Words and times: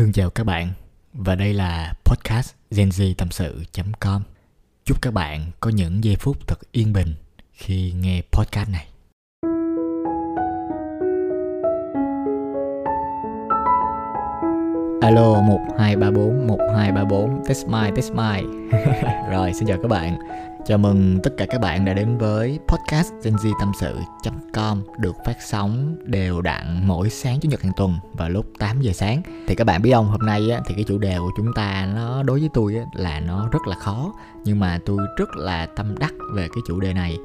Thương 0.00 0.12
chào 0.12 0.30
các 0.30 0.44
bạn, 0.44 0.68
và 1.12 1.34
đây 1.34 1.54
là 1.54 1.94
podcast 2.04 2.54
genz 2.70 3.14
tâm 3.18 3.30
sự.com. 3.30 4.22
Chúc 4.84 5.02
các 5.02 5.14
bạn 5.14 5.50
có 5.60 5.70
những 5.70 6.04
giây 6.04 6.16
phút 6.16 6.48
thật 6.48 6.58
yên 6.72 6.92
bình 6.92 7.14
khi 7.52 7.92
nghe 7.92 8.22
podcast 8.32 8.68
này. 8.70 8.86
Alo 15.00 15.40
1234 15.40 16.46
1234 16.46 17.44
test 17.48 17.66
my 17.66 17.90
test 17.96 18.12
my. 18.12 18.42
Rồi, 19.30 19.52
xin 19.54 19.68
chào 19.68 19.78
các 19.82 19.88
bạn. 19.88 20.18
Chào 20.66 20.78
mừng 20.78 21.18
tất 21.22 21.30
cả 21.36 21.46
các 21.46 21.60
bạn 21.60 21.84
đã 21.84 21.94
đến 21.94 22.18
với 22.18 22.58
podcast 22.68 23.12
genz 23.22 23.52
tâm 23.60 23.72
sự.com 23.80 24.82
được 24.98 25.16
phát 25.26 25.36
sóng 25.40 25.96
đều 26.04 26.40
đặn 26.40 26.82
mỗi 26.86 27.10
sáng 27.10 27.40
chủ 27.40 27.48
nhật 27.48 27.62
hàng 27.62 27.72
tuần 27.76 27.94
vào 28.12 28.30
lúc 28.30 28.46
8 28.58 28.80
giờ 28.80 28.92
sáng. 28.92 29.22
Thì 29.46 29.54
các 29.54 29.64
bạn 29.64 29.82
biết 29.82 29.92
không, 29.92 30.06
hôm 30.06 30.20
nay 30.26 30.50
á, 30.50 30.60
thì 30.66 30.74
cái 30.74 30.84
chủ 30.84 30.98
đề 30.98 31.18
của 31.18 31.30
chúng 31.36 31.52
ta 31.54 31.88
nó 31.94 32.22
đối 32.22 32.40
với 32.40 32.48
tôi 32.54 32.74
á, 32.76 32.84
là 32.94 33.20
nó 33.20 33.48
rất 33.52 33.66
là 33.66 33.76
khó 33.76 34.12
nhưng 34.44 34.60
mà 34.60 34.78
tôi 34.86 34.98
rất 35.16 35.36
là 35.36 35.66
tâm 35.66 35.98
đắc 35.98 36.14
về 36.34 36.48
cái 36.48 36.62
chủ 36.66 36.80
đề 36.80 36.92
này 36.92 37.16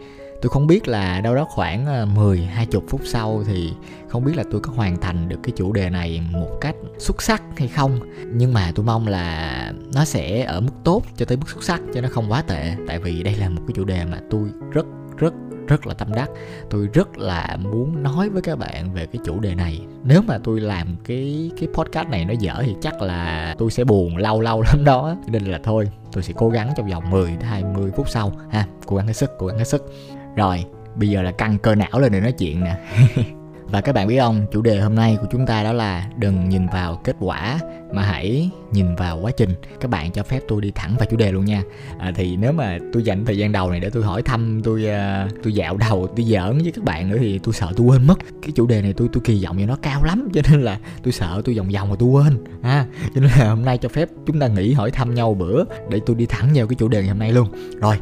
tôi 0.46 0.50
không 0.50 0.68
biết 0.68 0.88
là 0.88 1.22
đâu 1.22 1.36
đó 1.36 1.46
khoảng 1.50 1.86
ờ, 1.86 2.06
10 2.06 2.40
20 2.40 2.82
phút 2.90 3.02
sau 3.04 3.44
thì 3.48 3.74
không 4.08 4.26
biết 4.26 4.34
là 4.36 4.44
tôi 4.52 4.62
có 4.62 4.72
hoàn 4.76 5.02
thành 5.02 5.30
được 5.30 5.40
cái 5.44 5.54
chủ 5.56 5.74
đề 5.74 5.90
này 5.90 6.22
một 6.32 6.58
cách 6.62 6.76
xuất 6.98 7.22
sắc 7.22 7.44
hay 7.58 7.68
không. 7.68 8.00
Nhưng 8.34 8.54
mà 8.54 8.72
tôi 8.76 8.86
mong 8.86 9.08
là 9.08 9.74
nó 9.94 10.06
sẽ 10.06 10.44
ở 10.44 10.62
mức 10.62 10.72
tốt 10.84 11.04
cho 11.16 11.26
tới 11.26 11.38
mức 11.38 11.50
xuất 11.50 11.64
sắc, 11.64 11.82
cho 11.94 12.02
nó 12.02 12.10
không 12.12 12.32
quá 12.32 12.42
tệ. 12.42 12.76
Tại 12.88 13.00
vì 13.00 13.24
đây 13.24 13.36
là 13.36 13.50
một 13.50 13.62
cái 13.68 13.74
chủ 13.76 13.84
đề 13.84 14.06
mà 14.06 14.20
tôi 14.30 14.50
rất 14.72 14.86
rất 15.18 15.34
rất 15.68 15.88
là 15.88 15.94
tâm 15.94 16.14
đắc. 16.14 16.30
Tôi 16.70 16.90
rất 16.94 17.18
là 17.18 17.58
muốn 17.62 18.04
nói 18.04 18.30
với 18.30 18.42
các 18.42 18.58
bạn 18.58 18.94
về 18.94 19.06
cái 19.06 19.20
chủ 19.26 19.40
đề 19.40 19.56
này. 19.56 19.82
Nếu 20.04 20.22
mà 20.22 20.38
tôi 20.44 20.60
làm 20.60 20.96
cái 21.06 21.52
cái 21.60 21.70
podcast 21.74 22.10
này 22.10 22.26
nó 22.26 22.34
dở 22.40 22.56
thì 22.62 22.76
chắc 22.82 23.02
là 23.02 23.56
tôi 23.58 23.72
sẽ 23.72 23.84
buồn 23.84 24.18
lâu 24.18 24.42
lâu 24.42 24.62
lắm 24.62 24.84
đó. 24.84 25.16
Nên 25.28 25.46
là 25.46 25.60
thôi, 25.64 25.92
tôi 26.12 26.24
sẽ 26.24 26.34
cố 26.38 26.50
gắng 26.50 26.74
trong 26.78 26.90
vòng 26.90 27.10
10 27.10 27.30
đến 27.30 27.40
20 27.40 27.92
phút 27.96 28.10
sau. 28.10 28.32
Ha, 28.50 28.68
cố 28.86 28.96
gắng 28.96 29.08
hết 29.08 29.14
sức, 29.14 29.32
cố 29.40 29.48
gắng 29.48 29.58
hết 29.58 29.68
sức 29.68 29.94
rồi, 30.36 30.66
bây 30.96 31.10
giờ 31.10 31.22
là 31.22 31.32
căng 31.32 31.58
cơ 31.58 31.76
não 31.76 32.00
lên 32.00 32.12
để 32.12 32.20
nói 32.20 32.32
chuyện 32.32 32.64
nè. 32.64 32.78
Và 33.72 33.82
các 33.82 33.96
bạn 33.96 34.08
biết 34.08 34.20
không, 34.20 34.46
chủ 34.52 34.62
đề 34.62 34.80
hôm 34.80 34.96
nay 34.96 35.18
của 35.22 35.28
chúng 35.32 35.46
ta 35.46 35.64
đó 35.64 35.74
là 35.74 36.08
đừng 36.18 36.50
nhìn 36.50 36.68
vào 36.68 37.02
kết 37.04 37.16
quả 37.20 37.60
mà 37.94 38.02
hãy 38.02 38.50
nhìn 38.72 38.96
vào 38.96 39.20
quá 39.22 39.32
trình. 39.38 39.50
Các 39.80 39.92
bạn 39.92 40.12
cho 40.12 40.24
phép 40.24 40.40
tôi 40.48 40.62
đi 40.62 40.72
thẳng 40.76 40.96
vào 41.00 41.08
chủ 41.12 41.18
đề 41.18 41.32
luôn 41.32 41.46
nha. 41.46 41.64
À, 42.00 42.12
thì 42.16 42.36
nếu 42.36 42.52
mà 42.52 42.78
tôi 42.94 43.04
dành 43.04 43.26
thời 43.26 43.38
gian 43.38 43.52
đầu 43.52 43.72
này 43.72 43.80
để 43.80 43.90
tôi 43.90 44.04
hỏi 44.04 44.22
thăm, 44.22 44.62
tôi 44.64 44.86
uh, 44.86 45.44
tôi 45.44 45.54
dạo 45.54 45.78
đầu, 45.78 46.08
tôi 46.16 46.26
giỡn 46.26 46.58
với 46.58 46.72
các 46.76 46.84
bạn 46.84 47.10
nữa 47.10 47.18
thì 47.20 47.40
tôi 47.44 47.54
sợ 47.54 47.72
tôi 47.76 47.88
quên 47.88 48.08
mất. 48.08 48.20
Cái 48.42 48.52
chủ 48.56 48.68
đề 48.68 48.82
này 48.82 48.94
tôi 48.94 49.10
tôi 49.14 49.22
kỳ 49.26 49.46
vọng 49.46 49.58
cho 49.60 49.66
nó 49.66 49.76
cao 49.82 50.04
lắm 50.04 50.30
cho 50.34 50.42
nên 50.52 50.62
là 50.62 50.80
tôi 51.04 51.14
sợ 51.14 51.42
tôi 51.46 51.56
vòng 51.56 51.70
vòng 51.70 51.90
mà 51.90 51.96
tôi 52.00 52.10
quên. 52.10 52.44
Ha. 52.64 52.72
À, 52.72 52.86
cho 53.16 53.22
nên 53.22 53.32
là 53.40 53.50
hôm 53.50 53.66
nay 53.66 53.78
cho 53.78 53.90
phép 53.90 54.10
chúng 54.26 54.40
ta 54.40 54.48
nghỉ 54.48 54.74
hỏi 54.74 54.92
thăm 54.92 55.14
nhau 55.14 55.34
bữa 55.34 55.64
để 55.90 56.00
tôi 56.06 56.16
đi 56.16 56.26
thẳng 56.26 56.50
vào 56.56 56.68
cái 56.68 56.76
chủ 56.76 56.88
đề 56.88 57.00
ngày 57.00 57.10
hôm 57.10 57.20
nay 57.20 57.32
luôn. 57.32 57.48
Rồi, 57.82 57.98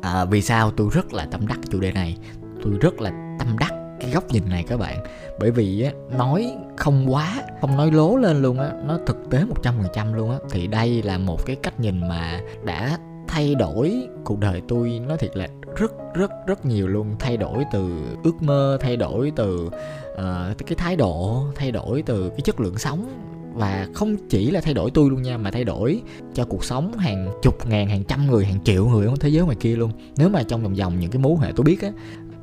à, 0.00 0.24
vì 0.24 0.42
sao 0.42 0.70
tôi 0.70 0.88
rất 0.92 1.12
là 1.14 1.26
tâm 1.30 1.46
đắc 1.46 1.58
chủ 1.70 1.80
đề 1.80 1.92
này? 1.92 2.16
Tôi 2.62 2.72
rất 2.80 3.00
là 3.00 3.36
tâm 3.38 3.56
đắc 3.58 3.72
cái 4.00 4.10
góc 4.10 4.30
nhìn 4.30 4.48
này 4.48 4.64
các 4.68 4.76
bạn. 4.76 5.04
Bởi 5.40 5.50
vì 5.50 5.82
á, 5.82 5.92
nói 6.18 6.56
không 6.76 7.12
quá 7.12 7.42
không 7.60 7.76
nói 7.76 7.90
lố 7.92 8.16
lên 8.16 8.42
luôn 8.42 8.58
á 8.58 8.70
nó 8.84 8.98
thực 9.06 9.16
tế 9.30 9.44
100% 9.94 10.14
luôn 10.14 10.30
á. 10.30 10.38
Thì 10.50 10.66
đây 10.66 11.02
là 11.02 11.18
một 11.18 11.46
cái 11.46 11.56
cách 11.56 11.80
nhìn 11.80 12.08
mà 12.08 12.40
đã 12.64 12.98
thay 13.28 13.54
đổi 13.54 14.08
cuộc 14.24 14.38
đời 14.38 14.62
tôi 14.68 15.00
nói 15.06 15.18
thiệt 15.18 15.36
là 15.36 15.48
rất 15.76 15.92
rất 16.14 16.30
rất 16.46 16.66
nhiều 16.66 16.88
luôn. 16.88 17.16
Thay 17.18 17.36
đổi 17.36 17.64
từ 17.72 17.90
ước 18.24 18.42
mơ 18.42 18.78
thay 18.80 18.96
đổi 18.96 19.32
từ 19.36 19.70
uh, 20.12 20.58
cái 20.66 20.76
thái 20.76 20.96
độ 20.96 21.44
thay 21.54 21.70
đổi 21.70 22.02
từ 22.02 22.28
cái 22.30 22.40
chất 22.40 22.60
lượng 22.60 22.78
sống 22.78 23.08
và 23.58 23.88
không 23.94 24.16
chỉ 24.28 24.50
là 24.50 24.60
thay 24.60 24.74
đổi 24.74 24.90
tôi 24.90 25.10
luôn 25.10 25.22
nha 25.22 25.38
mà 25.38 25.50
thay 25.50 25.64
đổi 25.64 26.02
cho 26.34 26.44
cuộc 26.44 26.64
sống 26.64 26.92
hàng 26.98 27.28
chục 27.42 27.66
ngàn 27.66 27.88
hàng 27.88 28.04
trăm 28.04 28.26
người 28.26 28.44
hàng 28.44 28.58
triệu 28.64 28.88
người 28.88 29.06
ở 29.06 29.14
thế 29.20 29.28
giới 29.28 29.44
ngoài 29.44 29.56
kia 29.60 29.76
luôn. 29.76 29.90
Nếu 30.16 30.28
mà 30.28 30.42
trong 30.42 30.62
vòng 30.62 30.74
vòng 30.74 31.00
những 31.00 31.10
cái 31.10 31.22
mối 31.22 31.36
hệ 31.40 31.52
tôi 31.56 31.64
biết 31.64 31.82
á 31.82 31.90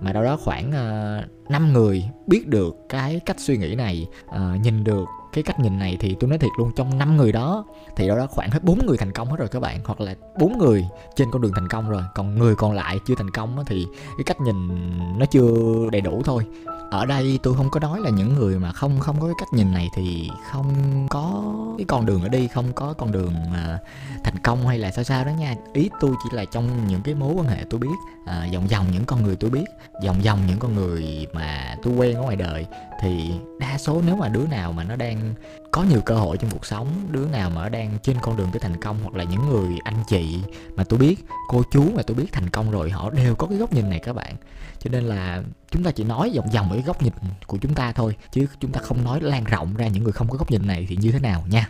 mà 0.02 0.14
đâu 0.14 0.24
đó 0.24 0.38
khoảng 0.38 0.72
ờ, 0.72 1.24
uh, 1.46 1.52
5 1.52 1.74
người 1.74 2.04
biết 2.28 2.48
được 2.48 2.76
cái 2.90 3.20
cách 3.26 3.40
suy 3.40 3.58
nghĩ 3.58 3.76
này 3.76 4.08
uh, 4.26 4.62
nhìn 4.62 4.84
được 4.84 5.06
cái 5.36 5.44
cách 5.44 5.60
nhìn 5.60 5.80
này 5.80 5.98
thì 6.00 6.16
tôi 6.20 6.30
nói 6.30 6.40
thiệt 6.40 6.52
luôn 6.58 6.72
trong 6.76 6.98
năm 6.98 7.18
người 7.18 7.32
đó 7.32 7.66
thì 7.96 8.08
đâu 8.08 8.18
đó 8.18 8.28
khoảng 8.30 8.52
hết 8.52 8.64
bốn 8.64 8.86
người 8.86 8.98
thành 8.98 9.12
công 9.12 9.30
hết 9.30 9.36
rồi 9.40 9.48
các 9.48 9.60
bạn 9.60 9.80
hoặc 9.86 10.02
là 10.02 10.16
bốn 10.40 10.58
người 10.58 10.86
trên 11.16 11.32
con 11.32 11.42
đường 11.42 11.52
thành 11.56 11.68
công 11.68 11.90
rồi 11.90 12.04
còn 12.16 12.36
người 12.36 12.56
còn 12.56 12.72
lại 12.72 13.00
chưa 13.08 13.16
thành 13.18 13.32
công 13.32 13.66
thì 13.66 13.88
cái 14.18 14.24
cách 14.26 14.42
nhìn 14.42 14.90
nó 15.20 15.26
chưa 15.26 15.54
đầy 15.92 16.02
đủ 16.02 16.22
thôi. 16.26 16.46
Ở 16.92 17.06
đây 17.06 17.40
tôi 17.44 17.54
không 17.54 17.70
có 17.70 17.80
nói 17.80 18.00
là 18.00 18.10
những 18.10 18.34
người 18.34 18.60
mà 18.60 18.72
không 18.72 19.00
không 19.00 19.20
có 19.20 19.28
cái 19.28 19.36
cách 19.40 19.54
nhìn 19.54 19.72
này 19.72 19.90
thì 19.96 20.30
không 20.52 20.74
có 21.10 21.44
cái 21.78 21.86
con 21.86 22.06
đường 22.06 22.22
ở 22.22 22.30
đi 22.30 22.48
không 22.48 22.74
có 22.74 22.94
con 22.94 23.12
đường 23.12 23.34
mà 23.52 23.80
thành 24.24 24.38
công 24.44 24.68
hay 24.68 24.80
là 24.80 24.92
sao 24.92 25.04
sao 25.04 25.26
đó 25.26 25.32
nha. 25.32 25.56
Ý 25.74 25.90
tôi 26.00 26.12
chỉ 26.24 26.38
là 26.38 26.46
trong 26.46 26.88
những 26.88 27.02
cái 27.02 27.16
mối 27.16 27.34
quan 27.34 27.48
hệ 27.48 27.64
tôi 27.70 27.80
biết 27.80 27.96
à, 28.26 28.48
vòng 28.54 28.68
vòng 28.68 28.86
những 28.92 29.06
con 29.06 29.24
người 29.24 29.36
tôi 29.36 29.50
biết 29.50 29.66
vòng 30.06 30.22
vòng 30.22 30.40
những 30.48 30.60
con 30.60 30.76
người 30.76 31.28
mà 31.34 31.76
tôi 31.84 31.94
quen 31.94 32.16
ở 32.16 32.22
ngoài 32.22 32.36
đời 32.36 32.66
thì 33.00 33.32
đa 33.60 33.78
số 33.78 34.02
nếu 34.06 34.16
mà 34.16 34.30
đứa 34.30 34.48
nào 34.48 34.72
mà 34.72 34.84
nó 34.84 34.96
đang 34.96 35.34
có 35.72 35.84
nhiều 35.84 36.02
cơ 36.02 36.16
hội 36.16 36.38
trong 36.38 36.52
cuộc 36.52 36.66
sống, 36.66 36.88
đứa 37.12 37.28
nào 37.28 37.50
mà 37.50 37.64
nó 37.64 37.70
đang 37.70 37.98
trên 38.02 38.18
con 38.22 38.38
đường 38.38 38.50
tới 38.52 38.60
thành 38.60 38.82
công 38.82 38.98
hoặc 39.04 39.16
là 39.16 39.24
những 39.24 39.50
người 39.50 39.70
anh 39.84 40.04
chị 40.08 40.40
mà 40.76 40.84
tôi 40.84 41.00
biết, 41.00 41.26
cô 41.48 41.64
chú 41.72 41.84
mà 41.96 42.02
tôi 42.02 42.16
biết 42.16 42.32
thành 42.32 42.50
công 42.50 42.72
rồi, 42.72 42.90
họ 42.90 43.10
đều 43.10 43.36
có 43.36 43.48
cái 43.48 43.58
góc 43.58 43.74
nhìn 43.74 43.90
này 43.90 44.00
các 44.00 44.14
bạn. 44.14 44.36
Cho 44.80 44.90
nên 44.90 45.04
là 45.04 45.44
chúng 45.72 45.84
ta 45.84 45.92
chỉ 45.92 46.04
nói 46.04 46.32
vòng 46.36 46.50
vòng 46.54 46.70
ở 46.70 46.76
cái 46.76 46.84
góc 46.88 47.04
nhìn 47.04 47.14
của 47.48 47.58
chúng 47.58 47.74
ta 47.74 47.92
thôi, 47.92 48.16
chứ 48.32 48.48
chúng 48.60 48.72
ta 48.72 48.82
không 48.82 49.04
nói 49.04 49.22
lan 49.22 49.44
rộng 49.44 49.76
ra 49.76 49.88
những 49.88 50.04
người 50.04 50.14
không 50.14 50.30
có 50.30 50.38
góc 50.38 50.52
nhìn 50.52 50.68
này 50.68 50.86
thì 50.90 50.98
như 51.02 51.12
thế 51.12 51.20
nào 51.20 51.44
nha. 51.50 51.70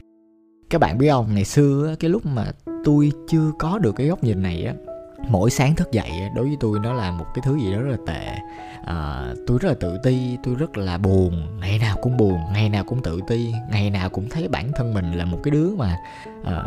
Các 0.69 0.81
bạn 0.81 0.97
biết 0.97 1.09
không, 1.09 1.35
ngày 1.35 1.45
xưa 1.45 1.95
cái 1.99 2.09
lúc 2.09 2.25
mà 2.25 2.45
tôi 2.83 3.11
chưa 3.27 3.51
có 3.59 3.79
được 3.79 3.95
cái 3.95 4.07
góc 4.07 4.23
nhìn 4.23 4.41
này 4.41 4.63
á 4.63 4.73
mỗi 5.29 5.49
sáng 5.51 5.75
thức 5.75 5.91
dậy 5.91 6.11
đối 6.35 6.45
với 6.45 6.57
tôi 6.59 6.79
nó 6.79 6.93
là 6.93 7.11
một 7.11 7.25
cái 7.33 7.43
thứ 7.45 7.57
gì 7.57 7.71
đó 7.71 7.81
rất 7.81 7.91
là 7.91 7.97
tệ. 8.13 8.35
À, 8.85 9.33
tôi 9.47 9.57
rất 9.61 9.69
là 9.69 9.75
tự 9.79 9.97
ti 10.03 10.37
tôi 10.43 10.55
rất 10.55 10.77
là 10.77 10.97
buồn. 10.97 11.59
Ngày 11.59 11.79
nào 11.79 11.97
cũng 12.01 12.17
buồn 12.17 12.39
ngày 12.53 12.69
nào 12.69 12.83
cũng 12.83 13.01
tự 13.01 13.19
ti 13.27 13.53
ngày 13.71 13.89
nào 13.89 14.09
cũng 14.09 14.29
thấy 14.29 14.47
bản 14.47 14.71
thân 14.75 14.93
mình 14.93 15.11
là 15.11 15.25
một 15.25 15.37
cái 15.43 15.51
đứa 15.51 15.69
mà 15.77 15.97
à, 16.43 16.63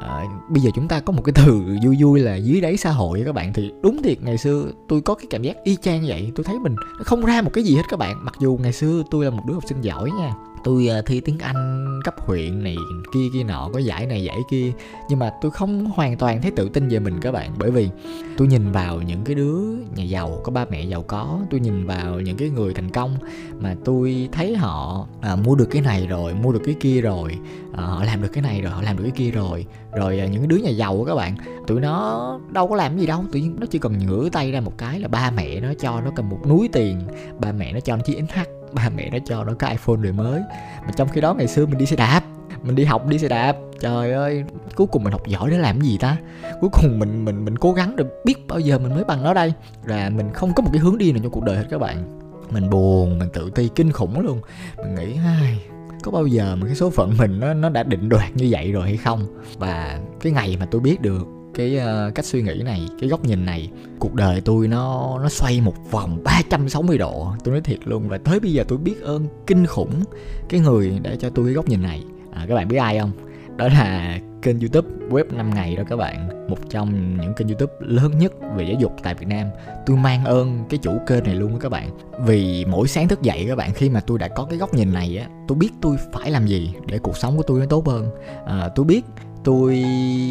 bây 0.48 0.62
giờ 0.62 0.70
chúng 0.74 0.88
ta 0.88 1.00
có 1.00 1.12
một 1.12 1.22
cái 1.24 1.32
từ 1.36 1.76
vui 1.84 1.96
vui 2.00 2.20
là 2.20 2.36
dưới 2.36 2.60
đáy 2.60 2.76
xã 2.76 2.90
hội 2.90 3.22
các 3.26 3.34
bạn. 3.34 3.52
Thì 3.52 3.72
đúng 3.82 4.02
thiệt 4.02 4.22
ngày 4.22 4.38
xưa 4.38 4.64
tôi 4.88 5.00
có 5.00 5.14
cái 5.14 5.26
cảm 5.30 5.42
giác 5.42 5.56
y 5.64 5.76
chang 5.76 6.04
vậy. 6.06 6.32
Tôi 6.36 6.44
thấy 6.44 6.58
mình 6.58 6.76
không 7.04 7.24
ra 7.24 7.42
một 7.42 7.50
cái 7.52 7.64
gì 7.64 7.76
hết 7.76 7.82
các 7.90 7.98
bạn. 7.98 8.24
Mặc 8.24 8.34
dù 8.40 8.58
ngày 8.62 8.72
xưa 8.72 9.02
tôi 9.10 9.24
là 9.24 9.30
một 9.30 9.42
đứa 9.46 9.54
học 9.54 9.64
sinh 9.66 9.80
giỏi 9.80 10.10
nha 10.10 10.32
tôi 10.64 10.88
à, 10.88 11.02
thi 11.06 11.20
tiếng 11.20 11.38
anh 11.38 12.00
cấp 12.04 12.14
huyện 12.18 12.64
này 12.64 12.76
kia 13.12 13.28
kia 13.32 13.44
nọ 13.44 13.70
có 13.72 13.78
giải 13.78 14.06
này 14.06 14.24
giải 14.24 14.38
kia. 14.50 14.72
Nhưng 15.08 15.18
mà 15.18 15.30
tôi 15.40 15.50
không 15.50 15.84
hoàn 15.84 16.16
toàn 16.16 16.42
thấy 16.42 16.50
tự 16.50 16.68
tin 16.68 16.88
về 16.88 16.98
mình 16.98 17.20
các 17.20 17.32
bạn. 17.32 17.54
Bởi 17.58 17.70
vì 17.70 17.88
tôi 18.36 18.48
nhìn 18.48 18.72
vào 18.72 19.02
những 19.02 19.24
cái 19.24 19.34
đứa 19.34 19.60
nhà 19.94 20.04
giàu 20.04 20.40
có 20.44 20.52
ba 20.52 20.64
mẹ 20.70 20.84
giàu 20.84 21.02
có. 21.02 21.40
Tôi 21.50 21.60
nhìn 21.60 21.86
vào 21.86 22.20
những 22.20 22.36
cái 22.36 22.50
người 22.50 22.74
thành 22.74 22.90
công 22.90 23.16
mà 23.60 23.74
tôi 23.84 24.28
thấy 24.32 24.56
họ 24.56 25.06
à, 25.20 25.36
mua 25.36 25.54
được 25.54 25.68
cái 25.70 25.82
này 25.82 26.06
rồi 26.06 26.34
mua 26.34 26.52
được 26.52 26.62
cái 26.64 26.76
kia 26.80 27.00
rồi. 27.00 27.38
À, 27.72 27.82
họ 27.82 28.04
làm 28.04 28.22
được 28.22 28.28
cái 28.32 28.42
này 28.42 28.60
rồi 28.60 28.72
họ 28.72 28.82
làm 28.82 28.96
được 28.96 29.02
cái 29.02 29.12
kia 29.16 29.30
rồi. 29.30 29.66
Rồi 29.92 30.20
à, 30.20 30.26
những 30.26 30.40
cái 30.40 30.46
đứa 30.46 30.56
nhà 30.56 30.70
giàu 30.70 31.04
các 31.06 31.14
bạn 31.14 31.36
tụi 31.66 31.80
nó 31.80 32.40
đâu 32.50 32.68
có 32.68 32.76
làm 32.76 32.98
gì 32.98 33.06
đâu. 33.06 33.24
Tự 33.32 33.40
nhiên 33.40 33.56
nó 33.60 33.66
chỉ 33.70 33.78
cần 33.78 33.98
ngửa 34.06 34.28
tay 34.28 34.52
ra 34.52 34.60
một 34.60 34.78
cái 34.78 35.00
là 35.00 35.08
ba 35.08 35.30
mẹ 35.30 35.60
nó 35.60 35.68
cho 35.80 36.00
nó 36.00 36.10
cầm 36.16 36.28
một 36.28 36.40
núi 36.48 36.68
tiền 36.72 37.00
ba 37.40 37.52
mẹ 37.52 37.72
nó 37.72 37.80
cho 37.80 37.96
nó 37.96 38.02
chiếc 38.02 38.22
NH 38.22 38.57
ba 38.72 38.88
mẹ 38.96 39.10
nó 39.10 39.18
cho 39.26 39.44
nó 39.44 39.52
cái 39.54 39.70
iPhone 39.70 39.96
đời 40.02 40.12
mới. 40.12 40.40
Mà 40.86 40.92
trong 40.96 41.08
khi 41.08 41.20
đó 41.20 41.34
ngày 41.34 41.48
xưa 41.48 41.66
mình 41.66 41.78
đi 41.78 41.86
xe 41.86 41.96
đạp, 41.96 42.20
mình 42.62 42.74
đi 42.74 42.84
học 42.84 43.06
đi 43.06 43.18
xe 43.18 43.28
đạp. 43.28 43.56
Trời 43.80 44.12
ơi, 44.12 44.44
cuối 44.76 44.86
cùng 44.86 45.04
mình 45.04 45.12
học 45.12 45.26
giỏi 45.26 45.50
để 45.50 45.58
làm 45.58 45.80
gì 45.80 45.98
ta? 45.98 46.16
Cuối 46.60 46.70
cùng 46.72 46.98
mình 46.98 47.24
mình 47.24 47.44
mình 47.44 47.58
cố 47.58 47.72
gắng 47.72 47.96
để 47.96 48.04
biết 48.24 48.46
bao 48.48 48.58
giờ 48.58 48.78
mình 48.78 48.94
mới 48.94 49.04
bằng 49.04 49.22
nó 49.22 49.34
đây. 49.34 49.52
Là 49.84 50.10
mình 50.10 50.32
không 50.32 50.54
có 50.54 50.62
một 50.62 50.70
cái 50.72 50.80
hướng 50.80 50.98
đi 50.98 51.12
nào 51.12 51.20
trong 51.22 51.32
cuộc 51.32 51.44
đời 51.44 51.56
hết 51.56 51.64
các 51.70 51.78
bạn. 51.78 52.20
Mình 52.50 52.70
buồn, 52.70 53.18
mình 53.18 53.28
tự 53.32 53.50
ti, 53.50 53.68
kinh 53.74 53.92
khủng 53.92 54.20
luôn. 54.20 54.40
Mình 54.76 54.94
nghĩ, 54.94 55.16
ai, 55.24 55.58
có 56.02 56.10
bao 56.10 56.26
giờ 56.26 56.56
mà 56.56 56.66
cái 56.66 56.74
số 56.74 56.90
phận 56.90 57.16
mình 57.18 57.40
nó 57.40 57.54
nó 57.54 57.68
đã 57.68 57.82
định 57.82 58.08
đoạt 58.08 58.36
như 58.36 58.48
vậy 58.50 58.72
rồi 58.72 58.82
hay 58.84 58.96
không? 58.96 59.26
Và 59.58 59.98
cái 60.20 60.32
ngày 60.32 60.56
mà 60.60 60.66
tôi 60.70 60.80
biết 60.80 61.00
được 61.00 61.26
cái 61.58 61.78
uh, 61.78 62.14
cách 62.14 62.24
suy 62.24 62.42
nghĩ 62.42 62.62
này 62.64 62.88
cái 63.00 63.10
góc 63.10 63.24
nhìn 63.24 63.44
này 63.44 63.70
cuộc 63.98 64.14
đời 64.14 64.40
tôi 64.40 64.68
nó 64.68 65.18
nó 65.22 65.28
xoay 65.28 65.60
một 65.60 65.90
vòng 65.90 66.20
360 66.24 66.98
độ 66.98 67.32
tôi 67.44 67.52
nói 67.52 67.60
thiệt 67.60 67.78
luôn. 67.84 68.08
Và 68.08 68.18
tới 68.18 68.40
bây 68.40 68.52
giờ 68.52 68.64
tôi 68.68 68.78
biết 68.78 69.02
ơn 69.02 69.26
kinh 69.46 69.66
khủng 69.66 70.02
cái 70.48 70.60
người 70.60 70.98
để 71.02 71.16
cho 71.16 71.30
tôi 71.30 71.44
cái 71.44 71.54
góc 71.54 71.68
nhìn 71.68 71.82
này. 71.82 72.02
À, 72.32 72.46
các 72.48 72.54
bạn 72.54 72.68
biết 72.68 72.76
ai 72.76 72.98
không? 72.98 73.12
Đó 73.56 73.68
là 73.68 74.18
kênh 74.42 74.60
youtube 74.60 74.88
web 75.10 75.36
5 75.36 75.54
ngày 75.54 75.76
đó 75.76 75.82
các 75.88 75.96
bạn. 75.96 76.48
Một 76.48 76.58
trong 76.70 77.18
những 77.20 77.34
kênh 77.34 77.48
youtube 77.48 77.72
lớn 77.80 78.18
nhất 78.18 78.32
về 78.56 78.64
giáo 78.64 78.80
dục 78.80 78.92
tại 79.02 79.14
việt 79.14 79.26
nam. 79.28 79.46
Tôi 79.86 79.96
mang 79.96 80.24
ơn 80.24 80.64
cái 80.68 80.78
chủ 80.82 80.92
kênh 81.06 81.24
này 81.24 81.34
luôn 81.34 81.58
các 81.60 81.68
bạn. 81.68 81.90
Vì 82.26 82.64
mỗi 82.64 82.88
sáng 82.88 83.08
thức 83.08 83.22
dậy 83.22 83.44
các 83.48 83.56
bạn 83.56 83.74
khi 83.74 83.90
mà 83.90 84.00
tôi 84.00 84.18
đã 84.18 84.28
có 84.28 84.44
cái 84.44 84.58
góc 84.58 84.74
nhìn 84.74 84.92
này 84.92 85.18
á 85.18 85.28
tôi 85.48 85.58
biết 85.58 85.70
tôi 85.80 85.96
phải 86.12 86.30
làm 86.30 86.46
gì 86.46 86.74
để 86.86 86.98
cuộc 86.98 87.16
sống 87.16 87.36
của 87.36 87.42
tôi 87.42 87.60
nó 87.60 87.66
tốt 87.66 87.86
hơn. 87.86 88.10
À, 88.46 88.68
tôi 88.74 88.84
biết 88.84 89.04
tôi 89.44 89.84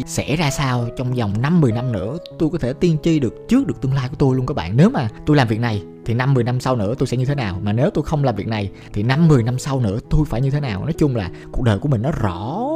sẽ 0.06 0.36
ra 0.36 0.50
sao 0.50 0.88
trong 0.96 1.12
vòng 1.12 1.32
5 1.42 1.60
10 1.60 1.72
năm 1.72 1.92
nữa? 1.92 2.18
Tôi 2.38 2.50
có 2.50 2.58
thể 2.58 2.72
tiên 2.72 2.96
tri 3.02 3.18
được 3.18 3.34
trước 3.48 3.66
được 3.66 3.80
tương 3.80 3.94
lai 3.94 4.08
của 4.08 4.16
tôi 4.18 4.36
luôn 4.36 4.46
các 4.46 4.54
bạn. 4.54 4.76
Nếu 4.76 4.90
mà 4.90 5.08
tôi 5.26 5.36
làm 5.36 5.48
việc 5.48 5.60
này 5.60 5.82
thì 6.04 6.14
năm 6.14 6.34
10 6.34 6.44
năm 6.44 6.60
sau 6.60 6.76
nữa 6.76 6.94
tôi 6.98 7.06
sẽ 7.06 7.16
như 7.16 7.24
thế 7.24 7.34
nào? 7.34 7.60
Mà 7.62 7.72
nếu 7.72 7.90
tôi 7.90 8.04
không 8.04 8.24
làm 8.24 8.36
việc 8.36 8.46
này 8.46 8.70
thì 8.92 9.02
năm 9.02 9.28
10 9.28 9.42
năm 9.42 9.58
sau 9.58 9.80
nữa 9.80 9.98
tôi 10.10 10.24
phải 10.26 10.40
như 10.40 10.50
thế 10.50 10.60
nào? 10.60 10.84
Nói 10.84 10.92
chung 10.92 11.16
là 11.16 11.30
cuộc 11.52 11.62
đời 11.62 11.78
của 11.78 11.88
mình 11.88 12.02
nó 12.02 12.10
rõ 12.10 12.68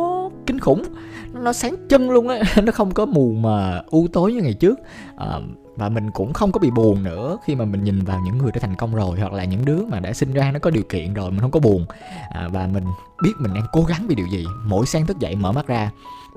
kinh 0.46 0.60
khủng 0.60 0.82
nó 1.32 1.52
sáng 1.52 1.74
chân 1.88 2.10
luôn 2.10 2.28
á. 2.28 2.42
Nó 2.62 2.72
không 2.72 2.90
có 2.90 3.06
mù 3.06 3.32
mà 3.32 3.82
u 3.90 4.06
tối 4.12 4.32
như 4.32 4.42
ngày 4.42 4.54
trước. 4.54 4.78
À, 5.16 5.40
và 5.76 5.88
mình 5.88 6.10
cũng 6.10 6.32
không 6.32 6.52
có 6.52 6.60
bị 6.60 6.70
buồn 6.70 7.02
nữa 7.02 7.38
khi 7.44 7.54
mà 7.54 7.64
mình 7.64 7.84
nhìn 7.84 8.04
vào 8.04 8.20
những 8.20 8.38
người 8.38 8.52
đã 8.52 8.60
thành 8.60 8.76
công 8.76 8.94
rồi 8.94 9.20
hoặc 9.20 9.32
là 9.32 9.44
những 9.44 9.64
đứa 9.64 9.84
mà 9.86 10.00
đã 10.00 10.12
sinh 10.12 10.32
ra 10.32 10.52
nó 10.52 10.58
có 10.58 10.70
điều 10.70 10.82
kiện 10.82 11.14
rồi 11.14 11.30
mình 11.30 11.40
không 11.40 11.50
có 11.50 11.60
buồn. 11.60 11.86
À, 12.30 12.48
và 12.52 12.66
mình 12.66 12.84
biết 13.22 13.32
mình 13.38 13.54
đang 13.54 13.66
cố 13.72 13.82
gắng 13.82 14.06
vì 14.08 14.14
điều 14.14 14.26
gì. 14.26 14.46
Mỗi 14.64 14.86
sáng 14.86 15.06
thức 15.06 15.18
dậy 15.18 15.36
mở 15.36 15.52
mắt 15.52 15.66
ra 15.66 15.90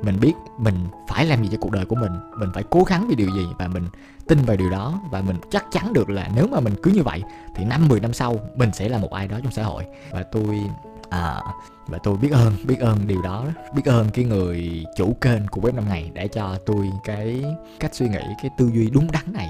mình 0.03 0.19
biết 0.19 0.33
mình 0.59 0.75
phải 1.07 1.25
làm 1.25 1.43
gì 1.43 1.49
cho 1.51 1.57
cuộc 1.61 1.71
đời 1.71 1.85
của 1.85 1.95
mình. 1.95 2.11
Mình 2.39 2.49
phải 2.53 2.63
cố 2.69 2.83
gắng 2.83 3.07
vì 3.09 3.15
điều 3.15 3.29
gì 3.29 3.47
và 3.57 3.67
mình 3.67 3.87
tin 4.27 4.39
vào 4.41 4.57
điều 4.57 4.69
đó. 4.69 5.01
Và 5.11 5.21
mình 5.21 5.37
chắc 5.51 5.65
chắn 5.71 5.93
được 5.93 6.09
là 6.09 6.29
nếu 6.35 6.47
mà 6.47 6.59
mình 6.59 6.73
cứ 6.83 6.91
như 6.91 7.03
vậy 7.03 7.23
thì 7.55 7.65
năm 7.65 7.87
10 7.87 7.99
năm 7.99 8.13
sau 8.13 8.39
mình 8.55 8.69
sẽ 8.73 8.89
là 8.89 8.97
một 8.97 9.11
ai 9.11 9.27
đó 9.27 9.39
trong 9.43 9.51
xã 9.51 9.63
hội. 9.63 9.83
Và 10.11 10.23
tôi 10.23 10.61
à, 11.09 11.41
và 11.87 11.97
tôi 12.03 12.17
biết 12.17 12.31
ơn 12.31 12.53
biết 12.63 12.79
ơn 12.79 13.07
điều 13.07 13.21
đó 13.21 13.45
biết 13.75 13.85
ơn 13.85 14.09
cái 14.09 14.25
người 14.25 14.83
chủ 14.97 15.13
kênh 15.21 15.47
của 15.47 15.61
web 15.61 15.75
năm 15.75 15.83
ngày 15.89 16.11
đã 16.13 16.27
cho 16.27 16.57
tôi 16.65 16.89
cái 17.03 17.43
cách 17.79 17.95
suy 17.95 18.09
nghĩ 18.09 18.21
cái 18.41 18.51
tư 18.57 18.71
duy 18.73 18.89
đúng 18.89 19.11
đắn 19.11 19.33
này. 19.33 19.49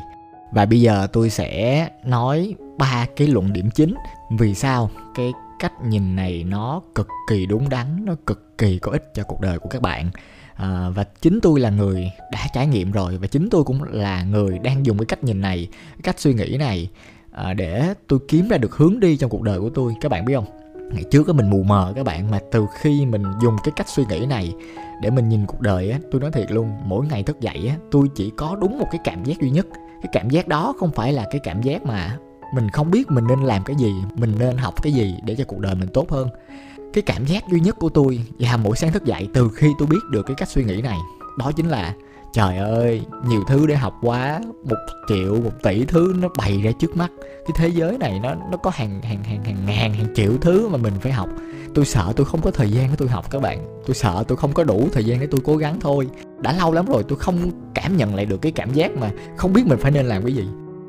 Và 0.51 0.65
bây 0.65 0.81
giờ 0.81 1.07
tôi 1.13 1.29
sẽ 1.29 1.89
nói 2.03 2.55
ba 2.77 3.05
cái 3.15 3.27
luận 3.27 3.53
điểm 3.53 3.69
chính 3.71 3.95
vì 4.37 4.55
sao 4.55 4.89
cái 5.15 5.31
cách 5.59 5.73
nhìn 5.83 6.15
này 6.15 6.43
nó 6.43 6.81
cực 6.95 7.07
kỳ 7.29 7.45
đúng 7.45 7.69
đắn 7.69 8.05
nó 8.05 8.15
cực 8.25 8.57
kỳ 8.57 8.79
có 8.79 8.91
ích 8.91 9.11
cho 9.13 9.23
cuộc 9.23 9.41
đời 9.41 9.59
của 9.59 9.69
các 9.69 9.81
bạn. 9.81 10.11
À, 10.55 10.89
và 10.89 11.03
chính 11.21 11.39
tôi 11.41 11.59
là 11.59 11.69
người 11.69 12.11
đã 12.31 12.47
trải 12.53 12.67
nghiệm 12.67 12.91
rồi 12.91 13.17
và 13.17 13.27
chính 13.27 13.49
tôi 13.49 13.63
cũng 13.63 13.83
là 13.83 14.23
người 14.23 14.59
đang 14.59 14.85
dùng 14.85 14.97
cái 14.97 15.05
cách 15.05 15.23
nhìn 15.23 15.41
này 15.41 15.67
cái 15.71 15.99
cách 16.03 16.19
suy 16.19 16.33
nghĩ 16.33 16.57
này 16.57 16.89
à, 17.31 17.53
để 17.53 17.93
tôi 18.07 18.19
kiếm 18.27 18.47
ra 18.47 18.57
được 18.57 18.75
hướng 18.75 18.99
đi 18.99 19.17
trong 19.17 19.29
cuộc 19.29 19.41
đời 19.41 19.59
của 19.59 19.69
tôi. 19.69 19.93
Các 20.01 20.09
bạn 20.09 20.25
biết 20.25 20.35
không? 20.35 20.64
Ngày 20.91 21.03
trước 21.11 21.27
á, 21.27 21.33
mình 21.33 21.49
mù 21.49 21.63
mờ 21.63 21.93
các 21.95 22.05
bạn, 22.05 22.31
mà 22.31 22.39
từ 22.51 22.65
khi 22.79 23.05
mình 23.05 23.23
dùng 23.41 23.55
cái 23.63 23.71
cách 23.75 23.89
suy 23.89 24.03
nghĩ 24.09 24.25
này 24.25 24.53
để 25.01 25.09
mình 25.09 25.29
nhìn 25.29 25.45
cuộc 25.45 25.61
đời 25.61 25.91
á, 25.91 25.99
tôi 26.11 26.21
nói 26.21 26.31
thiệt 26.31 26.51
luôn, 26.51 26.69
mỗi 26.85 27.05
ngày 27.05 27.23
thức 27.23 27.39
dậy 27.39 27.67
á, 27.69 27.75
tôi 27.91 28.07
chỉ 28.15 28.31
có 28.37 28.57
đúng 28.61 28.79
một 28.79 28.87
cái 28.91 29.01
cảm 29.03 29.23
giác 29.23 29.41
duy 29.41 29.49
nhất. 29.49 29.67
Cái 30.01 30.09
cảm 30.11 30.29
giác 30.29 30.47
đó 30.47 30.73
không 30.79 30.91
phải 30.91 31.13
là 31.13 31.25
cái 31.31 31.39
cảm 31.43 31.61
giác 31.61 31.85
mà 31.85 32.17
mình 32.53 32.69
không 32.69 32.91
biết 32.91 33.11
mình 33.11 33.27
nên 33.27 33.39
làm 33.39 33.63
cái 33.63 33.75
gì, 33.75 33.93
mình 34.15 34.35
nên 34.39 34.57
học 34.57 34.83
cái 34.83 34.93
gì 34.93 35.15
để 35.23 35.35
cho 35.35 35.43
cuộc 35.47 35.59
đời 35.59 35.75
mình 35.75 35.89
tốt 35.93 36.11
hơn. 36.11 36.29
Cái 36.93 37.01
cảm 37.01 37.25
giác 37.25 37.43
duy 37.51 37.59
nhất 37.59 37.75
của 37.79 37.89
tôi 37.89 38.19
và 38.39 38.57
mỗi 38.57 38.75
sáng 38.75 38.91
thức 38.91 39.05
dậy, 39.05 39.27
từ 39.33 39.49
khi 39.55 39.71
tôi 39.79 39.87
biết 39.87 39.99
được 40.11 40.23
cái 40.25 40.35
cách 40.35 40.49
suy 40.49 40.63
nghĩ 40.63 40.81
này, 40.81 40.97
đó 41.37 41.51
chính 41.55 41.69
là 41.69 41.93
trời 42.35 42.57
ơi, 42.57 43.01
nhiều 43.27 43.43
thứ 43.47 43.67
để 43.67 43.75
học 43.75 43.93
quá. 44.01 44.41
Một 44.63 44.75
triệu, 45.07 45.35
một 45.35 45.51
tỷ 45.63 45.85
thứ 45.85 46.13
nó 46.19 46.27
bày 46.37 46.61
ra 46.63 46.71
trước 46.79 46.97
mắt. 46.97 47.11
Cái 47.19 47.51
thế 47.55 47.67
giới 47.67 47.97
này 47.97 48.19
nó 48.23 48.35
nó 48.51 48.57
có 48.57 48.71
hàng 48.73 49.01
hàng 49.01 49.23
hàng 49.23 49.43
hàng 49.43 49.65
ngàn 49.65 49.93
hàng 49.93 50.07
triệu 50.15 50.31
thứ 50.41 50.67
mà 50.67 50.77
mình 50.77 50.93
phải 51.01 51.11
học. 51.11 51.29
Tôi 51.75 51.85
sợ 51.85 52.13
tôi 52.15 52.25
không 52.25 52.41
có 52.41 52.51
thời 52.51 52.71
gian 52.71 52.87
để 52.89 52.95
tôi 52.97 53.07
học 53.07 53.31
các 53.31 53.41
bạn. 53.41 53.81
Tôi 53.85 53.95
sợ 53.95 54.23
tôi 54.27 54.37
không 54.37 54.53
có 54.53 54.63
đủ 54.63 54.87
thời 54.93 55.03
gian 55.03 55.19
để 55.19 55.27
tôi 55.31 55.41
cố 55.43 55.57
gắng 55.57 55.79
thôi. 55.79 56.07
Đã 56.39 56.53
lâu 56.53 56.73
lắm 56.73 56.85
rồi 56.85 57.03
tôi 57.07 57.19
không 57.19 57.51
cảm 57.73 57.97
nhận 57.97 58.15
lại 58.15 58.25
được 58.25 58.41
cái 58.41 58.51
cảm 58.51 58.73
giác 58.73 58.91
mà 58.97 59.11
không 59.37 59.53
biết 59.53 59.65
mình 59.65 59.79
phải 59.79 59.91
nên 59.91 60.05
làm 60.05 60.23
cái 60.23 60.33
gì. 60.33 60.45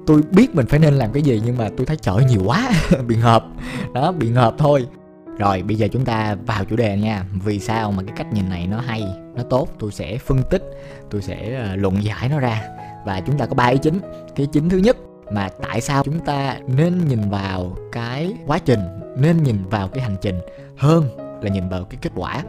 Tôi 0.06 0.22
biết 0.31 0.54
mình 0.54 0.66
phải 0.66 0.78
nên 0.78 0.94
làm 0.94 1.12
cái 1.12 1.22
gì 1.22 1.43
nhưng 1.44 1.56
mà 1.56 1.69
tôi 1.76 1.87
thấy 1.87 1.96
trời 1.96 2.25
nhiều 2.25 2.43
quá. 2.44 2.70
Bị 3.06 3.16
ngợp. 3.16 3.44
Đó, 3.94 4.12
bị 4.12 4.28
ngợp 4.28 4.54
thôi 4.58 4.87
rồi, 5.38 5.62
bây 5.62 5.76
giờ 5.76 5.88
chúng 5.92 6.04
ta 6.04 6.36
vào 6.46 6.64
chủ 6.64 6.76
đề 6.76 6.96
nha. 6.96 7.24
Vì 7.44 7.58
sao 7.60 7.92
mà 7.92 8.02
cái 8.02 8.14
cách 8.16 8.32
nhìn 8.32 8.48
này 8.48 8.66
nó 8.66 8.80
hay, 8.80 9.04
nó 9.34 9.42
tốt? 9.42 9.68
Tôi 9.78 9.92
sẽ 9.92 10.18
phân 10.18 10.42
tích, 10.50 10.62
tôi 11.10 11.22
sẽ 11.22 11.54
ờ, 11.54 11.76
luận 11.76 12.04
giải 12.04 12.28
nó 12.28 12.40
ra. 12.40 12.62
Và 13.06 13.20
chúng 13.20 13.38
ta 13.38 13.46
có 13.46 13.54
ba 13.54 13.66
ý 13.66 13.78
chính. 13.82 14.00
Cái 14.36 14.46
chính 14.52 14.68
thứ 14.68 14.78
nhất 14.78 14.96
mà 15.30 15.48
tại 15.62 15.80
sao 15.80 16.02
chúng 16.04 16.20
ta 16.20 16.56
nên 16.66 17.08
nhìn 17.08 17.30
vào 17.30 17.76
cái 17.92 18.34
quá 18.46 18.58
trình, 18.58 18.80
nên 19.16 19.42
nhìn 19.42 19.64
vào 19.70 19.88
cái 19.88 20.02
hành 20.02 20.16
trình 20.20 20.38
hơn 20.76 21.04
là 21.42 21.50
nhìn 21.50 21.68
vào 21.68 21.84
cái 21.84 21.98
kết 22.02 22.12
quả. 22.14 22.42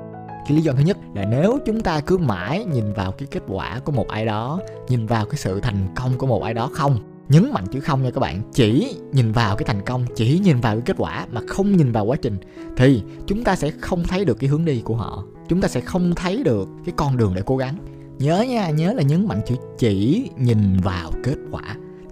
Cái 0.47 0.57
lý 0.57 0.61
do 0.61 0.73
thứ 0.73 0.83
nhất 0.83 0.97
là 1.15 1.25
nếu 1.25 1.59
chúng 1.65 1.81
ta 1.81 2.01
cứ 2.01 2.17
mãi 2.17 2.65
nhìn 2.65 2.93
vào 2.93 3.11
cái 3.11 3.27
kết 3.31 3.43
quả 3.47 3.79
của 3.79 3.91
một 3.91 4.07
ai 4.07 4.25
đó, 4.25 4.59
nhìn 4.87 5.05
vào 5.05 5.25
cái 5.25 5.37
sự 5.37 5.59
thành 5.59 5.87
công 5.95 6.17
của 6.17 6.27
một 6.27 6.43
ai 6.43 6.53
đó 6.53 6.69
không 6.73 7.16
nhấn 7.29 7.51
mạnh 7.53 7.65
chữ 7.71 7.79
không 7.79 8.03
nha 8.03 8.09
các 8.11 8.19
bạn. 8.19 8.41
Chỉ 8.53 8.95
nhìn 9.13 9.31
vào 9.31 9.55
cái 9.55 9.65
thành 9.65 9.81
công 9.85 10.05
chỉ 10.15 10.39
nhìn 10.39 10.59
vào 10.59 10.75
cái 10.75 10.81
kết 10.85 10.95
quả 10.97 11.25
mà 11.31 11.41
không 11.47 11.77
nhìn 11.77 11.91
vào 11.91 12.05
quá 12.05 12.17
trình 12.21 12.37
thì 12.77 13.03
chúng 13.27 13.43
ta 13.43 13.55
sẽ 13.55 13.71
không 13.81 14.03
thấy 14.03 14.25
được 14.25 14.39
cái 14.39 14.49
hướng 14.49 14.65
đi 14.65 14.81
của 14.81 14.95
họ. 14.95 15.23
Chúng 15.47 15.61
ta 15.61 15.67
sẽ 15.67 15.81
không 15.81 16.15
thấy 16.15 16.43
được 16.43 16.69
cái 16.85 16.93
con 16.97 17.17
đường 17.17 17.33
để 17.35 17.41
cố 17.45 17.57
gắng. 17.57 17.77
Nhớ 18.19 18.41
nha 18.41 18.69
nhớ 18.69 18.93
là 18.93 19.03
nhấn 19.03 19.27
mạnh 19.27 19.41
chữ 19.45 19.55
chỉ 19.77 20.29
nhìn 20.37 20.77
vào 20.83 21.11
kết 21.23 21.35
quả. 21.51 21.61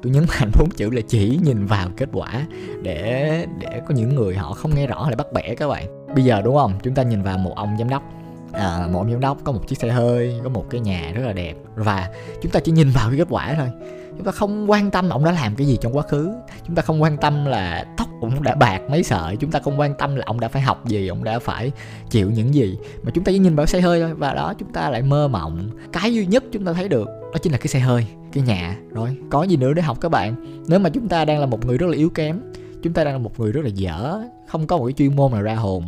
Tôi 0.01 0.13
nhấn 0.13 0.25
mạnh 0.39 0.51
bốn 0.59 0.69
chữ 0.69 0.89
là 0.89 1.01
chỉ 1.07 1.39
nhìn 1.43 1.65
vào 1.65 1.89
kết 1.97 2.09
quả 2.13 2.47
để 2.83 3.45
để 3.59 3.81
có 3.87 3.95
những 3.95 4.15
người 4.15 4.35
họ 4.35 4.53
không 4.53 4.75
nghe 4.75 4.87
rõ 4.87 5.07
lại 5.07 5.15
bắt 5.15 5.27
bẻ 5.33 5.55
các 5.55 5.67
bạn. 5.67 6.07
Bây 6.15 6.23
giờ 6.23 6.41
đúng 6.41 6.55
không? 6.55 6.73
Chúng 6.83 6.95
ta 6.95 7.03
nhìn 7.03 7.21
vào 7.21 7.37
một 7.37 7.53
ông 7.55 7.75
giám 7.79 7.89
đốc. 7.89 8.03
À, 8.51 8.87
một 8.91 8.99
ông 8.99 9.11
giám 9.11 9.19
đốc 9.19 9.43
có 9.43 9.51
một 9.51 9.67
chiếc 9.67 9.79
xe 9.79 9.89
hơi 9.89 10.39
có 10.43 10.49
một 10.49 10.65
cái 10.69 10.81
nhà 10.81 11.11
rất 11.15 11.21
là 11.25 11.33
đẹp 11.33 11.53
và 11.75 12.09
chúng 12.41 12.51
ta 12.51 12.59
chỉ 12.59 12.71
nhìn 12.71 12.89
vào 12.89 13.09
cái 13.09 13.17
kết 13.17 13.27
quả 13.29 13.55
thôi 13.57 13.69
chúng 14.15 14.25
ta 14.25 14.31
không 14.31 14.71
quan 14.71 14.91
tâm 14.91 15.09
ông 15.09 15.25
đã 15.25 15.31
làm 15.31 15.55
cái 15.55 15.67
gì 15.67 15.77
trong 15.81 15.97
quá 15.97 16.03
khứ. 16.03 16.31
Chúng 16.67 16.75
ta 16.75 16.81
không 16.81 17.01
quan 17.01 17.17
tâm 17.17 17.45
là 17.45 17.85
tóc 17.97 18.07
ông 18.21 18.43
đã 18.43 18.55
bạc 18.55 18.81
mấy 18.89 19.03
sợi. 19.03 19.35
Chúng 19.35 19.51
ta 19.51 19.59
không 19.59 19.79
quan 19.79 19.93
tâm 19.97 20.15
là 20.15 20.23
ông 20.25 20.39
đã 20.39 20.47
phải 20.47 20.61
học 20.61 20.85
gì, 20.87 21.07
ông 21.07 21.23
đã 21.23 21.39
phải 21.39 21.71
chịu 22.09 22.31
những 22.31 22.53
gì. 22.53 22.77
Mà 23.03 23.11
chúng 23.11 23.23
ta 23.23 23.31
chỉ 23.31 23.39
nhìn 23.39 23.55
vào 23.55 23.65
xe 23.65 23.81
hơi 23.81 24.01
thôi. 24.01 24.13
Và 24.13 24.33
đó, 24.33 24.53
chúng 24.59 24.73
ta 24.73 24.89
lại 24.89 25.01
mơ 25.01 25.27
mộng. 25.27 25.69
Cái 25.93 26.13
duy 26.13 26.25
nhất 26.25 26.43
chúng 26.51 26.65
ta 26.65 26.73
thấy 26.73 26.89
được, 26.89 27.07
đó 27.33 27.37
chính 27.41 27.51
là 27.51 27.57
cái 27.57 27.67
xe 27.67 27.79
hơi, 27.79 28.07
cái 28.33 28.43
nhà. 28.43 28.77
Rồi, 28.91 29.17
có 29.29 29.43
gì 29.43 29.57
nữa 29.57 29.73
để 29.73 29.81
học 29.81 29.97
các 30.01 30.09
bạn? 30.09 30.35
Nếu 30.67 30.79
mà 30.79 30.89
chúng 30.89 31.07
ta 31.07 31.25
đang 31.25 31.39
là 31.39 31.45
một 31.45 31.65
người 31.65 31.77
rất 31.77 31.87
là 31.87 31.95
yếu 31.95 32.09
kém, 32.09 32.41
chúng 32.83 32.93
ta 32.93 33.03
đang 33.03 33.13
là 33.13 33.19
một 33.19 33.39
người 33.39 33.51
rất 33.51 33.61
là 33.63 33.69
dở 33.69 34.21
không 34.47 34.67
có 34.67 34.77
một 34.77 34.85
cái 34.85 34.93
chuyên 34.93 35.15
môn 35.15 35.31
nào 35.31 35.41
ra 35.41 35.55
hồn. 35.55 35.87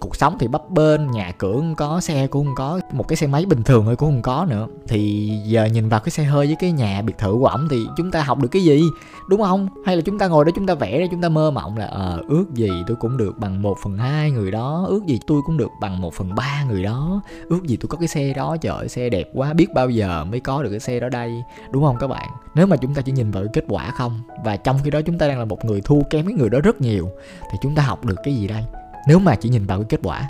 Cuộc 0.00 0.16
sống 0.16 0.36
thì 0.40 0.48
bấp 0.48 0.70
bênh 0.70 1.10
nhà 1.10 1.32
cửa 1.38 1.52
không 1.52 1.74
có 1.74 2.00
xe 2.00 2.26
cũng 2.26 2.46
không 2.46 2.54
có 2.54 2.80
một 2.92 3.08
cái 3.08 3.16
xe 3.16 3.26
máy 3.26 3.46
bình 3.46 3.62
thường 3.62 3.84
thôi 3.84 3.96
cũng 3.96 4.08
không 4.08 4.22
có 4.22 4.46
nữa. 4.50 4.66
Thì 4.88 5.32
giờ 5.44 5.64
nhìn 5.64 5.88
vào 5.88 6.00
cái 6.00 6.10
xe 6.10 6.24
hơi 6.24 6.46
với 6.46 6.56
cái 6.58 6.72
nhà 6.72 7.02
biệt 7.02 7.18
thự 7.18 7.32
của 7.32 7.46
ổng 7.46 7.68
thì 7.70 7.86
chúng 7.96 8.10
ta 8.10 8.22
học 8.22 8.38
được 8.38 8.48
cái 8.48 8.64
gì? 8.64 8.82
Đúng 9.28 9.42
không? 9.42 9.68
Hay 9.86 9.96
là 9.96 10.02
chúng 10.02 10.18
ta 10.18 10.28
ngồi 10.28 10.44
đó 10.44 10.50
chúng 10.54 10.66
ta 10.66 10.74
vẽ 10.74 10.98
ra 10.98 11.06
chúng 11.10 11.22
ta 11.22 11.28
mơ 11.28 11.50
mộng 11.50 11.76
là 11.76 11.86
ờ 11.86 12.22
ước 12.28 12.44
gì 12.54 12.70
tôi 12.86 12.96
cũng 12.96 13.16
được 13.16 13.38
bằng 13.38 13.62
một 13.62 13.78
phần 13.82 13.98
hai 13.98 14.30
người 14.30 14.50
đó 14.50 14.86
ước 14.88 15.06
gì 15.06 15.20
tôi 15.26 15.42
cũng 15.46 15.56
được 15.56 15.70
bằng 15.80 16.00
một 16.00 16.14
phần 16.14 16.34
ba 16.34 16.64
người 16.64 16.82
đó 16.82 17.22
ước 17.48 17.62
gì 17.66 17.76
tôi 17.76 17.88
có 17.88 17.98
cái 17.98 18.08
xe 18.08 18.32
đó 18.32 18.56
trời 18.60 18.76
ơi, 18.76 18.88
xe 18.88 19.08
đẹp 19.08 19.30
quá 19.34 19.52
biết 19.52 19.66
bao 19.74 19.90
giờ 19.90 20.24
mới 20.24 20.40
có 20.40 20.62
được 20.62 20.70
cái 20.70 20.80
xe 20.80 21.00
đó 21.00 21.08
đây. 21.08 21.42
Đúng 21.70 21.84
không 21.84 21.96
các 22.00 22.06
bạn? 22.06 22.28
Nếu 22.54 22.66
mà 22.66 22.76
chúng 22.76 22.94
ta 22.94 23.02
chỉ 23.02 23.12
nhìn 23.12 23.30
vào 23.30 23.42
cái 23.42 23.50
kết 23.52 23.64
quả 23.68 23.90
không 23.90 24.20
và 24.44 24.56
trong 24.56 24.78
khi 24.84 24.90
đó 24.90 25.00
chúng 25.02 25.18
ta 25.18 25.28
đang 25.28 25.38
là 25.38 25.44
một 25.44 25.64
người 25.64 25.80
thua 25.80 26.00
kém 26.10 26.26
cái 26.26 26.34
người 26.34 26.50
đó 26.50 26.58
rất 26.60 26.80
nhiều 26.80 27.10
thì 27.50 27.58
chúng 27.62 27.74
ta 27.74 27.82
học 27.82 27.97
được 28.04 28.16
cái 28.24 28.34
gì 28.34 28.46
đây? 28.46 28.64
Nếu 29.08 29.18
mà 29.18 29.34
chỉ 29.34 29.48
nhìn 29.48 29.66
vào 29.66 29.78
cái 29.78 29.86
kết 29.88 30.00
quả. 30.02 30.28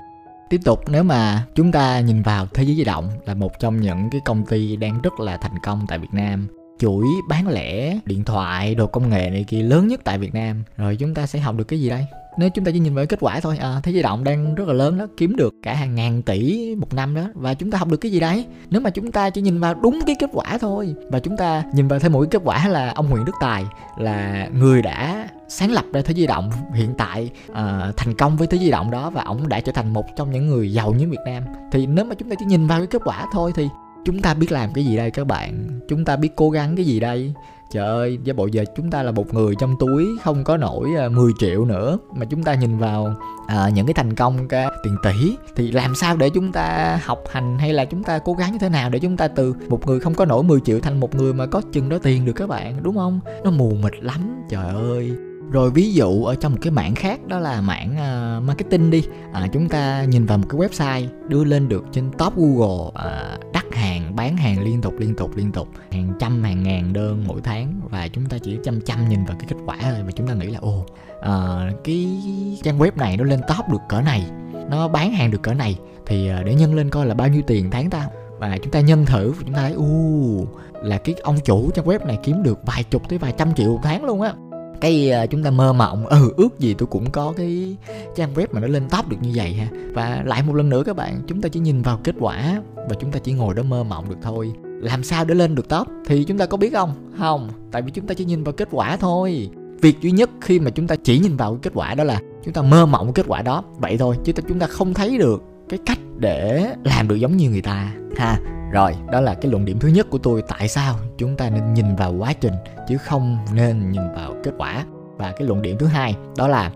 Tiếp 0.51 0.61
tục 0.65 0.81
nếu 0.89 1.03
mà 1.03 1.47
chúng 1.55 1.73
ta 1.73 2.01
nhìn 2.01 2.23
vào 2.23 2.47
thế 2.55 2.63
giới 2.63 2.77
di 2.77 2.85
động 2.85 3.09
là 3.27 3.35
một 3.35 3.53
trong 3.61 3.81
những 3.81 4.11
cái 4.11 4.21
công 4.25 4.47
ty 4.47 4.77
đang 4.77 5.03
rất 5.03 5.21
là 5.21 5.37
thành 5.37 5.59
công 5.63 5.87
tại 5.89 5.99
việt 5.99 6.13
nam. 6.13 6.47
Chuỗi 6.79 7.07
bán 7.29 7.49
lẻ 7.49 7.99
điện 8.05 8.25
thoại 8.25 8.75
đồ 8.75 8.87
công 8.87 9.09
nghệ 9.09 9.31
này 9.31 9.45
kia 9.49 9.63
lớn 9.63 9.89
nhất 9.89 10.01
tại 10.05 10.19
việt 10.19 10.35
nam. 10.35 10.65
Rồi 10.77 10.97
chúng 10.97 11.15
ta 11.15 11.27
sẽ 11.27 11.39
học 11.39 11.57
được 11.57 11.65
cái 11.65 11.81
gì 11.81 11.89
đây? 11.89 12.07
Nếu 12.39 12.51
chúng 12.51 12.65
ta 12.65 12.71
chỉ 12.73 12.79
nhìn 12.79 12.95
vào 12.95 13.07
kết 13.07 13.19
quả 13.21 13.41
thôi 13.41 13.59
à, 13.59 13.81
thế 13.83 13.93
giới 13.93 14.03
động 14.03 14.25
đang 14.25 14.55
rất 14.55 14.69
là 14.69 14.75
lớn 14.75 14.99
đó 14.99 15.07
kiếm 15.17 15.37
được 15.37 15.55
cả 15.63 15.75
hàng 15.75 15.95
ngàn 15.95 16.23
tỷ 16.23 16.75
một 16.75 16.95
năm 16.95 17.15
đó 17.15 17.23
và 17.35 17.55
chúng 17.55 17.71
ta 17.71 17.79
học 17.79 17.89
được 17.89 17.97
cái 17.97 18.13
gì 18.13 18.21
đấy? 18.21 18.47
Nếu 18.71 18.81
mà 18.81 18.91
chúng 18.91 19.13
ta 19.13 19.31
chỉ 19.31 19.41
nhìn 19.41 19.61
vào 19.61 19.75
đúng 19.75 20.01
cái 20.07 20.17
kết 20.19 20.31
quả 20.33 20.59
thôi 20.61 20.95
và 21.11 21.19
chúng 21.19 21.37
ta 21.37 21.63
nhìn 21.73 21.89
vào 21.89 21.99
thêm 21.99 22.13
một 22.13 22.21
cái 22.21 22.29
kết 22.31 22.43
quả 22.45 22.69
là 22.69 22.91
ông 22.91 23.11
Nguyễn 23.11 23.25
Đức 23.25 23.33
Tài 23.41 23.65
là 23.99 24.49
người 24.55 24.83
đã 24.83 25.29
sáng 25.49 25.73
lập 25.73 25.85
ra 25.93 26.01
thế 26.05 26.15
di 26.15 26.27
động 26.27 26.51
hiện 26.75 26.95
tại 26.99 27.31
uh, 27.51 27.57
thành 27.97 28.15
công 28.19 28.37
với 28.37 28.47
thế 28.47 28.59
di 28.59 28.71
động 28.71 28.91
đó 28.91 29.11
và 29.11 29.23
ông 29.23 29.49
đã 29.49 29.61
trở 29.61 29.73
thành 29.73 29.93
một 29.93 30.17
trong 30.17 30.31
những 30.31 30.49
người 30.49 30.73
giàu 30.73 30.93
nhất 30.93 31.09
Việt 31.11 31.23
Nam. 31.27 31.43
Thì 31.73 31.87
nếu 31.87 32.05
mà 32.05 32.15
chúng 32.15 32.31
ta 32.31 32.37
chỉ 32.39 32.45
nhìn 32.45 32.67
vào 32.67 32.79
cái 32.79 32.87
kết 32.87 33.03
quả 33.05 33.27
thôi 33.33 33.53
thì 33.55 33.69
chúng 34.05 34.23
ta 34.23 34.35
biết 34.35 34.53
làm 34.53 34.73
cái 34.73 34.85
gì 34.85 34.97
đây 34.97 35.11
các 35.11 35.27
bạn? 35.27 35.81
Chúng 35.89 36.05
ta 36.05 36.17
biết 36.17 36.37
cố 36.37 36.51
gắng 36.51 36.77
cái 36.77 36.85
gì 36.85 37.01
đây? 37.01 37.35
Trời 37.71 37.87
ơi 37.87 38.19
giả 38.25 38.33
bộ 38.33 38.47
giờ 38.47 38.65
chúng 38.77 38.91
ta 38.91 39.03
là 39.03 39.11
một 39.11 39.35
người 39.35 39.55
trong 39.59 39.77
túi 39.79 40.07
không 40.23 40.45
có 40.45 40.57
nổi 40.57 40.91
ờ, 40.97 41.09
10 41.09 41.33
triệu 41.39 41.65
nữa. 41.65 41.99
Mà 42.15 42.27
chúng 42.27 42.43
ta 42.43 42.55
nhìn 42.55 42.79
vào 42.79 43.15
à, 43.47 43.69
những 43.75 43.87
cái 43.87 43.95
thành 43.95 44.15
công 44.15 44.49
cái 44.49 44.67
tiền 44.85 44.97
tỷ 45.03 45.37
thì 45.57 45.73
làm 45.73 45.95
sao 45.95 46.17
để 46.17 46.31
chúng 46.31 46.53
ta 46.53 46.99
học 47.05 47.19
hành 47.31 47.59
hay 47.59 47.73
là 47.73 47.85
chúng 47.85 48.03
ta 48.05 48.19
cố 48.19 48.35
gắng 48.35 48.53
như 48.53 48.59
thế 48.59 48.69
nào 48.69 48.91
để 48.91 48.99
chúng 48.99 49.17
ta 49.17 49.29
từ 49.29 49.55
một 49.69 49.87
người 49.87 50.01
không 50.01 50.15
có 50.15 50.25
nổi 50.25 50.43
10 50.43 50.61
triệu 50.61 50.81
thành 50.81 51.01
một 51.01 51.15
người 51.15 51.35
mà 51.35 51.47
có 51.47 51.63
chừng 51.73 51.89
đó 51.89 51.99
tiền 52.03 52.25
được 52.25 52.33
các 52.33 52.49
bạn 52.49 52.83
đúng 52.83 52.97
không? 52.97 53.21
Nó 53.45 53.51
mù 53.51 53.71
mịt 53.83 53.93
lắm 54.01 54.45
trời 54.51 54.75
ơi 54.75 55.28
rồi 55.51 55.71
ví 55.71 55.95
dụ 55.95 56.25
ở 56.25 56.35
trong 56.35 56.53
một 56.53 56.59
cái 56.63 56.71
mảng 56.71 56.95
khác 56.95 57.21
đó 57.27 57.39
là 57.39 57.61
mảng 57.61 57.93
uh, 57.93 58.45
marketing 58.45 58.91
đi. 58.91 59.05
À, 59.33 59.49
chúng 59.53 59.69
ta 59.69 60.05
nhìn 60.05 60.27
vào 60.27 60.39
một 60.39 60.47
cái 60.49 60.61
website 60.61 61.07
đưa 61.29 61.45
lên 61.45 61.69
được 61.69 61.85
trên 61.93 62.11
top 62.19 62.37
google 62.37 62.87
uh, 62.87 63.53
đắt 63.53 63.65
hàng 63.73 64.17
bán 64.17 64.37
hàng 64.37 64.63
liên 64.65 64.81
tục 64.81 64.95
liên 64.99 65.15
tục 65.15 65.37
liên 65.37 65.53
tục. 65.53 65.69
Hàng 65.93 66.13
trăm 66.19 66.43
hàng 66.43 66.63
ngàn 66.63 66.93
đơn 66.93 67.25
mỗi 67.27 67.41
tháng 67.45 67.81
và 67.91 68.09
chúng 68.09 68.27
ta 68.27 68.39
chỉ 68.39 68.59
chăm 68.65 68.81
chăm 68.81 69.09
nhìn 69.09 69.25
vào 69.25 69.37
cái 69.39 69.49
kết 69.49 69.57
quả 69.67 69.77
thôi 69.81 70.03
và 70.05 70.11
chúng 70.11 70.27
ta 70.27 70.35
nghĩ 70.35 70.47
là 70.47 70.59
ồ 70.59 70.87
uh, 71.19 71.85
cái 71.85 72.21
trang 72.63 72.79
web 72.79 72.91
này 72.97 73.17
nó 73.17 73.25
lên 73.25 73.41
top 73.49 73.69
được 73.71 73.81
cỡ 73.89 74.01
này 74.01 74.25
nó 74.71 74.89
bán 74.89 75.13
hàng 75.13 75.31
được 75.31 75.43
cỡ 75.43 75.55
này 75.55 75.79
thì 76.07 76.31
uh, 76.41 76.47
để 76.47 76.55
nhân 76.55 76.75
lên 76.75 76.91
coi 76.91 77.07
là 77.07 77.15
bao 77.15 77.29
nhiêu 77.29 77.43
tiền 77.47 77.71
tháng 77.71 77.91
ta. 77.91 78.07
Và 78.39 78.59
chúng 78.63 78.73
ta 78.73 78.81
nhân 78.81 79.07
thử 79.07 79.33
chúng 79.41 79.55
ta 79.55 79.61
thấy 79.61 79.73
u 79.73 80.47
là 80.83 80.99
cái 80.99 81.15
ông 81.23 81.37
chủ 81.45 81.71
trang 81.71 81.87
web 81.87 82.07
này 82.07 82.19
kiếm 82.23 82.43
được 82.43 82.59
vài 82.67 82.85
chục 82.85 83.03
tới 83.09 83.19
vài 83.19 83.33
trăm 83.39 83.55
triệu 83.55 83.69
một 83.69 83.81
tháng 83.83 84.05
luôn 84.05 84.21
á 84.21 84.33
cái 84.81 85.11
uh, 85.25 85.31
chúng 85.31 85.43
ta 85.43 85.51
mơ 85.51 85.73
mộng. 85.73 86.07
Ừ 86.07 86.33
ước 86.37 86.59
gì 86.59 86.75
tôi 86.79 86.87
cũng 86.87 87.11
có 87.11 87.33
cái 87.37 87.77
trang 88.17 88.35
web 88.35 88.47
mà 88.53 88.61
nó 88.61 88.67
lên 88.67 88.89
top 88.89 89.09
được 89.09 89.17
như 89.21 89.31
vậy 89.35 89.53
ha. 89.53 89.69
Và 89.93 90.23
lại 90.27 90.43
một 90.43 90.55
lần 90.55 90.69
nữa 90.69 90.83
các 90.87 90.97
bạn 90.97 91.21
chúng 91.27 91.41
ta 91.41 91.49
chỉ 91.49 91.61
nhìn 91.61 91.83
vào 91.83 92.01
kết 92.05 92.15
quả 92.21 92.63
và 92.75 92.97
chúng 93.01 93.11
ta 93.11 93.19
chỉ 93.19 93.33
ngồi 93.33 93.55
đó 93.55 93.63
mơ 93.63 93.85
mộng 93.85 94.09
được 94.09 94.19
thôi. 94.23 94.53
Làm 94.65 95.03
sao 95.03 95.25
để 95.25 95.35
lên 95.35 95.55
được 95.55 95.69
top 95.69 95.87
thì 96.07 96.25
chúng 96.25 96.39
ta 96.39 96.47
có 96.47 96.57
biết 96.57 96.73
không? 96.73 96.95
Không 97.19 97.49
tại 97.73 97.83
vì 97.83 97.91
chúng 97.91 98.07
ta 98.07 98.15
chỉ 98.15 98.25
nhìn 98.25 98.45
vào 98.45 98.53
kết 98.53 98.69
quả 98.71 98.97
thôi. 98.97 99.51
Việc 99.81 100.01
duy 100.01 100.11
nhất 100.11 100.31
khi 100.41 100.61
mà 100.61 100.71
chúng 100.71 100.87
ta 100.87 100.97
chỉ 100.97 101.19
nhìn 101.19 101.37
vào 101.37 101.53
cái 101.53 101.61
kết 101.63 101.73
quả 101.75 101.95
đó 101.95 102.05
là 102.05 102.21
chúng 102.45 102.55
ta 102.55 102.63
mơ 102.63 102.87
mộng 102.87 103.13
kết 103.13 103.27
quả 103.29 103.43
đó. 103.43 103.65
Vậy 103.79 103.99
thôi 103.99 104.17
chứ 104.25 104.33
chúng 104.49 104.59
ta 104.59 104.67
không 104.67 104.95
thấy 104.95 105.19
được 105.19 105.43
cái 105.69 105.79
cách 105.87 105.99
để 106.17 106.75
làm 106.85 107.09
được 107.09 107.17
giống 107.17 107.37
như 107.37 107.51
người 107.51 107.63
ta. 107.63 107.93
Ha, 108.17 108.41
rồi, 108.73 108.95
đó 109.13 109.21
là 109.21 109.35
cái 109.35 109.51
luận 109.51 109.65
điểm 109.65 109.79
thứ 109.79 109.89
nhất 109.89 110.07
của 110.11 110.19
tôi, 110.19 110.43
tại 110.49 110.69
sao 110.69 110.97
chúng 111.17 111.37
ta 111.37 111.51
nên 111.51 111.75
nhìn 111.75 111.97
vào 111.97 112.13
quá 112.13 112.33
trình 112.33 112.55
chứ 112.89 112.97
không 112.99 113.39
nên 113.55 113.91
nhìn 113.91 114.03
vào 114.15 114.35
kết 114.45 114.53
quả. 114.59 114.85
Và 115.17 115.33
cái 115.33 115.49
luận 115.49 115.63
điểm 115.63 115.77
thứ 115.79 115.87
hai, 115.87 116.17
đó 116.37 116.49
là 116.49 116.73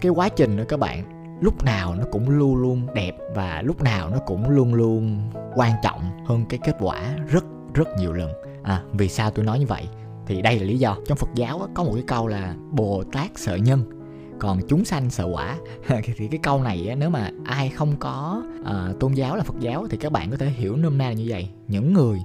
cái 0.00 0.10
quá 0.10 0.28
trình 0.28 0.56
đó 0.56 0.64
các 0.68 0.78
bạn, 0.80 1.04
lúc 1.40 1.64
nào 1.64 1.94
nó 1.94 2.04
cũng 2.12 2.30
luôn 2.30 2.56
luôn 2.56 2.86
đẹp 2.94 3.12
và 3.34 3.62
lúc 3.62 3.82
nào 3.82 4.10
nó 4.10 4.18
cũng 4.18 4.50
luôn 4.50 4.74
luôn 4.74 5.30
quan 5.54 5.72
trọng 5.82 6.00
hơn 6.26 6.44
cái 6.48 6.60
kết 6.64 6.76
quả 6.80 7.02
rất 7.28 7.44
rất 7.74 7.88
nhiều 7.98 8.12
lần. 8.12 8.30
À 8.62 8.82
vì 8.92 9.08
sao 9.08 9.30
tôi 9.30 9.44
nói 9.44 9.58
như 9.58 9.66
vậy? 9.66 9.88
Thì 10.26 10.42
đây 10.42 10.58
là 10.58 10.64
lý 10.64 10.78
do. 10.78 10.96
Trong 11.06 11.18
phật 11.18 11.28
giáo 11.34 11.68
có 11.74 11.84
một 11.84 11.90
cái 11.94 12.04
câu 12.06 12.26
là 12.26 12.54
bồ 12.70 13.04
tát 13.12 13.30
sợ 13.36 13.56
nhân 13.56 14.01
còn 14.42 14.60
chúng 14.68 14.84
sanh 14.84 15.10
sợ 15.10 15.24
quả. 15.32 15.58
Thì 16.16 16.28
cái 16.30 16.40
câu 16.42 16.62
này 16.62 16.94
nếu 16.98 17.10
mà 17.10 17.30
ai 17.44 17.68
không 17.68 17.96
có 17.98 18.42
uh, 18.60 19.00
tôn 19.00 19.12
giáo 19.14 19.36
là 19.36 19.44
phật 19.44 19.54
giáo 19.60 19.86
thì 19.90 19.96
các 19.96 20.12
bạn 20.12 20.30
có 20.30 20.36
thể 20.36 20.46
hiểu 20.46 20.76
nôm 20.76 20.98
na 20.98 21.08
là 21.08 21.12
như 21.12 21.24
vậy. 21.28 21.48
Những 21.68 21.94
người 21.94 22.18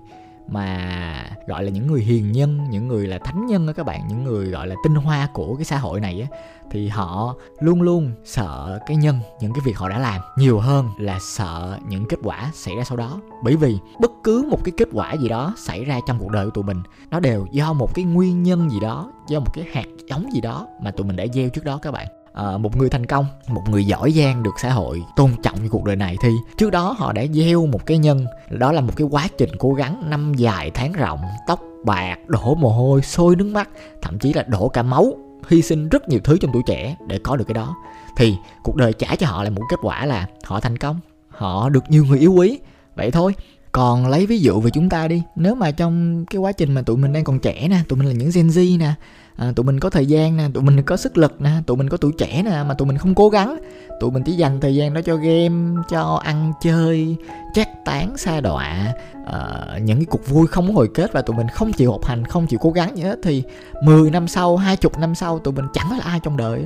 mà 0.47 1.29
gọi 1.47 1.63
là 1.63 1.69
những 1.69 1.87
người 1.87 2.01
hiền 2.01 2.31
nhân, 2.31 2.59
những 2.69 2.87
người 2.87 3.07
là 3.07 3.19
thánh 3.19 3.45
nhân 3.45 3.67
đó 3.67 3.73
các 3.73 3.85
bạn, 3.85 4.07
những 4.07 4.23
người 4.23 4.47
gọi 4.49 4.67
là 4.67 4.75
tinh 4.83 4.95
hoa 4.95 5.29
của 5.33 5.55
cái 5.55 5.65
xã 5.65 5.77
hội 5.77 5.99
này 5.99 6.27
á, 6.31 6.37
thì 6.71 6.87
họ 6.87 7.35
luôn 7.59 7.81
luôn 7.81 8.11
sợ 8.23 8.79
cái 8.85 8.97
nhân, 8.97 9.19
những 9.41 9.53
cái 9.53 9.61
việc 9.65 9.77
họ 9.77 9.89
đã 9.89 9.99
làm 9.99 10.21
nhiều 10.37 10.59
hơn 10.59 10.89
là 10.99 11.19
sợ 11.21 11.77
những 11.87 12.05
kết 12.09 12.19
quả 12.23 12.51
xảy 12.53 12.75
ra 12.75 12.83
sau 12.83 12.97
đó. 12.97 13.21
Bởi 13.43 13.55
vì 13.55 13.77
bất 13.99 14.11
cứ 14.23 14.47
một 14.51 14.63
cái 14.63 14.71
kết 14.77 14.87
quả 14.93 15.13
gì 15.13 15.29
đó 15.29 15.53
xảy 15.57 15.85
ra 15.85 15.99
trong 16.07 16.19
cuộc 16.19 16.31
đời 16.31 16.45
của 16.45 16.51
tụi 16.51 16.63
mình, 16.63 16.83
nó 17.11 17.19
đều 17.19 17.47
do 17.51 17.73
một 17.73 17.95
cái 17.95 18.05
nguyên 18.05 18.43
nhân 18.43 18.69
gì 18.69 18.79
đó, 18.79 19.11
do 19.29 19.39
một 19.39 19.53
cái 19.53 19.65
hạt 19.73 19.87
giống 20.09 20.33
gì 20.33 20.41
đó 20.41 20.67
mà 20.81 20.91
tụi 20.91 21.07
mình 21.07 21.15
đã 21.15 21.25
gieo 21.33 21.49
trước 21.49 21.63
đó 21.63 21.79
các 21.81 21.91
bạn 21.91 22.07
à, 22.38 22.58
một 22.58 22.77
người 22.77 22.89
thành 22.89 23.06
công 23.06 23.25
một 23.48 23.63
người 23.70 23.86
giỏi 23.86 24.12
giang 24.12 24.44
được 24.44 24.53
xã 24.62 24.72
hội 24.72 25.03
tôn 25.15 25.32
trọng 25.44 25.63
như 25.63 25.70
cuộc 25.70 25.84
đời 25.84 25.96
này 25.96 26.17
thì 26.22 26.29
trước 26.58 26.70
đó 26.70 26.96
họ 26.98 27.13
đã 27.13 27.25
gieo 27.34 27.65
một 27.65 27.86
cái 27.86 27.98
nhân 27.98 28.25
đó 28.50 28.72
là 28.72 28.82
một 28.82 28.94
cái 28.96 29.08
quá 29.12 29.27
trình 29.38 29.50
cố 29.60 29.74
gắng 29.74 30.10
năm 30.10 30.34
dài 30.34 30.72
tháng 30.74 30.94
rộng 30.94 31.22
tóc 31.48 31.62
bạc 31.86 32.15
đổ 32.27 32.56
mồ 32.56 32.70
hôi 32.70 33.01
sôi 33.01 33.36
nước 33.36 33.48
mắt 33.48 33.70
thậm 34.01 34.20
chí 34.20 34.34
là 34.34 34.44
đổ 34.44 34.70
cả 34.70 34.84
máu 34.84 35.13
hy 35.48 35.62
sinh 35.62 35.89
rất 35.89 36.10
nhiều 36.10 36.20
thứ 36.24 36.38
trong 36.38 36.51
tuổi 36.53 36.63
trẻ 36.65 36.96
để 37.08 37.20
có 37.24 37.36
được 37.36 37.46
cái 37.48 37.53
đó. 37.53 37.75
Thì 38.17 38.36
cuộc 38.63 38.75
đời 38.75 38.94
trả 38.94 39.15
cho 39.15 39.27
họ 39.27 39.44
là 39.44 39.50
một 39.50 39.62
kết 39.70 39.79
quả 39.82 40.06
là 40.06 40.27
họ 40.44 40.60
thành 40.60 40.77
công 40.77 41.00
họ 41.29 41.70
được 41.70 41.84
nhiều 41.89 42.06
người 42.06 42.20
yêu 42.20 42.34
quý. 42.34 42.60
Vậy 42.96 43.12
thôi 43.12 43.36
còn 43.71 44.07
lấy 44.07 44.25
ví 44.25 44.39
dụ 44.39 44.59
về 44.59 44.71
chúng 44.74 44.89
ta 44.89 45.07
đi 45.07 45.24
nếu 45.36 45.55
mà 45.55 45.71
trong 45.71 46.25
cái 46.25 46.39
quá 46.39 46.51
trình 46.51 46.74
mà 46.74 46.81
tụi 46.81 46.97
mình 46.97 47.13
đang 47.13 47.24
còn 47.24 47.39
trẻ 47.39 47.67
nè 47.67 47.79
tụi 47.88 48.00
mình 48.00 48.07
là 48.07 48.13
những 48.13 48.29
gen 48.33 48.47
z 48.47 48.77
nè 48.77 48.93
à, 49.36 49.51
tụi 49.55 49.63
mình 49.63 49.79
có 49.79 49.89
thời 49.89 50.05
gian 50.05 50.38
nè 50.38 50.43
tụi 50.53 50.63
mình 50.63 50.81
có 50.81 50.97
sức 50.97 51.17
lực 51.17 51.41
nè 51.41 51.51
tụi 51.65 51.77
mình 51.77 51.89
có 51.89 51.97
tuổi 51.97 52.12
trẻ 52.17 52.43
nè 52.43 52.63
mà 52.67 52.74
tụi 52.74 52.88
mình 52.88 52.97
không 52.97 53.15
cố 53.15 53.29
gắng 53.29 53.57
tụi 54.00 54.12
mình 54.12 54.24
chỉ 54.25 54.33
dành 54.33 54.59
thời 54.59 54.75
gian 54.75 54.93
đó 54.93 55.01
cho 55.01 55.15
game 55.15 55.81
cho 55.89 56.21
ăn 56.24 56.53
chơi 56.62 57.15
chát 57.53 57.86
tán 57.86 58.17
xa 58.17 58.41
đọa 58.41 58.93
à, 59.25 59.67
những 59.81 59.97
cái 59.97 60.05
cuộc 60.05 60.27
vui 60.27 60.47
không 60.47 60.67
có 60.67 60.74
hồi 60.74 60.89
kết 60.93 61.13
và 61.13 61.21
tụi 61.21 61.38
mình 61.38 61.47
không 61.47 61.74
chịu 61.74 61.91
học 61.91 62.05
hành 62.05 62.25
không 62.25 62.47
chịu 62.47 62.59
cố 62.62 62.71
gắng 62.71 62.97
gì 62.97 63.03
hết 63.03 63.19
thì 63.24 63.43
10 63.83 64.12
năm 64.12 64.27
sau 64.27 64.57
hai 64.57 64.77
chục 64.77 65.00
năm 65.00 65.15
sau 65.15 65.39
tụi 65.39 65.53
mình 65.53 65.65
chẳng 65.74 65.91
là 65.91 66.03
ai 66.03 66.19
trong 66.24 66.38
đời. 66.38 66.62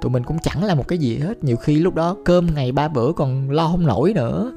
Tụi 0.00 0.10
mình 0.10 0.22
cũng 0.24 0.38
chẳng 0.38 0.64
là 0.64 0.74
một 0.74 0.88
cái 0.88 0.98
gì 0.98 1.18
hết 1.18 1.44
nhiều 1.44 1.56
khi 1.56 1.78
lúc 1.78 1.94
đó 1.94 2.16
cơm 2.24 2.46
ngày 2.54 2.72
ba 2.72 2.88
bữa 2.88 3.12
còn 3.12 3.50
lo 3.50 3.68
không 3.68 3.86
nổi 3.86 4.12
nữa 4.14 4.52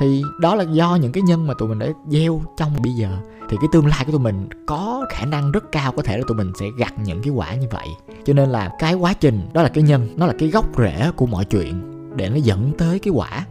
thì 0.00 0.22
đó 0.40 0.54
là 0.54 0.64
do 0.64 0.96
những 0.96 1.12
cái 1.12 1.22
nhân 1.22 1.46
mà 1.46 1.54
tụi 1.58 1.68
mình 1.68 1.78
đã 1.78 1.86
gieo 2.08 2.42
trong 2.56 2.70
bây 2.82 2.92
giờ. 2.92 3.08
Thì 3.48 3.56
cái 3.60 3.68
tương 3.72 3.86
lai 3.86 4.02
của 4.06 4.12
tụi 4.12 4.20
mình 4.20 4.48
có 4.66 5.06
khả 5.10 5.24
năng 5.26 5.52
rất 5.52 5.72
cao 5.72 5.92
có 5.92 6.02
thể 6.02 6.18
là 6.18 6.24
tụi 6.28 6.36
mình 6.36 6.52
sẽ 6.60 6.66
gặt 6.78 6.94
những 6.98 7.22
cái 7.22 7.30
quả 7.30 7.54
như 7.54 7.66
vậy. 7.70 7.86
Cho 8.24 8.32
nên 8.32 8.50
là 8.50 8.70
cái 8.78 8.94
quá 8.94 9.12
trình, 9.12 9.40
đó 9.52 9.62
là 9.62 9.68
cái 9.68 9.84
nhân, 9.84 10.08
nó 10.16 10.26
là 10.26 10.34
cái 10.38 10.48
gốc 10.48 10.66
rễ 10.78 11.10
của 11.16 11.26
mọi 11.26 11.44
chuyện 11.44 11.82
để 12.16 12.28
nó 12.28 12.36
dẫn 12.36 12.72
tới 12.78 12.98
cái 12.98 13.12
quả. 13.16 13.46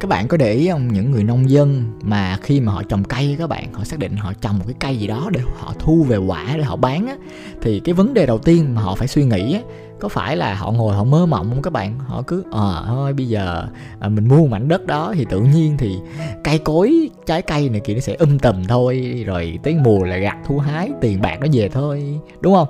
Các 0.00 0.08
bạn 0.08 0.28
có 0.28 0.36
để 0.36 0.52
ý 0.52 0.68
không? 0.68 0.88
Những 0.88 1.10
người 1.10 1.24
nông 1.24 1.50
dân 1.50 1.84
mà 2.02 2.38
khi 2.42 2.60
mà 2.60 2.72
họ 2.72 2.82
trồng 2.82 3.04
cây 3.04 3.36
các 3.38 3.48
bạn, 3.48 3.72
họ 3.72 3.84
xác 3.84 3.98
định 3.98 4.16
họ 4.16 4.32
trồng 4.40 4.58
một 4.58 4.64
cái 4.66 4.74
cây 4.80 4.96
gì 4.96 5.06
đó 5.06 5.28
để 5.32 5.40
họ 5.58 5.74
thu 5.78 6.04
về 6.08 6.16
quả, 6.16 6.54
để 6.56 6.62
họ 6.62 6.76
bán 6.76 7.06
á, 7.06 7.16
thì 7.62 7.80
cái 7.80 7.92
vấn 7.92 8.14
đề 8.14 8.26
đầu 8.26 8.38
tiên 8.38 8.74
mà 8.74 8.82
họ 8.82 8.94
phải 8.94 9.08
suy 9.08 9.24
nghĩ 9.24 9.54
á 9.54 9.60
có 10.04 10.08
phải 10.08 10.36
là 10.36 10.54
họ 10.54 10.70
ngồi 10.70 10.94
họ 10.94 11.04
mơ 11.04 11.26
mộng 11.26 11.50
không 11.50 11.62
các 11.62 11.72
bạn? 11.72 11.98
Họ 12.06 12.22
cứ 12.26 12.44
ờ 12.50 12.82
à, 12.82 12.84
thôi 12.86 13.12
bây 13.12 13.28
giờ 13.28 13.66
à, 14.00 14.08
mình 14.08 14.28
mua 14.28 14.36
một 14.36 14.46
mảnh 14.50 14.68
đất 14.68 14.86
đó. 14.86 15.12
Thì 15.16 15.26
tự 15.30 15.40
nhiên 15.40 15.76
thì 15.78 15.96
cây 16.44 16.58
cối 16.58 17.10
trái 17.26 17.42
cây 17.42 17.68
này 17.68 17.80
kia 17.80 17.94
nó 17.94 18.00
sẽ 18.00 18.14
um 18.14 18.38
tùm 18.38 18.64
thôi 18.64 19.24
rồi 19.26 19.58
tới 19.62 19.74
mùa 19.74 20.04
là 20.04 20.16
gặt 20.16 20.36
thu 20.46 20.58
hái 20.58 20.90
tiền 21.00 21.20
bạc 21.20 21.40
nó 21.40 21.46
về 21.52 21.68
thôi 21.68 22.18
đúng 22.40 22.54
không? 22.54 22.68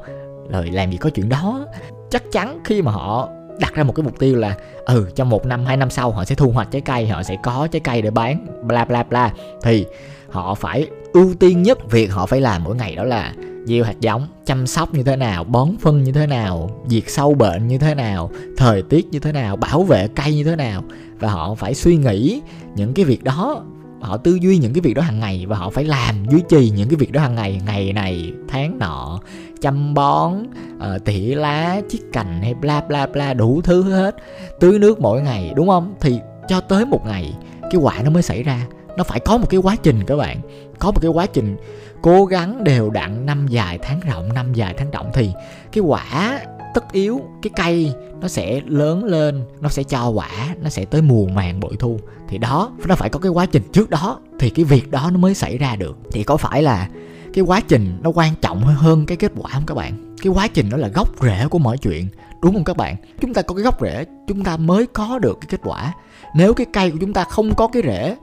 Rồi 0.50 0.66
làm 0.66 0.90
gì 0.90 0.96
có 0.96 1.10
chuyện 1.10 1.28
đó. 1.28 1.66
Chắc 2.10 2.22
chắn 2.32 2.58
khi 2.64 2.82
mà 2.82 2.92
họ 2.92 3.28
đặt 3.60 3.74
ra 3.74 3.82
một 3.82 3.92
cái 3.92 4.04
mục 4.04 4.18
tiêu 4.18 4.36
là 4.36 4.56
ừ 4.84 5.06
trong 5.14 5.30
một 5.30 5.46
năm 5.46 5.64
hai 5.66 5.76
năm 5.76 5.90
sau 5.90 6.10
họ 6.10 6.24
sẽ 6.24 6.34
thu 6.34 6.50
hoạch 6.50 6.70
trái 6.70 6.80
cây 6.80 7.08
họ 7.08 7.22
sẽ 7.22 7.36
có 7.42 7.68
trái 7.70 7.80
cây 7.80 8.02
để 8.02 8.10
bán 8.10 8.46
bla 8.62 8.84
bla 8.84 9.02
bla 9.02 9.32
thì 9.62 9.86
họ 10.30 10.54
phải 10.54 10.86
ưu 11.12 11.34
tiên 11.40 11.62
nhất 11.62 11.90
việc 11.90 12.12
họ 12.12 12.26
phải 12.26 12.40
làm 12.40 12.64
mỗi 12.64 12.76
ngày 12.76 12.94
đó 12.94 13.04
là 13.04 13.34
gieo 13.64 13.84
hạt 13.84 14.00
giống 14.00 14.26
chăm 14.46 14.66
sóc 14.66 14.94
như 14.94 15.02
thế 15.02 15.16
nào 15.16 15.44
bón 15.44 15.68
phân 15.80 16.04
như 16.04 16.12
thế 16.12 16.26
nào 16.26 16.70
diệt 16.88 17.04
sâu 17.06 17.34
bệnh 17.34 17.68
như 17.68 17.78
thế 17.78 17.94
nào 17.94 18.30
thời 18.56 18.82
tiết 18.82 19.06
như 19.10 19.18
thế 19.18 19.32
nào 19.32 19.56
bảo 19.56 19.82
vệ 19.82 20.08
cây 20.08 20.34
như 20.34 20.44
thế 20.44 20.56
nào. 20.56 20.84
Và 21.18 21.30
họ 21.30 21.54
phải 21.54 21.74
suy 21.74 21.96
nghĩ 21.96 22.40
những 22.76 22.94
cái 22.94 23.04
việc 23.04 23.24
đó 23.24 23.64
họ 24.00 24.16
tư 24.16 24.38
duy 24.42 24.58
những 24.58 24.72
cái 24.72 24.80
việc 24.80 24.94
đó 24.94 25.02
hàng 25.02 25.20
ngày 25.20 25.46
và 25.46 25.56
họ 25.56 25.70
phải 25.70 25.84
làm 25.84 26.28
duy 26.30 26.40
trì 26.48 26.70
những 26.70 26.88
cái 26.88 26.96
việc 26.96 27.12
đó 27.12 27.20
hàng 27.20 27.34
ngày 27.34 27.60
ngày 27.66 27.92
này 27.92 28.32
tháng 28.48 28.78
nọ. 28.78 29.20
Chăm 29.60 29.94
bón 29.94 30.32
uh, 30.76 31.04
tỉa 31.04 31.34
lá 31.34 31.80
chiết 31.88 32.00
cành 32.12 32.42
hay 32.42 32.54
bla 32.54 32.80
bla 32.80 33.06
bla 33.06 33.34
đủ 33.34 33.60
thứ 33.64 33.82
hết. 33.82 34.16
Tưới 34.60 34.78
nước 34.78 35.00
mỗi 35.00 35.22
ngày 35.22 35.52
đúng 35.56 35.68
không? 35.68 35.94
Thì 36.00 36.20
cho 36.48 36.60
tới 36.60 36.86
một 36.86 37.06
ngày 37.06 37.34
cái 37.60 37.80
quả 37.80 38.02
nó 38.04 38.10
mới 38.10 38.22
xảy 38.22 38.42
ra. 38.42 38.66
Nó 38.96 39.04
phải 39.04 39.20
có 39.20 39.38
một 39.38 39.46
cái 39.50 39.60
quá 39.60 39.76
trình 39.82 40.04
các 40.06 40.16
bạn. 40.16 40.40
Có 40.78 40.90
một 40.90 41.00
cái 41.00 41.10
quá 41.10 41.26
trình 41.26 41.56
cố 42.04 42.24
gắng 42.24 42.64
đều 42.64 42.90
đặn 42.90 43.26
năm 43.26 43.46
dài 43.48 43.78
tháng 43.82 44.00
rộng, 44.00 44.32
năm 44.32 44.54
dài 44.54 44.74
tháng 44.78 44.90
rộng 44.90 45.10
thì 45.14 45.30
cái 45.72 45.84
quả 45.84 46.40
tất 46.74 46.92
yếu, 46.92 47.20
cái 47.42 47.50
cây 47.56 47.92
nó 48.20 48.28
sẽ 48.28 48.60
lớn 48.66 49.04
lên, 49.04 49.44
nó 49.60 49.68
sẽ 49.68 49.82
cho 49.82 50.08
quả, 50.08 50.28
nó 50.62 50.68
sẽ 50.68 50.84
tới 50.84 51.02
mùa 51.02 51.26
màng 51.26 51.60
bội 51.60 51.76
thu. 51.78 51.98
Thì 52.28 52.38
đó, 52.38 52.72
nó 52.86 52.94
phải 52.94 53.08
có 53.10 53.20
cái 53.20 53.30
quá 53.30 53.46
trình 53.46 53.62
trước 53.72 53.90
đó 53.90 54.20
thì 54.38 54.50
cái 54.50 54.64
việc 54.64 54.90
đó 54.90 55.10
nó 55.12 55.18
mới 55.18 55.34
xảy 55.34 55.58
ra 55.58 55.76
được. 55.76 55.98
Thì 56.12 56.22
có 56.22 56.36
phải 56.36 56.62
là 56.62 56.88
cái 57.34 57.44
quá 57.44 57.60
trình 57.68 57.98
nó 58.02 58.10
quan 58.14 58.34
trọng 58.40 58.62
hơn 58.62 59.06
cái 59.06 59.16
kết 59.16 59.32
quả 59.36 59.50
không 59.54 59.66
các 59.66 59.74
bạn? 59.74 60.16
Cái 60.22 60.32
quá 60.32 60.48
trình 60.48 60.70
đó 60.70 60.76
là 60.76 60.88
gốc 60.88 61.08
rễ 61.22 61.48
của 61.50 61.58
mọi 61.58 61.78
chuyện, 61.78 62.08
đúng 62.42 62.54
không 62.54 62.64
các 62.64 62.76
bạn? 62.76 62.96
Chúng 63.20 63.34
ta 63.34 63.42
có 63.42 63.54
cái 63.54 63.64
gốc 63.64 63.80
rễ, 63.80 64.04
chúng 64.28 64.44
ta 64.44 64.56
mới 64.56 64.86
có 64.86 65.18
được 65.18 65.38
cái 65.40 65.48
kết 65.50 65.60
quả. 65.64 65.92
Nếu 66.34 66.54
cái 66.54 66.66
cây 66.72 66.90
của 66.90 66.98
chúng 67.00 67.12
ta 67.12 67.24
không 67.24 67.54
có 67.54 67.68
cái 67.68 67.82
rễ 67.86 68.16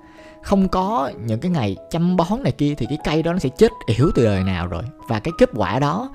không 0.43 0.67
có 0.67 1.11
những 1.25 1.39
cái 1.39 1.51
ngày 1.51 1.77
chăm 1.89 2.17
bón 2.17 2.43
này 2.43 2.51
kia 2.51 2.75
thì 2.77 2.85
cái 2.89 2.97
cây 3.03 3.23
đó 3.23 3.33
nó 3.33 3.39
sẽ 3.39 3.49
chết 3.49 3.71
yểu 3.97 4.11
từ 4.15 4.23
đời 4.23 4.43
nào 4.43 4.67
rồi. 4.67 4.83
Và 5.07 5.19
cái 5.19 5.31
kết 5.37 5.49
quả 5.55 5.79
đó, 5.79 6.09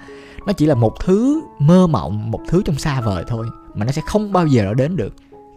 nó 0.46 0.52
chỉ 0.52 0.66
là 0.66 0.74
một 0.74 1.00
thứ 1.00 1.42
mơ 1.58 1.86
mộng, 1.86 2.30
một 2.30 2.40
thứ 2.48 2.62
trong 2.64 2.76
xa 2.76 3.00
vời 3.00 3.24
thôi, 3.28 3.46
mà 3.74 3.86
nó 3.86 3.92
sẽ 3.92 4.02
không 4.06 4.32
bao 4.32 4.46
giờ 4.46 4.62
nó 4.62 4.74
đến 4.74 4.96
được. 4.96 5.14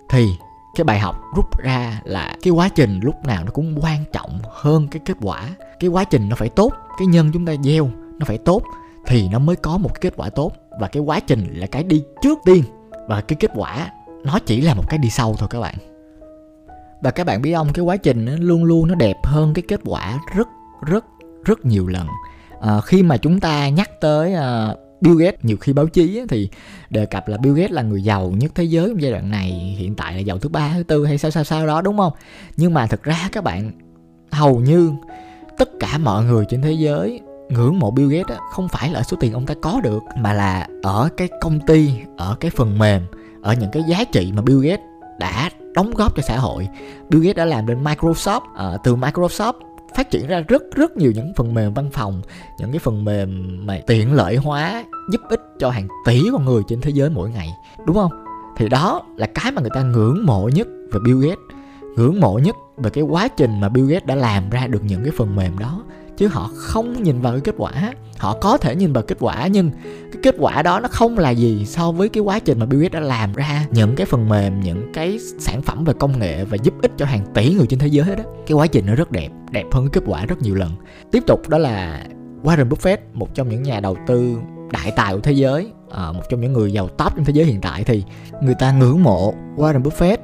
Thì 0.10 0.28
cái 0.76 0.84
bài 0.84 1.00
học 1.00 1.22
rút 1.36 1.46
ra 1.64 2.02
là 2.04 2.36
cái 2.42 2.52
quá 2.52 2.70
trình 2.70 3.00
lúc 3.04 3.16
nào 3.26 3.44
nó 3.44 3.52
cũng 3.52 3.80
quan 3.82 4.04
trọng 4.14 4.40
hơn 4.52 4.88
cái 4.88 5.02
kết 5.06 5.18
quả. 5.22 5.50
Cái 5.80 5.90
quá 5.90 6.04
trình 6.04 6.30
nó 6.30 6.36
phải 6.36 6.50
tốt, 6.50 6.74
cái 6.98 7.08
nhân 7.08 7.32
chúng 7.34 7.46
ta 7.46 7.54
gieo 7.64 7.90
nó 8.18 8.26
phải 8.26 8.38
tốt 8.38 8.64
thì 9.06 9.28
nó 9.30 9.40
mới 9.40 9.56
có 9.56 9.78
một 9.78 9.90
cái 9.94 10.00
kết 10.02 10.14
quả 10.18 10.30
tốt. 10.30 10.52
Và 10.80 10.88
cái 10.88 11.04
quá 11.04 11.20
trình 11.20 11.54
là 11.54 11.68
cái 11.68 11.84
đi 11.84 12.04
trước 12.22 12.40
tiên. 12.46 12.64
Và 13.08 13.22
cái 13.22 13.36
kết 13.40 13.52
quả 13.56 13.90
nó 14.24 14.40
chỉ 14.46 14.62
là 14.62 14.74
một 14.74 14.84
cái 14.90 14.98
đi 14.98 15.10
sau 15.10 15.36
thôi 15.38 15.50
các 15.52 15.60
bạn 15.60 15.76
và 17.02 17.12
các 17.12 17.24
bạn 17.24 17.42
biết 17.42 17.54
không 17.54 17.74
cái 17.74 17.86
quá 17.86 17.98
trình 17.98 18.26
nó 18.26 18.32
luôn 18.40 18.64
luôn 18.64 18.88
nó 18.88 18.96
đẹp 18.96 19.18
hơn 19.24 19.54
cái 19.54 19.64
kết 19.68 19.80
quả 19.86 20.20
rất 20.36 20.48
rất 20.88 21.06
rất 21.46 21.66
nhiều 21.66 21.88
lần. 21.88 22.08
À, 22.62 22.82
khi 22.82 23.04
mà 23.04 23.18
chúng 23.18 23.40
ta 23.40 23.70
nhắc 23.70 24.02
tới 24.02 24.34
uh, 24.34 24.80
Bill 25.02 25.24
Gates 25.24 25.40
nhiều 25.44 25.58
khi 25.58 25.74
báo 25.74 25.88
chí 25.88 26.22
thì 26.30 26.50
đề 26.90 27.06
cập 27.06 27.28
là 27.28 27.38
Bill 27.38 27.56
Gates 27.56 27.72
là 27.72 27.82
người 27.82 28.04
giàu 28.04 28.32
nhất 28.38 28.52
thế 28.56 28.64
giới 28.64 28.90
trong 28.90 29.02
giai 29.02 29.12
đoạn 29.12 29.32
này 29.32 29.76
hiện 29.78 29.96
tại 29.96 30.14
là 30.14 30.20
giàu 30.20 30.38
thứ 30.38 30.50
ba 30.50 30.74
thứ 30.74 30.84
tư 30.84 31.06
hay 31.06 31.18
sao 31.18 31.32
sao 31.32 31.44
sao 31.44 31.68
đó 31.68 31.82
đúng 31.82 31.98
không? 31.98 32.14
Nhưng 32.58 32.74
mà 32.74 32.88
thực 32.88 33.04
ra 33.04 33.30
các 33.32 33.44
bạn 33.44 33.72
hầu 34.32 34.60
như 34.60 34.92
tất 35.58 35.70
cả 35.80 35.98
mọi 35.98 36.24
người 36.24 36.46
trên 36.50 36.62
thế 36.62 36.72
giới 36.72 37.22
ngưỡng 37.50 37.80
mộ 37.80 37.92
Bill 37.92 38.14
Gates 38.14 38.38
không 38.52 38.68
phải 38.68 38.90
là 38.90 39.00
ở 39.00 39.04
số 39.04 39.18
tiền 39.20 39.34
ông 39.34 39.46
ta 39.46 39.54
có 39.62 39.82
được 39.84 40.00
mà 40.18 40.34
là 40.34 40.68
ở 40.84 41.10
cái 41.18 41.30
công 41.42 41.60
ty 41.68 41.92
ở 42.18 42.36
cái 42.40 42.52
phần 42.52 42.78
mềm 42.78 43.02
ở 43.42 43.54
những 43.54 43.72
cái 43.72 43.84
giá 43.88 44.04
trị 44.04 44.32
mà 44.36 44.42
Bill 44.42 44.68
Gates 44.68 44.86
đã 45.20 45.50
đóng 45.80 45.94
góp 45.94 46.16
cho 46.16 46.22
xã 46.22 46.38
hội. 46.38 46.68
Bill 47.10 47.24
Gates 47.24 47.38
đã 47.38 47.46
làm 47.46 47.66
đến 47.66 47.84
Microsoft 47.84 48.42
à, 48.56 48.78
từ 48.84 48.96
Microsoft 48.96 49.54
phát 49.96 50.12
triển 50.12 50.28
ra 50.28 50.40
rất 50.40 50.64
rất 50.76 50.98
nhiều 50.98 51.12
những 51.12 51.34
phần 51.36 51.54
mềm 51.54 51.74
văn 51.74 51.90
phòng 51.94 52.22
những 52.60 52.72
cái 52.72 52.80
phần 52.80 53.06
mềm 53.06 53.60
mà 53.66 53.80
tiện 53.88 54.14
lợi 54.14 54.36
hóa 54.36 54.86
giúp 55.12 55.22
ích 55.30 55.42
cho 55.60 55.70
hàng 55.70 55.88
tỷ 56.06 56.24
con 56.32 56.46
người 56.46 56.64
trên 56.68 56.82
thế 56.82 56.92
giới 56.92 57.10
mỗi 57.10 57.30
ngày 57.30 57.50
đúng 57.86 57.96
không? 57.96 58.12
Thì 58.58 58.70
đó 58.70 59.02
là 59.16 59.28
cái 59.28 59.52
mà 59.52 59.62
người 59.62 59.72
ta 59.74 59.82
ngưỡng 59.82 60.26
mộ 60.26 60.50
nhất 60.54 60.68
về 60.92 61.00
Bill 61.06 61.22
Gates 61.22 61.40
ngưỡng 61.96 62.20
mộ 62.20 62.38
nhất 62.38 62.56
về 62.78 62.90
cái 62.90 63.04
quá 63.04 63.28
trình 63.28 63.60
mà 63.60 63.70
Bill 63.70 63.88
Gates 63.88 64.06
đã 64.06 64.16
làm 64.16 64.50
ra 64.50 64.68
được 64.68 64.84
những 64.84 65.04
cái 65.04 65.14
phần 65.18 65.36
mềm 65.36 65.58
đó 65.58 65.84
chứ 66.20 66.28
họ 66.28 66.50
không 66.56 67.04
nhìn 67.04 67.22
vào 67.22 67.34
cái 67.34 67.42
kết 67.42 67.56
quả. 67.58 67.94
Họ 68.18 68.38
có 68.42 68.58
thể 68.58 68.76
nhìn 68.76 68.94
vào 68.94 69.04
kết 69.04 69.18
quả 69.20 69.48
nhưng 69.48 69.72
cái 70.12 70.22
kết 70.24 70.36
quả 70.40 70.62
đó 70.62 70.80
nó 70.80 70.88
không 70.88 71.18
là 71.18 71.30
gì 71.30 71.66
so 71.66 71.92
với 71.92 72.10
cái 72.10 72.22
quá 72.22 72.40
trình 72.40 72.60
mà 72.60 72.66
Bill 72.66 72.84
Gates 72.84 72.94
đã 72.94 73.00
làm 73.00 73.34
ra. 73.34 73.66
Những 73.72 73.96
cái 73.96 74.06
phần 74.06 74.30
mềm 74.30 74.60
những 74.60 74.94
cái 74.94 75.20
sản 75.40 75.62
phẩm 75.62 75.86
về 75.86 75.94
công 76.00 76.20
nghệ 76.20 76.46
và 76.46 76.58
giúp 76.64 76.74
ích 76.82 76.92
cho 76.98 77.06
hàng 77.06 77.26
tỷ 77.34 77.54
người 77.54 77.68
trên 77.68 77.80
thế 77.80 77.88
giới 77.88 78.16
đó 78.16 78.24
cái 78.48 78.56
quá 78.56 78.68
trình 78.68 78.86
nó 78.86 78.96
rất 78.96 79.12
đẹp 79.12 79.30
đẹp 79.52 79.66
hơn 79.72 79.84
cái 79.84 80.02
kết 80.02 80.12
quả 80.12 80.26
rất 80.26 80.42
nhiều 80.42 80.56
lần. 80.56 80.72
Tiếp 81.12 81.24
tục 81.28 81.50
đó 81.50 81.58
là 81.58 82.06
Warren 82.44 82.70
Buffett 82.70 82.98
một 83.14 83.36
trong 83.36 83.50
những 83.50 83.64
nhà 83.64 83.80
đầu 83.80 83.98
tư 84.08 84.36
đại 84.72 84.92
tài 84.96 85.14
của 85.14 85.20
thế 85.20 85.32
giới 85.32 85.72
à, 85.92 86.12
một 86.12 86.24
trong 86.30 86.42
những 86.42 86.54
người 86.54 86.74
giàu 86.74 86.88
top 86.88 87.16
trên 87.16 87.26
thế 87.26 87.34
giới 87.34 87.46
hiện 87.46 87.62
tại 87.62 87.84
thì 87.84 88.04
người 88.42 88.56
ta 88.60 88.72
ngưỡng 88.72 89.04
mộ 89.04 89.34
Warren 89.58 89.84
Buffett. 89.84 90.18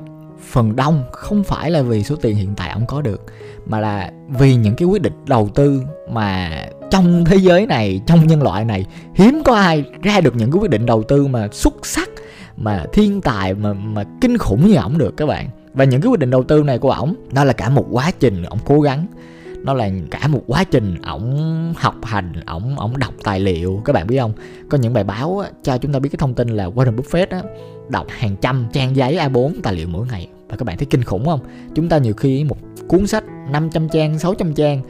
Phần 0.52 0.76
đông 0.76 1.04
không 1.12 1.44
phải 1.44 1.72
là 1.72 1.82
vì 1.82 2.04
số 2.04 2.16
tiền 2.16 2.36
hiện 2.36 2.54
tại 2.56 2.70
ông 2.70 2.86
có 2.86 3.02
được 3.02 3.22
mà 3.66 3.80
là 3.80 4.12
vì 4.30 4.56
những 4.56 4.76
cái 4.76 4.88
quyết 4.88 5.02
định 5.02 5.14
đầu 5.28 5.50
tư 5.56 5.84
mà 6.10 6.52
trong 6.92 7.26
thế 7.26 7.38
giới 7.38 7.66
này 7.66 8.02
trong 8.06 8.28
nhân 8.28 8.44
loại 8.44 8.66
này 8.66 8.86
hiếm 9.16 9.42
có 9.46 9.56
ai 9.56 9.84
ra 10.04 10.22
được 10.22 10.36
những 10.36 10.52
cái 10.52 10.60
quyết 10.60 10.70
định 10.70 10.86
đầu 10.86 11.04
tư 11.04 11.28
mà 11.28 11.48
xuất 11.52 11.86
sắc 11.86 12.10
mà 12.58 12.86
thiên 12.94 13.22
tài 13.22 13.54
mà 13.54 13.74
mà 13.74 14.04
kinh 14.22 14.38
khủng 14.38 14.68
như 14.68 14.76
ổng 14.76 14.98
được 14.98 15.18
các 15.18 15.26
bạn. 15.26 15.50
Và 15.74 15.84
những 15.84 16.02
cái 16.02 16.10
quyết 16.10 16.20
định 16.20 16.30
đầu 16.30 16.44
tư 16.44 16.64
này 16.64 16.78
của 16.78 16.92
ổng 16.92 17.16
đó 17.32 17.44
là 17.44 17.54
cả 17.54 17.70
một 17.70 17.86
quá 17.92 18.12
trình 18.20 18.44
ổng 18.44 18.60
cố 18.66 18.82
gắng. 18.82 19.08
Nó 19.64 19.74
là 19.74 19.90
cả 20.12 20.28
một 20.28 20.42
quá 20.48 20.64
trình 20.64 20.96
ổng 21.02 21.74
học 21.78 21.96
hành 22.04 22.34
ổng 22.46 22.80
ổng 22.80 22.98
đọc 22.98 23.14
tài 23.24 23.40
liệu. 23.40 23.82
Các 23.86 23.94
bạn 23.94 24.08
biết 24.08 24.18
không? 24.20 24.34
Có 24.70 24.78
những 24.78 24.94
bài 24.94 25.04
báo 25.04 25.40
á, 25.40 25.50
cho 25.64 25.78
chúng 25.78 25.94
ta 25.94 26.00
biết 26.00 26.10
cái 26.10 26.18
thông 26.18 26.34
tin 26.34 26.50
là 26.50 26.68
Warren 26.68 26.96
Buffett 26.96 27.28
á, 27.30 27.42
đọc 27.90 28.08
hàng 28.10 28.36
trăm 28.42 28.66
trang 28.74 28.96
giấy 28.96 29.18
A4 29.18 29.52
tài 29.64 29.74
liệu 29.74 29.88
mỗi 29.88 30.08
ngày. 30.12 30.28
Và 30.50 30.56
các 30.56 30.66
bạn 30.66 30.78
thấy 30.78 30.86
kinh 30.86 31.04
khủng 31.04 31.26
không? 31.26 31.40
Chúng 31.76 31.90
ta 31.90 31.98
nhiều 31.98 32.14
khi 32.14 32.44
một 32.44 32.58
cuốn 32.88 33.08
sách 33.08 33.24
500 33.50 33.90
trang 33.90 34.20
600 34.20 34.54
trang. 34.54 34.82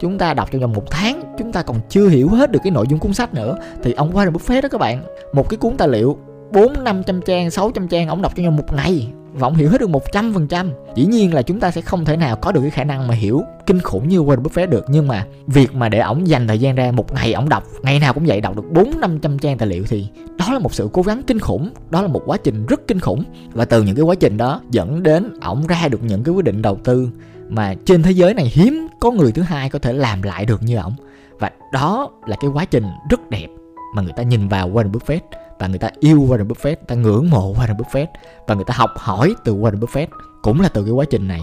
Chúng 0.00 0.18
ta 0.18 0.34
đọc 0.34 0.48
trong 0.52 0.60
vòng 0.60 0.72
một 0.72 0.90
tháng, 0.90 1.22
chúng 1.38 1.52
ta 1.52 1.62
còn 1.62 1.80
chưa 1.88 2.08
hiểu 2.08 2.28
hết 2.28 2.52
được 2.52 2.60
cái 2.64 2.70
nội 2.70 2.86
dung 2.90 2.98
cuốn 2.98 3.14
sách 3.14 3.34
nữa. 3.34 3.56
Thì 3.82 3.92
ông 3.92 4.12
Warren 4.12 4.32
Buffett 4.32 4.62
đó 4.62 4.68
các 4.68 4.78
bạn, 4.78 5.02
một 5.32 5.48
cái 5.48 5.56
cuốn 5.56 5.76
tài 5.76 5.88
liệu 5.88 6.18
bốn 6.52 6.84
năm 6.84 7.02
trăm 7.06 7.20
trang, 7.22 7.50
sáu 7.50 7.70
trăm 7.70 7.88
trang 7.88 8.08
ông 8.08 8.22
đọc 8.22 8.32
trong 8.36 8.46
vòng 8.46 8.56
một 8.56 8.72
ngày 8.76 9.08
và 9.32 9.46
ông 9.46 9.54
hiểu 9.54 9.70
hết 9.70 9.80
được 9.80 9.90
một 9.90 10.12
trăm 10.12 10.32
phần 10.34 10.48
trăm. 10.48 10.70
Dĩ 10.94 11.06
nhiên 11.06 11.34
là 11.34 11.42
chúng 11.42 11.60
ta 11.60 11.70
sẽ 11.70 11.80
không 11.80 12.04
thể 12.04 12.16
nào 12.16 12.36
có 12.36 12.52
được 12.52 12.60
cái 12.60 12.70
khả 12.70 12.84
năng 12.84 13.08
mà 13.08 13.14
hiểu 13.14 13.42
kinh 13.66 13.80
khủng 13.80 14.08
như 14.08 14.22
Warren 14.22 14.42
Buffett 14.42 14.68
được. 14.68 14.84
Nhưng 14.88 15.08
mà 15.08 15.26
việc 15.46 15.74
mà 15.74 15.88
để 15.88 15.98
ổng 15.98 16.28
dành 16.28 16.46
thời 16.48 16.58
gian 16.58 16.74
ra 16.74 16.90
một 16.90 17.12
ngày 17.12 17.32
ổng 17.32 17.48
đọc, 17.48 17.64
ngày 17.82 17.98
nào 17.98 18.14
cũng 18.14 18.24
vậy, 18.26 18.40
đọc 18.40 18.56
được 18.56 18.72
bốn 18.72 18.90
năm 19.00 19.18
trăm 19.18 19.38
trang 19.38 19.58
tài 19.58 19.68
liệu 19.68 19.84
thì 19.88 20.08
đó 20.38 20.52
là 20.52 20.58
một 20.58 20.74
sự 20.74 20.88
cố 20.92 21.02
gắng 21.02 21.22
kinh 21.26 21.38
khủng, 21.38 21.70
đó 21.90 22.02
là 22.02 22.08
một 22.08 22.22
quá 22.26 22.36
trình 22.44 22.66
rất 22.66 22.86
kinh 22.86 23.00
khủng. 23.00 23.24
Và 23.52 23.64
từ 23.64 23.82
những 23.82 23.96
cái 23.96 24.02
quá 24.02 24.14
trình 24.14 24.36
đó 24.36 24.60
dẫn 24.70 25.02
đến 25.02 25.40
ổng 25.42 25.66
ra 25.66 25.88
được 25.88 26.02
những 26.02 26.24
cái 26.24 26.34
quyết 26.34 26.44
định 26.44 26.62
đầu 26.62 26.78
tư 26.84 27.08
mà 27.48 27.74
trên 27.86 28.02
thế 28.02 28.10
giới 28.10 28.34
này 28.34 28.52
hiếm 28.54 28.88
có 29.00 29.10
người 29.10 29.32
thứ 29.32 29.42
hai 29.42 29.68
có 29.68 29.78
thể 29.78 29.92
làm 29.92 30.22
lại 30.22 30.46
được 30.46 30.62
như 30.62 30.76
ổng 30.76 30.94
và 31.38 31.50
đó 31.72 32.10
là 32.26 32.36
cái 32.40 32.50
quá 32.50 32.64
trình 32.64 32.84
rất 33.10 33.30
đẹp 33.30 33.46
mà 33.94 34.02
người 34.02 34.12
ta 34.12 34.22
nhìn 34.22 34.48
vào 34.48 34.70
Warren 34.70 34.92
Buffett 34.92 35.20
và 35.58 35.66
người 35.66 35.78
ta 35.78 35.88
yêu 36.00 36.18
Warren 36.18 36.46
Buffett, 36.46 36.76
người 36.76 36.86
ta 36.86 36.94
ngưỡng 36.94 37.30
mộ 37.30 37.54
Warren 37.54 37.76
Buffett 37.76 38.06
và 38.46 38.54
người 38.54 38.64
ta 38.64 38.74
học 38.76 38.90
hỏi 38.96 39.34
từ 39.44 39.56
Warren 39.56 39.80
Buffett 39.80 40.06
cũng 40.42 40.60
là 40.60 40.68
từ 40.68 40.84
cái 40.84 40.92
quá 40.92 41.04
trình 41.10 41.28
này. 41.28 41.40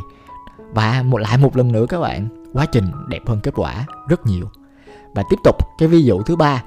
Và 0.73 1.03
một 1.05 1.17
lại 1.17 1.37
một 1.37 1.57
lần 1.57 1.71
nữa 1.71 1.85
các 1.89 1.99
bạn, 1.99 2.27
quá 2.53 2.65
trình 2.65 2.85
đẹp 3.07 3.19
hơn 3.27 3.39
kết 3.43 3.53
quả 3.55 3.85
rất 4.09 4.25
nhiều. 4.25 4.49
Và 5.15 5.23
tiếp 5.29 5.37
tục 5.43 5.55
cái 5.77 5.87
ví 5.87 6.03
dụ 6.03 6.21
thứ 6.21 6.35
ba, 6.35 6.63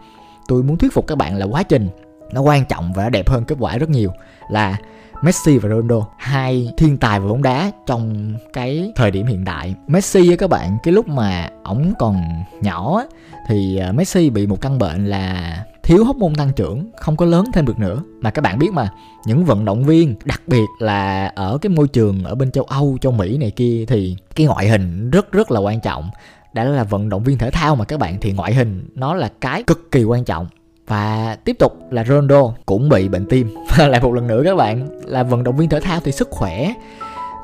tôi 0.48 0.62
muốn 0.62 0.78
thuyết 0.78 0.92
phục 0.92 1.06
các 1.06 1.18
bạn 1.18 1.36
là 1.36 1.46
quá 1.46 1.62
trình 1.62 1.88
nó 2.32 2.40
quan 2.40 2.64
trọng 2.64 2.92
và 2.92 3.08
đẹp 3.08 3.28
hơn 3.28 3.44
kết 3.44 3.56
quả 3.60 3.78
rất 3.78 3.90
nhiều 3.90 4.10
là 4.48 4.76
Messi 5.22 5.58
và 5.58 5.68
Ronaldo, 5.68 6.06
hai 6.18 6.72
thiên 6.76 6.96
tài 6.96 7.20
về 7.20 7.28
bóng 7.28 7.42
đá 7.42 7.70
trong 7.86 8.34
cái 8.52 8.92
thời 8.96 9.10
điểm 9.10 9.26
hiện 9.26 9.44
đại. 9.44 9.74
Messi 9.86 10.30
á 10.30 10.36
các 10.36 10.50
bạn, 10.50 10.76
cái 10.82 10.94
lúc 10.94 11.08
mà 11.08 11.48
ổng 11.62 11.92
còn 11.98 12.22
nhỏ 12.60 13.02
thì 13.48 13.76
à, 13.76 13.92
Messi 13.92 14.30
bị 14.30 14.46
một 14.46 14.60
căn 14.60 14.78
bệnh 14.78 15.06
là 15.06 15.56
thiếu 15.82 16.04
hóc 16.04 16.16
môn 16.16 16.34
tăng 16.34 16.52
trưởng, 16.52 16.90
không 16.96 17.16
có 17.16 17.26
lớn 17.26 17.44
thêm 17.52 17.66
được 17.66 17.78
nữa. 17.78 18.02
Mà 18.20 18.30
các 18.30 18.42
bạn 18.42 18.58
biết 18.58 18.72
mà, 18.72 18.88
những 19.26 19.44
vận 19.44 19.64
động 19.64 19.84
viên, 19.84 20.14
đặc 20.24 20.42
biệt 20.46 20.66
là 20.78 21.26
ở 21.34 21.58
cái 21.58 21.70
môi 21.70 21.88
trường 21.88 22.24
ở 22.24 22.34
bên 22.34 22.50
châu 22.50 22.64
âu, 22.64 22.98
châu 23.00 23.12
mỹ 23.12 23.36
này 23.36 23.50
kia, 23.50 23.84
thì 23.88 24.16
cái 24.34 24.46
ngoại 24.46 24.68
hình 24.68 25.10
rất 25.10 25.32
rất 25.32 25.50
là 25.50 25.60
quan 25.60 25.80
trọng. 25.80 26.10
Đã 26.52 26.64
là 26.64 26.84
vận 26.84 27.08
động 27.08 27.24
viên 27.24 27.38
thể 27.38 27.50
thao 27.50 27.76
mà 27.76 27.84
các 27.84 28.00
bạn, 28.00 28.16
thì 28.20 28.32
ngoại 28.32 28.54
hình 28.54 28.88
nó 28.94 29.14
là 29.14 29.30
cái 29.40 29.62
cực 29.62 29.90
kỳ 29.90 30.04
quan 30.04 30.24
trọng 30.24 30.46
và 30.86 31.36
tiếp 31.44 31.56
tục 31.58 31.72
là 31.90 32.04
Ronaldo 32.04 32.54
cũng 32.66 32.88
bị 32.88 33.08
bệnh 33.08 33.26
tim. 33.26 33.54
Và 33.76 33.88
lại 33.88 34.00
một 34.00 34.14
lần 34.14 34.26
nữa 34.26 34.42
các 34.44 34.54
bạn 34.54 34.88
là 35.04 35.22
vận 35.22 35.44
động 35.44 35.56
viên 35.56 35.68
thể 35.68 35.80
thao 35.80 36.00
thì 36.00 36.12
sức 36.12 36.28
khỏe 36.30 36.72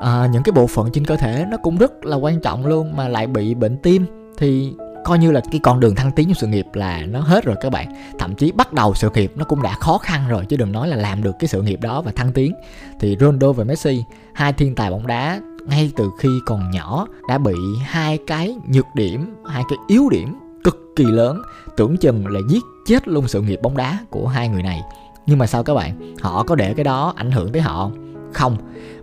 à, 0.00 0.28
những 0.32 0.42
cái 0.42 0.52
bộ 0.52 0.66
phận 0.66 0.90
trên 0.92 1.04
cơ 1.04 1.16
thể 1.16 1.46
nó 1.50 1.56
cũng 1.56 1.78
rất 1.78 2.04
là 2.04 2.16
quan 2.16 2.40
trọng 2.40 2.66
luôn 2.66 2.96
mà 2.96 3.08
lại 3.08 3.26
bị 3.26 3.54
bệnh 3.54 3.76
tim. 3.76 4.06
Thì 4.38 4.72
coi 5.04 5.18
như 5.18 5.30
là 5.30 5.40
cái 5.52 5.60
con 5.62 5.80
đường 5.80 5.94
thăng 5.94 6.12
tiến 6.12 6.28
trong 6.28 6.34
sự 6.34 6.46
nghiệp 6.46 6.66
là 6.72 7.02
nó 7.06 7.20
hết 7.20 7.44
rồi 7.44 7.56
các 7.60 7.70
bạn. 7.72 7.94
Thậm 8.18 8.34
chí 8.34 8.52
bắt 8.52 8.72
đầu 8.72 8.94
sự 8.94 9.10
nghiệp 9.14 9.32
nó 9.36 9.44
cũng 9.44 9.62
đã 9.62 9.74
khó 9.74 9.98
khăn 9.98 10.28
rồi 10.28 10.46
chứ 10.46 10.56
đừng 10.56 10.72
nói 10.72 10.88
là 10.88 10.96
làm 10.96 11.22
được 11.22 11.32
cái 11.38 11.48
sự 11.48 11.62
nghiệp 11.62 11.80
đó 11.80 12.02
và 12.02 12.12
thăng 12.12 12.32
tiến. 12.32 12.52
Thì 13.00 13.16
Ronaldo 13.20 13.52
và 13.52 13.64
Messi 13.64 14.04
hai 14.34 14.52
thiên 14.52 14.74
tài 14.74 14.90
bóng 14.90 15.06
đá 15.06 15.40
ngay 15.66 15.92
từ 15.96 16.10
khi 16.18 16.28
còn 16.46 16.70
nhỏ 16.70 17.06
đã 17.28 17.38
bị 17.38 17.54
hai 17.84 18.18
cái 18.26 18.56
nhược 18.68 18.86
điểm 18.94 19.34
hai 19.46 19.62
cái 19.68 19.78
yếu 19.88 20.08
điểm 20.10 20.49
cực 20.64 20.92
kỳ 20.96 21.04
lớn. 21.04 21.42
Tưởng 21.76 21.96
chừng 21.96 22.26
là 22.26 22.40
giết 22.48 22.62
chết 22.86 23.08
luôn 23.08 23.28
sự 23.28 23.40
nghiệp 23.40 23.58
bóng 23.62 23.76
đá 23.76 23.98
của 24.10 24.26
hai 24.26 24.48
người 24.48 24.62
này. 24.62 24.80
Nhưng 25.26 25.38
mà 25.38 25.46
sao 25.46 25.62
các 25.62 25.74
bạn? 25.74 26.14
Họ 26.20 26.42
có 26.42 26.54
để 26.54 26.74
cái 26.74 26.84
đó 26.84 27.12
ảnh 27.16 27.30
hưởng 27.30 27.52
tới 27.52 27.62
họ 27.62 27.90
không? 28.32 28.56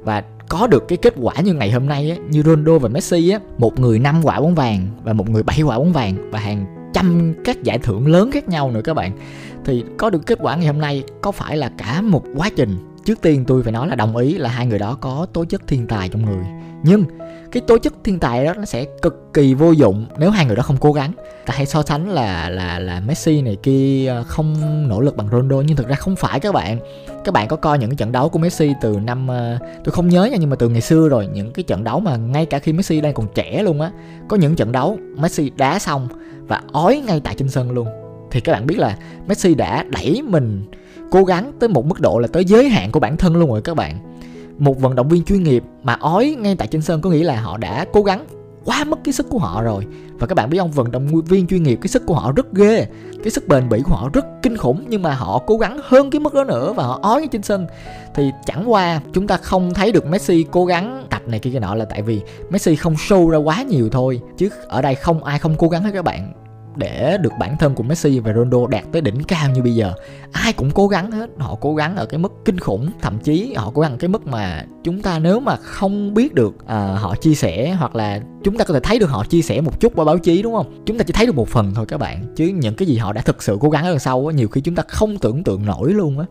Và 0.03 0.23
có 0.49 0.67
được 0.67 0.87
cái 0.87 0.97
kết 0.97 1.13
quả 1.21 1.33
như 1.43 1.53
ngày 1.53 1.71
hôm 1.71 1.85
nay 1.85 2.11
á, 2.11 2.17
như 2.29 2.43
Ronaldo 2.43 2.79
và 2.79 2.89
Messi 2.89 3.29
á, 3.29 3.39
một 3.57 3.79
người 3.79 3.99
năm 3.99 4.21
quả 4.23 4.41
bóng 4.41 4.55
vàng 4.55 4.87
và 5.03 5.13
một 5.13 5.29
người 5.29 5.43
bảy 5.43 5.61
quả 5.61 5.77
bóng 5.77 5.93
vàng 5.93 6.31
và 6.31 6.39
hàng 6.39 6.65
trăm 6.93 7.33
các 7.43 7.63
giải 7.63 7.79
thưởng 7.79 8.07
lớn 8.07 8.31
khác 8.31 8.49
nhau 8.49 8.71
nữa 8.71 8.81
các 8.83 8.93
bạn. 8.93 9.11
Thì 9.65 9.83
có 9.97 10.09
được 10.09 10.25
kết 10.25 10.37
quả 10.41 10.55
ngày 10.55 10.67
hôm 10.67 10.79
nay 10.79 11.03
có 11.21 11.31
phải 11.31 11.57
là 11.57 11.71
cả 11.77 12.01
một 12.01 12.23
quá 12.35 12.49
trình? 12.55 12.77
Trước 13.05 13.21
tiên 13.21 13.45
tôi 13.47 13.63
phải 13.63 13.71
nói 13.71 13.87
là 13.87 13.95
đồng 13.95 14.17
ý 14.17 14.37
là 14.37 14.49
hai 14.49 14.67
người 14.67 14.79
đó 14.79 14.97
có 15.01 15.27
tố 15.33 15.45
chất 15.45 15.67
thiên 15.67 15.87
tài 15.87 16.09
trong 16.09 16.25
người. 16.25 16.45
Nhưng 16.83 17.03
cái 17.51 17.61
tố 17.67 17.77
chất 17.77 17.93
thiên 18.03 18.19
tài 18.19 18.45
đó 18.45 18.53
nó 18.53 18.65
sẽ 18.65 18.85
cực 19.01 19.33
kỳ 19.33 19.53
vô 19.53 19.71
dụng 19.71 20.05
nếu 20.17 20.29
hai 20.29 20.45
người 20.45 20.55
đó 20.55 20.63
không 20.63 20.77
cố 20.77 20.93
gắng. 20.93 21.11
Ta 21.45 21.53
hay 21.57 21.65
so 21.65 21.83
sánh 21.83 22.09
là 22.09 22.49
là 22.49 22.79
là 22.79 22.99
Messi 22.99 23.41
này 23.41 23.57
kia 23.63 24.07
ờ, 24.07 24.23
không 24.23 24.55
nỗ 24.89 25.01
lực 25.01 25.17
bằng 25.17 25.27
Ronaldo, 25.31 25.61
nhưng 25.67 25.77
thực 25.77 25.87
ra 25.87 25.95
không 25.95 26.15
phải 26.15 26.39
các 26.39 26.53
bạn. 26.53 26.79
Các 27.23 27.33
bạn 27.33 27.47
có 27.47 27.55
coi 27.55 27.79
những 27.79 27.89
cái 27.89 27.95
trận 27.95 28.11
đấu 28.11 28.29
của 28.29 28.39
Messi 28.39 28.73
từ 28.81 28.99
năm 29.03 29.27
ờ, 29.27 29.57
tôi 29.83 29.91
không 29.91 30.07
nhớ 30.07 30.25
nha, 30.25 30.37
nhưng 30.39 30.49
mà 30.49 30.55
từ 30.55 30.69
ngày 30.69 30.81
xưa 30.81 31.09
rồi, 31.09 31.27
những 31.33 31.53
cái 31.53 31.63
trận 31.63 31.83
đấu 31.83 31.99
mà 31.99 32.15
ngay 32.15 32.45
cả 32.45 32.59
khi 32.59 32.73
Messi 32.73 33.01
đang 33.01 33.13
còn 33.13 33.27
trẻ 33.35 33.63
luôn 33.63 33.81
á, 33.81 33.91
có 34.27 34.37
những 34.37 34.55
trận 34.55 34.71
đấu 34.71 34.97
Messi 35.15 35.51
đá 35.57 35.79
xong 35.79 36.07
và 36.47 36.61
ói 36.71 37.03
ngay 37.07 37.21
tại 37.23 37.35
trên 37.37 37.49
sân 37.49 37.71
luôn. 37.71 37.87
Thì 38.31 38.39
các 38.39 38.51
bạn 38.51 38.67
biết 38.67 38.77
là 38.77 38.97
Messi 39.27 39.55
đã 39.55 39.85
đẩy 39.89 40.21
mình 40.21 40.63
cố 41.11 41.23
gắng 41.23 41.51
tới 41.59 41.69
một 41.69 41.85
mức 41.85 41.99
độ 41.99 42.19
là 42.19 42.27
tới 42.27 42.45
giới 42.45 42.69
hạn 42.69 42.91
của 42.91 42.99
bản 42.99 43.17
thân 43.17 43.35
luôn 43.35 43.49
rồi 43.49 43.61
các 43.61 43.75
bạn 43.75 44.16
một 44.57 44.79
vận 44.79 44.95
động 44.95 45.09
viên 45.09 45.23
chuyên 45.23 45.43
nghiệp 45.43 45.63
mà 45.83 45.93
ói 45.93 46.35
ngay 46.39 46.55
tại 46.55 46.67
trên 46.67 46.81
sân 46.81 47.01
có 47.01 47.09
nghĩa 47.09 47.23
là 47.23 47.41
họ 47.41 47.57
đã 47.57 47.85
cố 47.93 48.03
gắng 48.03 48.25
quá 48.65 48.83
mất 48.83 48.99
cái 49.03 49.13
sức 49.13 49.29
của 49.29 49.39
họ 49.39 49.61
rồi. 49.61 49.85
Và 50.19 50.27
các 50.27 50.35
bạn 50.35 50.49
biết 50.49 50.57
không, 50.57 50.71
vận 50.71 50.91
động 50.91 51.07
viên 51.21 51.47
chuyên 51.47 51.63
nghiệp, 51.63 51.79
cái 51.81 51.87
sức 51.87 52.03
của 52.05 52.13
họ 52.13 52.31
rất 52.31 52.53
ghê, 52.53 52.87
cái 53.23 53.31
sức 53.31 53.47
bền 53.47 53.69
bỉ 53.69 53.81
của 53.81 53.95
họ 53.95 54.09
rất 54.13 54.25
kinh 54.41 54.57
khủng, 54.57 54.85
nhưng 54.87 55.01
mà 55.01 55.13
họ 55.13 55.41
cố 55.45 55.57
gắng 55.57 55.79
hơn 55.83 56.09
cái 56.09 56.19
mức 56.19 56.33
đó 56.33 56.43
nữa 56.43 56.73
và 56.73 56.83
họ 56.83 56.99
ói 57.01 57.27
trên 57.31 57.43
sân. 57.43 57.67
Thì 58.15 58.31
chẳng 58.45 58.71
qua 58.71 59.01
chúng 59.13 59.27
ta 59.27 59.37
không 59.37 59.73
thấy 59.73 59.91
được 59.91 60.05
Messi 60.05 60.45
cố 60.51 60.65
gắng 60.65 61.05
tập 61.09 61.21
này 61.27 61.39
kia 61.39 61.49
cái 61.51 61.59
nọ 61.59 61.75
là 61.75 61.85
tại 61.85 62.01
vì 62.01 62.21
Messi 62.49 62.75
không 62.75 62.93
show 62.93 63.29
ra 63.29 63.37
quá 63.37 63.63
nhiều 63.63 63.89
thôi, 63.91 64.21
chứ 64.37 64.49
ở 64.67 64.81
đây 64.81 64.95
không 64.95 65.23
ai 65.23 65.39
không 65.39 65.55
cố 65.57 65.69
gắng 65.69 65.83
hết 65.83 65.91
các 65.93 66.05
bạn 66.05 66.33
để 66.77 67.17
được 67.21 67.33
bản 67.39 67.57
thân 67.57 67.75
của 67.75 67.83
Messi 67.83 68.19
và 68.19 68.33
Ronaldo 68.33 68.67
đạt 68.67 68.83
tới 68.91 69.01
đỉnh 69.01 69.23
cao 69.23 69.51
như 69.51 69.61
bây 69.61 69.75
giờ. 69.75 69.93
Ai 70.31 70.53
cũng 70.53 70.71
cố 70.71 70.87
gắng 70.87 71.11
hết 71.11 71.29
họ 71.37 71.55
cố 71.55 71.75
gắng 71.75 71.95
ở 71.95 72.05
cái 72.05 72.17
mức 72.17 72.33
kinh 72.45 72.59
khủng 72.59 72.89
thậm 73.01 73.19
chí 73.19 73.53
họ 73.53 73.71
cố 73.73 73.81
gắng 73.81 73.91
ở 73.91 73.97
cái 73.97 74.07
mức 74.07 74.27
mà 74.27 74.65
chúng 74.83 75.01
ta 75.01 75.19
nếu 75.19 75.39
mà 75.39 75.55
không 75.55 76.13
biết 76.13 76.33
được 76.33 76.55
uh, 76.63 76.69
họ 76.69 77.15
chia 77.21 77.33
sẻ 77.33 77.75
hoặc 77.79 77.95
là 77.95 78.19
chúng 78.43 78.57
ta 78.57 78.65
có 78.65 78.73
thể 78.73 78.79
thấy 78.79 78.99
được 78.99 79.09
họ 79.09 79.25
chia 79.29 79.41
sẻ 79.41 79.61
một 79.61 79.79
chút 79.79 79.93
qua 79.95 80.05
báo 80.05 80.17
chí 80.17 80.41
đúng 80.41 80.53
không? 80.53 80.83
Chúng 80.85 80.97
ta 80.97 81.03
chỉ 81.03 81.13
thấy 81.13 81.25
được 81.25 81.35
một 81.35 81.47
phần 81.47 81.73
thôi 81.75 81.85
các 81.85 81.97
bạn 81.97 82.33
chứ 82.35 82.45
những 82.47 82.75
cái 82.75 82.87
gì 82.87 82.97
họ 82.97 83.13
đã 83.13 83.21
thực 83.21 83.43
sự 83.43 83.57
cố 83.61 83.69
gắng 83.69 83.85
ở 83.85 83.89
đằng 83.89 83.99
sau 83.99 84.27
á 84.27 84.33
nhiều 84.33 84.47
khi 84.47 84.61
chúng 84.61 84.75
ta 84.75 84.83
không 84.87 85.17
tưởng 85.17 85.43
tượng 85.43 85.65
nổi 85.65 85.93
luôn 85.93 86.19
á 86.19 86.25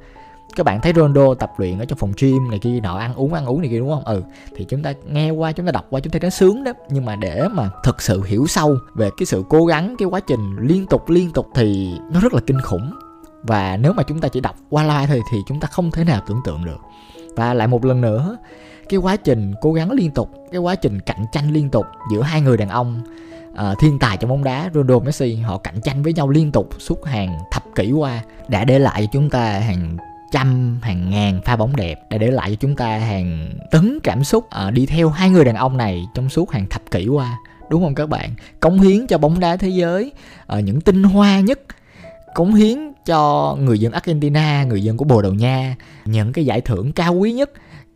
các 0.56 0.62
bạn 0.62 0.80
thấy 0.80 0.92
Ronaldo 0.96 1.34
tập 1.34 1.52
luyện 1.56 1.78
ở 1.78 1.84
trong 1.84 1.98
phòng 1.98 2.12
gym 2.20 2.50
này 2.50 2.58
kia 2.58 2.80
nọ 2.80 2.98
ăn 2.98 3.14
uống 3.14 3.34
ăn 3.34 3.46
uống 3.46 3.60
này 3.60 3.70
kia 3.70 3.78
đúng 3.78 3.90
không? 3.90 4.04
Ừ 4.04 4.22
thì 4.56 4.64
chúng 4.64 4.82
ta 4.82 4.92
nghe 5.06 5.30
qua 5.30 5.52
chúng 5.52 5.66
ta 5.66 5.72
đọc 5.72 5.86
qua 5.90 6.00
chúng 6.00 6.12
ta 6.12 6.18
thấy 6.18 6.26
nó 6.26 6.30
sướng 6.30 6.64
đó. 6.64 6.72
Nhưng 6.90 7.04
mà 7.04 7.16
để 7.16 7.48
mà 7.48 7.70
thực 7.84 8.02
sự 8.02 8.22
hiểu 8.22 8.46
sâu 8.46 8.76
về 8.94 9.10
cái 9.16 9.26
sự 9.26 9.44
cố 9.48 9.66
gắng 9.66 9.94
cái 9.98 10.06
quá 10.06 10.20
trình 10.20 10.56
liên 10.60 10.86
tục 10.86 11.10
liên 11.10 11.32
tục 11.32 11.46
thì 11.54 11.98
nó 12.12 12.20
rất 12.20 12.34
là 12.34 12.40
kinh 12.46 12.60
khủng. 12.60 12.90
Và 13.42 13.76
nếu 13.76 13.92
mà 13.92 14.02
chúng 14.02 14.20
ta 14.20 14.28
chỉ 14.28 14.40
đọc 14.40 14.56
qua 14.70 14.84
loa 14.84 15.06
thôi 15.06 15.20
thì 15.32 15.38
chúng 15.48 15.60
ta 15.60 15.68
không 15.68 15.90
thể 15.90 16.04
nào 16.04 16.20
tưởng 16.26 16.40
tượng 16.44 16.64
được. 16.64 16.78
Và 17.36 17.54
lại 17.54 17.68
một 17.68 17.84
lần 17.84 18.00
nữa 18.00 18.36
cái 18.88 18.98
quá 18.98 19.16
trình 19.16 19.54
cố 19.60 19.72
gắng 19.72 19.90
liên 19.90 20.10
tục 20.10 20.30
cái 20.52 20.60
quá 20.60 20.74
trình 20.74 21.00
cạnh 21.00 21.24
tranh 21.32 21.52
liên 21.52 21.70
tục 21.70 21.86
giữa 22.12 22.22
hai 22.22 22.40
người 22.40 22.56
đàn 22.56 22.68
ông 22.68 23.02
uh, 23.52 23.78
thiên 23.78 23.98
tài 23.98 24.16
trong 24.16 24.30
bóng 24.30 24.44
đá 24.44 24.70
Ronaldo 24.74 24.98
Messi 24.98 25.34
họ 25.34 25.58
cạnh 25.58 25.80
tranh 25.80 26.02
với 26.02 26.12
nhau 26.12 26.28
liên 26.28 26.52
tục 26.52 26.68
suốt 26.78 27.04
hàng 27.04 27.38
thập 27.50 27.62
kỷ 27.74 27.92
qua 27.92 28.22
đã 28.48 28.64
để 28.64 28.78
lại 28.78 29.02
cho 29.02 29.08
chúng 29.12 29.30
ta 29.30 29.58
hàng 29.58 29.96
trăm 30.32 30.78
hàng 30.82 31.10
ngàn 31.10 31.40
pha 31.44 31.56
bóng 31.56 31.76
đẹp 31.76 32.00
đã 32.10 32.18
để 32.18 32.30
lại 32.30 32.50
cho 32.50 32.56
chúng 32.60 32.76
ta 32.76 32.98
hàng 32.98 33.50
tấn 33.70 33.98
cảm 34.02 34.24
xúc. 34.24 34.50
À, 34.50 34.70
đi 34.70 34.86
theo 34.86 35.08
hai 35.08 35.30
người 35.30 35.44
đàn 35.44 35.54
ông 35.54 35.76
này 35.76 36.06
trong 36.14 36.28
suốt 36.28 36.50
hàng 36.50 36.66
thập 36.70 36.90
kỷ 36.90 37.06
qua 37.08 37.38
đúng 37.70 37.82
không 37.82 37.94
các 37.94 38.08
bạn? 38.08 38.30
Cống 38.60 38.80
hiến 38.80 39.06
cho 39.06 39.18
bóng 39.18 39.40
đá 39.40 39.56
thế 39.56 39.68
giới 39.68 40.12
à, 40.46 40.60
những 40.60 40.80
tinh 40.80 41.02
hoa 41.02 41.40
nhất. 41.40 41.60
Cống 42.34 42.54
hiến 42.54 42.78
cho 43.06 43.56
người 43.60 43.78
dân 43.78 43.92
Argentina, 43.92 44.64
người 44.64 44.82
dân 44.82 44.96
của 44.96 45.04
Bồ 45.04 45.22
Đào 45.22 45.32
Nha 45.32 45.76
những 46.04 46.32
cái 46.32 46.46
giải 46.46 46.60
thưởng 46.60 46.92
cao 46.92 47.14
quý 47.14 47.32
nhất. 47.32 47.50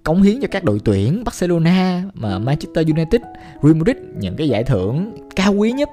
Cống 0.05 0.23
hiến 0.23 0.41
cho 0.41 0.49
các 0.51 0.65
đội 0.65 0.81
tuyển 0.85 1.25
Barcelona 1.25 2.03
mà 2.15 2.39
Manchester 2.39 2.89
United, 2.89 3.21
Real 3.63 3.75
Madrid 3.75 3.97
những 4.19 4.37
cái 4.37 4.49
giải 4.49 4.65
thưởng 4.65 5.17
cao 5.37 5.53
quý 5.53 5.73
nhất 5.73 5.89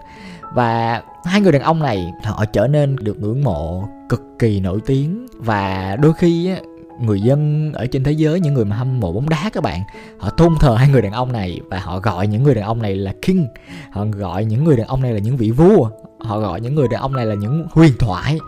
và 0.53 1.01
hai 1.25 1.41
người 1.41 1.51
đàn 1.51 1.61
ông 1.61 1.79
này, 1.79 2.11
họ 2.23 2.45
trở 2.45 2.67
nên 2.67 2.95
được 2.95 3.19
ngưỡng 3.19 3.43
mộ 3.43 3.87
cực 4.09 4.21
kỳ 4.39 4.59
nổi 4.59 4.79
tiếng. 4.85 5.25
Và 5.37 5.95
đôi 6.01 6.13
khi 6.13 6.49
á, 6.49 6.57
người 6.99 7.21
dân 7.21 7.71
ở 7.73 7.85
trên 7.85 8.03
thế 8.03 8.11
giới, 8.11 8.39
những 8.39 8.53
người 8.53 8.65
mà 8.65 8.75
hâm 8.75 8.99
mộ 8.99 9.11
bóng 9.11 9.29
đá 9.29 9.49
các 9.53 9.63
bạn, 9.63 9.81
họ 10.17 10.29
tôn 10.29 10.55
thờ 10.59 10.75
hai 10.75 10.89
người 10.89 11.01
đàn 11.01 11.11
ông 11.11 11.31
này 11.31 11.59
và 11.69 11.79
họ 11.79 11.99
gọi 11.99 12.27
những 12.27 12.43
người 12.43 12.55
đàn 12.55 12.63
ông 12.63 12.81
này 12.81 12.95
là 12.95 13.13
king. 13.21 13.45
Họ 13.91 14.05
gọi 14.05 14.45
những 14.45 14.63
người 14.63 14.77
đàn 14.77 14.87
ông 14.87 15.01
này 15.01 15.13
là 15.13 15.19
những 15.19 15.37
vị 15.37 15.51
vua. 15.51 15.89
Họ 16.19 16.39
gọi 16.39 16.61
những 16.61 16.75
người 16.75 16.87
đàn 16.91 17.01
ông 17.01 17.13
này 17.13 17.25
là 17.25 17.35
những 17.35 17.67
huyền 17.71 17.93
thoại 17.99 18.39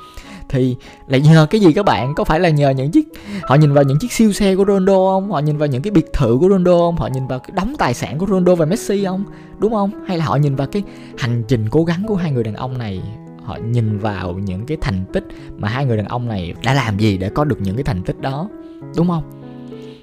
thì 0.49 0.75
là 1.07 1.17
nhờ 1.17 1.47
cái 1.49 1.61
gì 1.61 1.73
các 1.73 1.85
bạn? 1.85 2.15
Có 2.15 2.23
phải 2.23 2.39
là 2.39 2.49
nhờ 2.49 2.69
những 2.69 2.91
chiếc, 2.91 3.07
họ 3.41 3.55
nhìn 3.55 3.73
vào 3.73 3.83
những 3.83 3.99
chiếc 3.99 4.11
siêu 4.11 4.31
xe 4.31 4.55
của 4.55 4.65
Ronaldo 4.65 4.93
không? 4.93 5.31
Họ 5.31 5.39
nhìn 5.39 5.57
vào 5.57 5.67
những 5.67 5.81
cái 5.81 5.91
biệt 5.91 6.13
thự 6.13 6.37
của 6.39 6.49
Ronaldo 6.49 6.77
không? 6.77 6.95
Họ 6.95 7.07
nhìn 7.07 7.27
vào 7.27 7.39
cái 7.39 7.51
đống 7.53 7.73
tài 7.77 7.93
sản 7.93 8.17
của 8.17 8.25
Ronaldo 8.25 8.55
và 8.55 8.65
Messi 8.65 9.05
không? 9.05 9.23
Đúng 9.59 9.71
không? 9.71 9.91
Hay 10.07 10.17
là 10.17 10.25
họ 10.25 10.35
nhìn 10.35 10.55
vào 10.55 10.67
cái 10.67 10.83
hành 11.17 11.43
trình 11.47 11.69
cố 11.69 11.83
gắng 11.83 12.03
của 12.07 12.15
hai 12.15 12.31
người 12.31 12.43
đàn 12.43 12.55
ông 12.55 12.77
này? 12.77 13.01
Họ 13.43 13.57
nhìn 13.65 13.97
vào 13.99 14.33
những 14.33 14.65
cái 14.65 14.77
thành 14.81 15.05
tích 15.13 15.27
mà 15.57 15.67
hai 15.67 15.85
người 15.85 15.97
đàn 15.97 16.07
ông 16.07 16.27
này 16.27 16.53
đã 16.63 16.73
làm 16.73 16.97
gì 16.97 17.17
để 17.17 17.29
có 17.29 17.43
được 17.43 17.61
những 17.61 17.75
cái 17.75 17.83
thành 17.83 18.03
tích 18.03 18.21
đó? 18.21 18.49
Đúng 18.97 19.07
không? 19.07 19.23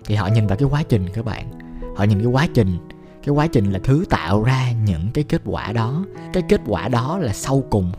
Thì 0.04 0.14
họ 0.14 0.26
nhìn 0.26 0.46
vào 0.46 0.56
cái 0.56 0.68
quá 0.72 0.82
trình 0.88 1.06
các 1.14 1.24
bạn. 1.24 1.46
Họ 1.96 2.04
nhìn 2.04 2.18
cái 2.18 2.26
quá 2.26 2.48
trình. 2.54 2.76
Cái 3.26 3.34
quá 3.34 3.46
trình 3.46 3.72
là 3.72 3.78
thứ 3.84 4.04
tạo 4.10 4.42
ra 4.42 4.72
những 4.86 5.08
cái 5.14 5.24
kết 5.24 5.42
quả 5.44 5.72
đó. 5.72 6.04
Cái 6.32 6.42
kết 6.48 6.60
quả 6.66 6.88
đó 6.88 7.18
là 7.18 7.32
sau 7.32 7.64
cùng 7.70 7.92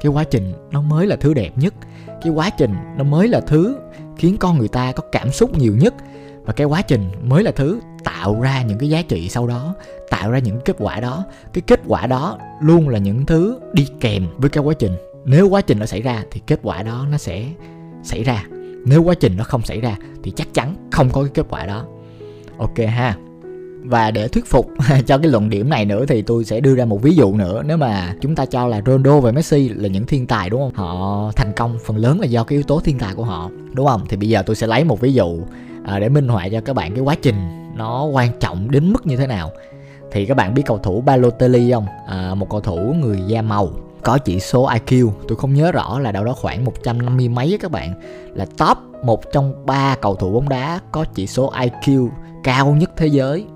cái 0.00 0.12
quá 0.12 0.24
trình 0.24 0.52
nó 0.70 0.80
mới 0.80 1.06
là 1.06 1.16
thứ 1.16 1.34
đẹp 1.34 1.50
nhất. 1.56 1.74
Cái 2.22 2.32
quá 2.32 2.50
trình 2.50 2.74
nó 2.96 3.04
mới 3.04 3.28
là 3.28 3.40
thứ 3.40 3.78
khiến 4.16 4.36
con 4.40 4.58
người 4.58 4.68
ta 4.68 4.92
có 4.92 5.02
cảm 5.12 5.32
xúc 5.32 5.58
nhiều 5.58 5.76
nhất. 5.76 5.94
Và 6.44 6.52
cái 6.52 6.66
quá 6.66 6.82
trình 6.82 7.10
mới 7.22 7.42
là 7.42 7.50
thứ 7.50 7.80
tạo 8.04 8.40
ra 8.40 8.62
những 8.62 8.78
cái 8.78 8.88
giá 8.88 9.02
trị 9.02 9.28
sau 9.28 9.46
đó, 9.46 9.74
tạo 10.10 10.30
ra 10.30 10.38
những 10.38 10.60
kết 10.64 10.76
quả 10.78 11.00
đó. 11.00 11.24
Cái 11.52 11.62
kết 11.66 11.80
quả 11.86 12.06
đó 12.06 12.38
luôn 12.60 12.88
là 12.88 12.98
những 12.98 13.26
thứ 13.26 13.60
đi 13.72 13.88
kèm 14.00 14.26
với 14.36 14.50
cái 14.50 14.64
quá 14.64 14.74
trình. 14.78 14.92
Nếu 15.24 15.48
quá 15.48 15.60
trình 15.60 15.78
nó 15.78 15.86
xảy 15.86 16.02
ra 16.02 16.22
thì 16.30 16.40
kết 16.46 16.60
quả 16.62 16.82
đó 16.82 17.06
nó 17.10 17.18
sẽ 17.18 17.44
xảy 18.02 18.24
ra. 18.24 18.44
Nếu 18.86 19.02
quá 19.02 19.14
trình 19.14 19.36
nó 19.36 19.44
không 19.44 19.62
xảy 19.62 19.80
ra 19.80 19.96
thì 20.22 20.30
chắc 20.30 20.54
chắn 20.54 20.74
không 20.90 21.10
có 21.10 21.22
cái 21.22 21.30
kết 21.34 21.46
quả 21.48 21.66
đó. 21.66 21.84
Ok 22.58 22.78
ha 22.78 23.16
và 23.84 24.10
để 24.10 24.28
thuyết 24.28 24.46
phục 24.46 24.72
cho 25.06 25.18
cái 25.18 25.30
luận 25.30 25.50
điểm 25.50 25.68
này 25.70 25.84
nữa 25.84 26.04
thì 26.08 26.22
tôi 26.22 26.44
sẽ 26.44 26.60
đưa 26.60 26.74
ra 26.74 26.84
một 26.84 27.02
ví 27.02 27.14
dụ 27.14 27.34
nữa. 27.34 27.62
Nếu 27.66 27.76
mà 27.76 28.14
chúng 28.20 28.34
ta 28.34 28.46
cho 28.46 28.66
là 28.66 28.82
Ronaldo 28.86 29.20
và 29.20 29.32
Messi 29.32 29.68
là 29.68 29.88
những 29.88 30.06
thiên 30.06 30.26
tài 30.26 30.50
đúng 30.50 30.60
không? 30.60 30.74
Họ 30.74 31.32
thành 31.36 31.52
công 31.56 31.78
phần 31.84 31.96
lớn 31.96 32.20
là 32.20 32.26
do 32.26 32.44
cái 32.44 32.56
yếu 32.56 32.62
tố 32.62 32.80
thiên 32.80 32.98
tài 32.98 33.14
của 33.14 33.24
họ 33.24 33.50
đúng 33.72 33.86
không? 33.86 34.02
Thì 34.08 34.16
bây 34.16 34.28
giờ 34.28 34.42
tôi 34.42 34.56
sẽ 34.56 34.66
lấy 34.66 34.84
một 34.84 35.00
ví 35.00 35.12
dụ 35.12 35.38
à, 35.84 35.98
để 35.98 36.08
minh 36.08 36.28
họa 36.28 36.48
cho 36.48 36.60
các 36.60 36.76
bạn 36.76 36.94
cái 36.94 37.00
quá 37.00 37.14
trình 37.22 37.36
nó 37.76 38.04
quan 38.04 38.30
trọng 38.40 38.70
đến 38.70 38.92
mức 38.92 39.06
như 39.06 39.16
thế 39.16 39.26
nào. 39.26 39.50
Thì 40.12 40.26
các 40.26 40.36
bạn 40.36 40.54
biết 40.54 40.62
cầu 40.66 40.78
thủ 40.78 41.00
Balotelli 41.00 41.72
không? 41.72 41.86
À, 42.06 42.34
một 42.34 42.50
cầu 42.50 42.60
thủ 42.60 42.94
người 43.00 43.18
da 43.26 43.42
màu 43.42 43.70
có 44.02 44.18
chỉ 44.18 44.40
số 44.40 44.68
IQ 44.68 45.10
tôi 45.28 45.38
không 45.38 45.54
nhớ 45.54 45.72
rõ 45.72 45.98
là 45.98 46.12
đâu 46.12 46.24
đó 46.24 46.32
khoảng 46.32 46.64
150 46.64 47.28
mấy 47.28 47.58
các 47.60 47.70
bạn. 47.70 47.94
Là 48.34 48.46
top 48.58 48.78
một 49.04 49.32
trong 49.32 49.66
ba 49.66 49.96
cầu 50.00 50.16
thủ 50.16 50.32
bóng 50.32 50.48
đá 50.48 50.80
có 50.92 51.04
chỉ 51.14 51.26
số 51.26 51.52
IQ 51.52 52.08
cao 52.44 52.74
nhất 52.74 52.90
thế 52.96 53.06
giới 53.06 53.46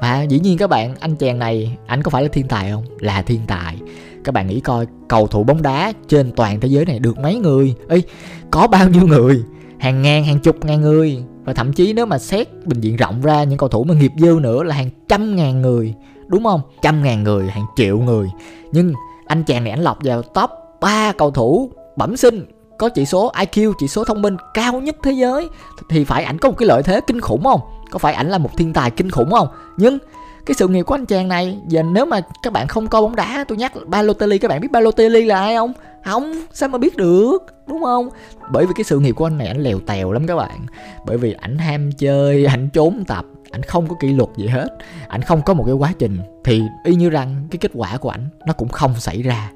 và 0.00 0.22
dĩ 0.22 0.40
nhiên 0.40 0.58
các 0.58 0.66
bạn, 0.66 0.94
anh 1.00 1.16
chàng 1.16 1.38
này 1.38 1.76
anh 1.86 2.02
có 2.02 2.10
phải 2.10 2.22
là 2.22 2.28
thiên 2.32 2.48
tài 2.48 2.70
không? 2.70 2.84
Là 2.98 3.22
thiên 3.22 3.40
tài. 3.46 3.76
Các 4.24 4.32
bạn 4.32 4.46
nghĩ 4.46 4.60
coi, 4.60 4.86
cầu 5.08 5.26
thủ 5.26 5.44
bóng 5.44 5.62
đá 5.62 5.92
trên 6.08 6.32
toàn 6.32 6.60
thế 6.60 6.68
giới 6.68 6.84
này 6.84 6.98
được 6.98 7.18
mấy 7.18 7.34
người? 7.34 7.74
Ê, 7.88 8.02
có 8.50 8.66
bao 8.66 8.88
nhiêu 8.88 9.06
người? 9.06 9.42
Hàng 9.78 10.02
ngàn, 10.02 10.24
hàng 10.24 10.38
chục 10.38 10.64
ngàn 10.64 10.80
người. 10.80 11.22
Và 11.44 11.52
thậm 11.54 11.72
chí 11.72 11.92
nếu 11.92 12.06
mà 12.06 12.18
xét 12.18 12.48
bình 12.66 12.80
diện 12.80 12.96
rộng 12.96 13.22
ra, 13.22 13.44
những 13.44 13.58
cầu 13.58 13.68
thủ 13.68 13.84
mà 13.84 13.94
nghiệp 13.94 14.12
dư 14.18 14.38
nữa 14.40 14.62
là 14.62 14.74
hàng 14.74 14.90
trăm 15.08 15.36
ngàn 15.36 15.62
người. 15.62 15.94
Đúng 16.26 16.44
không? 16.44 16.60
Trăm 16.82 17.02
ngàn 17.02 17.22
người, 17.22 17.46
hàng 17.46 17.66
triệu 17.76 17.98
người. 17.98 18.28
Nhưng 18.72 18.92
anh 19.26 19.44
chàng 19.44 19.64
này 19.64 19.70
anh 19.70 19.80
lọc 19.80 19.98
vào 20.04 20.22
top 20.22 20.50
3 20.80 21.12
cầu 21.12 21.30
thủ 21.30 21.70
bẩm 21.96 22.16
sinh, 22.16 22.46
có 22.78 22.88
chỉ 22.88 23.06
số 23.06 23.32
IQ 23.32 23.72
chỉ 23.78 23.88
số 23.88 24.04
thông 24.04 24.22
minh 24.22 24.36
cao 24.54 24.80
nhất 24.80 24.96
thế 25.02 25.12
giới. 25.12 25.48
Thì 25.88 26.04
phải 26.04 26.24
ảnh 26.24 26.38
có 26.38 26.48
một 26.48 26.54
cái 26.58 26.66
lợi 26.66 26.82
thế 26.82 27.00
kinh 27.06 27.20
khủng 27.20 27.44
không? 27.44 27.60
Có 27.90 27.98
phải 27.98 28.14
ảnh 28.14 28.28
là 28.28 28.38
một 28.38 28.56
thiên 28.56 28.72
tài 28.72 28.90
kinh 28.90 29.10
khủng 29.10 29.30
không? 29.30 29.48
Nhưng 29.76 29.98
cái 30.46 30.54
sự 30.54 30.68
nghiệp 30.68 30.82
của 30.82 30.94
anh 30.94 31.06
chàng 31.06 31.28
này 31.28 31.58
giờ 31.68 31.82
nếu 31.82 32.06
mà 32.06 32.20
các 32.42 32.52
bạn 32.52 32.68
không 32.68 32.86
coi 32.86 33.02
bóng 33.02 33.16
đá, 33.16 33.44
tôi 33.48 33.58
nhắc 33.58 33.72
Balotelli 33.86 34.38
các 34.38 34.48
bạn 34.48 34.60
biết 34.60 34.70
Balotelli 34.70 35.24
là 35.24 35.40
ai 35.40 35.56
không? 35.56 35.72
Không, 36.04 36.32
sao 36.52 36.68
mà 36.68 36.78
biết 36.78 36.96
được, 36.96 37.38
đúng 37.66 37.82
không? 37.82 38.08
Bởi 38.50 38.66
vì 38.66 38.72
cái 38.76 38.84
sự 38.84 38.98
nghiệp 38.98 39.12
của 39.12 39.26
anh 39.26 39.38
này, 39.38 39.46
ảnh 39.46 39.62
lèo 39.62 39.80
tèo 39.80 40.12
lắm 40.12 40.26
các 40.26 40.36
bạn. 40.36 40.66
Bởi 41.06 41.18
vì 41.18 41.32
ảnh 41.32 41.58
ham 41.58 41.92
chơi, 41.92 42.44
ảnh 42.44 42.68
trốn 42.72 43.04
tập, 43.04 43.24
ảnh 43.50 43.62
không 43.62 43.88
có 43.88 43.96
kỷ 44.00 44.12
luật 44.12 44.28
gì 44.36 44.46
hết. 44.46 44.68
Ảnh 45.08 45.22
không 45.22 45.42
có 45.42 45.54
một 45.54 45.64
cái 45.64 45.74
quá 45.74 45.92
trình, 45.98 46.18
thì 46.44 46.62
y 46.84 46.94
như 46.94 47.10
rằng 47.10 47.48
cái 47.50 47.58
kết 47.58 47.70
quả 47.74 47.96
của 47.96 48.10
ảnh, 48.10 48.28
nó 48.46 48.52
cũng 48.52 48.68
không 48.68 48.94
xảy 49.00 49.22
ra. 49.22 49.50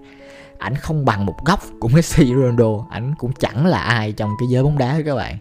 Ảnh 0.59 0.77
không 0.77 1.05
bằng 1.05 1.27
một 1.27 1.45
góc 1.45 1.61
của 1.81 1.89
Messi, 1.89 2.27
Ronaldo, 2.27 2.87
ảnh 2.91 3.15
cũng 3.19 3.33
chẳng 3.41 3.67
là 3.67 3.79
ai 3.79 4.13
trong 4.13 4.31
cái 4.41 4.49
giới 4.51 4.63
bóng 4.63 4.79
đá 4.79 4.99
các 5.07 5.15
bạn. 5.15 5.37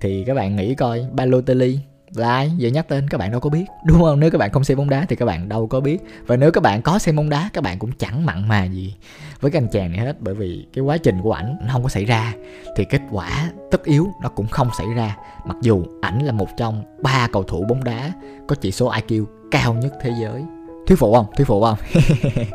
Thì 0.00 0.24
các 0.26 0.34
bạn 0.34 0.56
nghĩ 0.56 0.74
coi 0.74 1.06
Balotelli 1.12 1.78
là 2.14 2.28
ai 2.28 2.52
giờ 2.56 2.68
nhắc 2.68 2.88
tên 2.88 3.08
các 3.08 3.18
bạn 3.18 3.30
đâu 3.30 3.40
có 3.40 3.50
biết. 3.50 3.64
Đúng 3.84 4.02
không? 4.02 4.20
Nếu 4.20 4.30
các 4.30 4.38
bạn 4.38 4.52
không 4.52 4.64
xem 4.64 4.78
bóng 4.78 4.90
đá 4.90 5.06
thì 5.08 5.16
các 5.16 5.24
bạn 5.24 5.48
đâu 5.48 5.66
có 5.66 5.80
biết. 5.80 5.98
Và 6.26 6.36
nếu 6.36 6.50
các 6.50 6.62
bạn 6.62 6.82
có 6.82 6.98
xem 6.98 7.16
bóng 7.16 7.28
đá, 7.28 7.50
các 7.52 7.64
bạn 7.64 7.78
cũng 7.78 7.92
chẳng 7.92 8.26
mặn 8.26 8.48
mà 8.48 8.64
gì 8.64 8.94
với 9.40 9.50
cái 9.50 9.62
anh 9.62 9.68
chàng 9.72 9.92
này 9.92 10.06
hết. 10.06 10.16
Bởi 10.20 10.34
vì 10.34 10.66
cái 10.74 10.84
quá 10.84 10.98
trình 10.98 11.22
của 11.22 11.32
ảnh 11.32 11.56
không 11.72 11.82
có 11.82 11.88
xảy 11.88 12.04
ra 12.04 12.32
thì 12.76 12.84
kết 12.84 13.00
quả 13.10 13.50
tất 13.70 13.84
yếu 13.84 14.08
nó 14.22 14.28
cũng 14.28 14.46
không 14.46 14.68
xảy 14.78 14.86
ra. 14.96 15.16
Mặc 15.44 15.56
dù 15.62 15.84
ảnh 16.00 16.22
là 16.22 16.32
một 16.32 16.48
trong 16.56 16.84
ba 17.02 17.28
cầu 17.32 17.42
thủ 17.42 17.64
bóng 17.68 17.84
đá 17.84 18.12
có 18.48 18.56
chỉ 18.60 18.72
số 18.72 18.92
IQ 18.92 19.24
cao 19.50 19.74
nhất 19.74 19.94
thế 20.02 20.12
giới. 20.20 20.44
Thuyết 20.86 20.98
phục 20.98 21.14
không? 21.14 21.26
Thuyết 21.36 21.46
phục 21.46 21.62
không? 21.62 21.78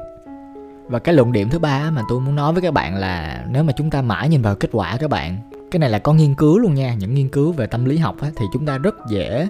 Và 0.87 0.99
cái 0.99 1.15
luận 1.15 1.31
điểm 1.31 1.49
thứ 1.49 1.59
ba 1.59 1.91
mà 1.91 2.01
tôi 2.09 2.19
muốn 2.19 2.35
nói 2.35 2.53
với 2.53 2.61
các 2.61 2.73
bạn 2.73 2.95
là 2.95 3.45
nếu 3.49 3.63
mà 3.63 3.73
chúng 3.77 3.89
ta 3.89 4.01
mãi 4.01 4.29
nhìn 4.29 4.41
vào 4.41 4.55
kết 4.55 4.69
quả 4.71 4.97
các 4.97 5.09
bạn 5.09 5.37
cái 5.71 5.79
này 5.79 5.89
là 5.89 5.99
có 5.99 6.13
nghiên 6.13 6.35
cứu 6.35 6.59
luôn 6.59 6.73
nha 6.73 6.93
những 6.93 7.13
nghiên 7.13 7.29
cứu 7.29 7.51
về 7.51 7.67
tâm 7.67 7.85
lý 7.85 7.97
học 7.97 8.21
á, 8.21 8.31
thì 8.35 8.45
chúng 8.53 8.65
ta 8.65 8.77
rất 8.77 8.95
dễ 9.09 9.47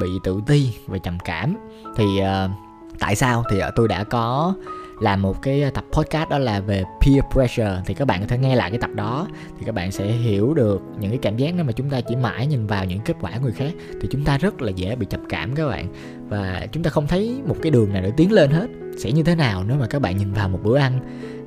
bị 0.00 0.08
tự 0.24 0.40
ti 0.46 0.74
và 0.86 0.98
trầm 0.98 1.18
cảm. 1.24 1.56
Thì 1.96 2.04
uh, 2.04 2.50
tại 2.98 3.16
sao? 3.16 3.44
Thì 3.50 3.56
uh, 3.56 3.72
tôi 3.76 3.88
đã 3.88 4.04
có 4.04 4.54
làm 5.00 5.22
một 5.22 5.42
cái 5.42 5.70
tập 5.74 5.84
podcast 5.92 6.28
đó 6.28 6.38
là 6.38 6.60
về 6.60 6.84
peer 7.00 7.24
pressure. 7.32 7.82
Thì 7.86 7.94
các 7.94 8.04
bạn 8.04 8.20
có 8.20 8.26
thể 8.26 8.38
nghe 8.38 8.56
lại 8.56 8.70
cái 8.70 8.78
tập 8.78 8.90
đó 8.94 9.26
thì 9.58 9.66
các 9.66 9.74
bạn 9.74 9.92
sẽ 9.92 10.06
hiểu 10.06 10.54
được 10.54 10.82
những 11.00 11.10
cái 11.10 11.18
cảm 11.22 11.36
giác 11.36 11.54
đó 11.54 11.64
mà 11.64 11.72
chúng 11.72 11.90
ta 11.90 12.00
chỉ 12.00 12.16
mãi 12.16 12.46
nhìn 12.46 12.66
vào 12.66 12.84
những 12.84 13.00
kết 13.00 13.16
quả 13.20 13.36
người 13.36 13.52
khác. 13.52 13.72
Thì 14.00 14.08
chúng 14.10 14.24
ta 14.24 14.38
rất 14.38 14.62
là 14.62 14.70
dễ 14.70 14.96
bị 14.96 15.06
trầm 15.10 15.20
cảm 15.28 15.54
các 15.54 15.68
bạn. 15.68 15.86
Và 16.28 16.66
chúng 16.72 16.82
ta 16.82 16.90
không 16.90 17.06
thấy 17.06 17.40
một 17.46 17.56
cái 17.62 17.70
đường 17.70 17.92
nào 17.92 18.02
để 18.02 18.12
tiến 18.16 18.32
lên 18.32 18.50
hết. 18.50 18.66
Sẽ 18.98 19.12
như 19.12 19.22
thế 19.22 19.34
nào 19.34 19.64
nếu 19.64 19.76
mà 19.76 19.86
các 19.86 20.02
bạn 20.02 20.16
nhìn 20.16 20.32
vào 20.32 20.48
một 20.48 20.58
bữa 20.62 20.78
ăn 20.78 21.00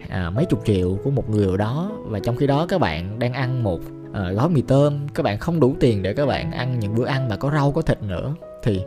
à, 0.10 0.30
mấy 0.30 0.46
chục 0.46 0.62
triệu 0.66 0.98
của 1.04 1.12
một 1.12 1.30
người 1.30 1.48
ở 1.48 1.58
đó 1.58 1.92
và 2.04 2.20
trong 2.20 2.36
khi 2.36 2.48
đó 2.48 2.66
các 2.70 2.82
bạn 2.82 3.20
đang 3.20 3.34
ăn 3.34 3.64
một 3.64 3.80
à, 4.14 4.32
gói 4.32 4.50
mì 4.50 4.62
tôm 4.62 5.08
các 5.14 5.24
bạn 5.24 5.38
không 5.38 5.60
đủ 5.60 5.76
tiền 5.80 6.02
để 6.02 6.14
các 6.14 6.26
bạn 6.26 6.52
ăn 6.52 6.80
những 6.80 6.96
bữa 6.96 7.06
ăn 7.06 7.30
mà 7.30 7.36
có 7.36 7.52
rau 7.52 7.72
có 7.72 7.82
thịt 7.82 8.04
nữa. 8.04 8.36
Thì 8.64 8.82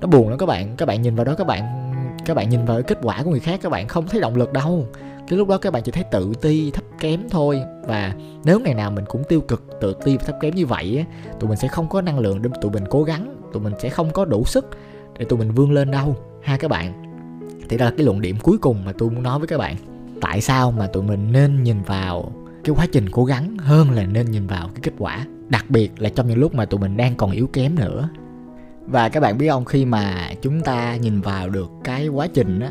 nó 0.00 0.06
buồn 0.06 0.28
lắm 0.28 0.38
các 0.38 0.46
bạn 0.46 0.76
các 0.76 0.86
bạn 0.86 1.02
nhìn 1.02 1.14
vào 1.14 1.24
đó 1.24 1.34
các 1.38 1.46
bạn 1.46 1.92
các 2.26 2.34
bạn 2.34 2.48
nhìn 2.48 2.64
vào 2.64 2.76
cái 2.76 2.82
kết 2.82 2.98
quả 3.02 3.22
của 3.22 3.30
người 3.30 3.40
khác 3.40 3.60
các 3.62 3.68
bạn 3.68 3.88
không 3.88 4.08
thấy 4.08 4.20
động 4.20 4.36
lực 4.36 4.52
đâu. 4.52 4.86
Cái 5.28 5.38
lúc 5.38 5.48
đó 5.48 5.58
các 5.58 5.72
bạn 5.72 5.82
chỉ 5.82 5.92
thấy 5.92 6.04
tự 6.04 6.32
ti 6.40 6.70
thấp 6.70 6.84
kém 7.00 7.20
thôi. 7.30 7.62
Và 7.86 8.14
nếu 8.44 8.60
ngày 8.60 8.74
nào 8.74 8.90
mình 8.90 9.04
cũng 9.08 9.24
tiêu 9.24 9.40
cực 9.40 9.62
tự 9.80 9.96
ti 10.04 10.16
và 10.16 10.24
thấp 10.24 10.36
kém 10.40 10.54
như 10.54 10.66
vậy 10.66 10.96
á 10.98 11.04
tụi 11.40 11.48
mình 11.48 11.58
sẽ 11.58 11.68
không 11.68 11.88
có 11.88 12.00
năng 12.00 12.18
lượng 12.18 12.42
để 12.42 12.50
tụi 12.60 12.72
mình 12.72 12.84
cố 12.90 13.02
gắng 13.02 13.36
tụi 13.52 13.62
mình 13.62 13.72
sẽ 13.78 13.88
không 13.88 14.10
có 14.10 14.24
đủ 14.24 14.44
sức 14.44 14.66
để 15.18 15.24
tụi 15.24 15.38
mình 15.38 15.52
vươn 15.52 15.72
lên 15.72 15.90
đâu. 15.90 16.16
Ha 16.42 16.56
các 16.56 16.68
bạn. 16.68 16.92
Thì 17.68 17.78
đó 17.78 17.84
là 17.84 17.92
cái 17.96 18.06
luận 18.06 18.20
điểm 18.20 18.36
cuối 18.42 18.58
cùng 18.58 18.84
mà 18.84 18.92
tôi 18.98 19.10
muốn 19.10 19.22
nói 19.22 19.38
với 19.38 19.48
các 19.48 19.58
bạn. 19.58 19.76
Tại 20.20 20.40
sao 20.40 20.72
mà 20.72 20.86
tụi 20.86 21.02
mình 21.02 21.32
nên 21.32 21.62
nhìn 21.62 21.82
vào 21.82 22.32
cái 22.64 22.74
quá 22.76 22.86
trình 22.92 23.08
cố 23.10 23.24
gắng 23.24 23.56
hơn 23.58 23.90
là 23.90 24.06
nên 24.06 24.30
nhìn 24.30 24.46
vào 24.46 24.68
cái 24.68 24.80
kết 24.82 24.92
quả 24.98 25.26
đặc 25.48 25.64
biệt 25.68 26.02
là 26.02 26.08
trong 26.08 26.28
những 26.28 26.38
lúc 26.38 26.54
mà 26.54 26.64
tụi 26.64 26.80
mình 26.80 26.96
đang 26.96 27.14
còn 27.14 27.30
yếu 27.30 27.46
kém 27.46 27.74
nữa. 27.74 28.08
Và 28.86 29.08
các 29.08 29.20
bạn 29.20 29.38
biết 29.38 29.48
không 29.48 29.64
khi 29.64 29.84
mà 29.84 30.30
chúng 30.42 30.60
ta 30.60 30.96
nhìn 30.96 31.20
vào 31.20 31.48
được 31.48 31.70
cái 31.84 32.08
quá 32.08 32.26
trình 32.34 32.60
á 32.60 32.70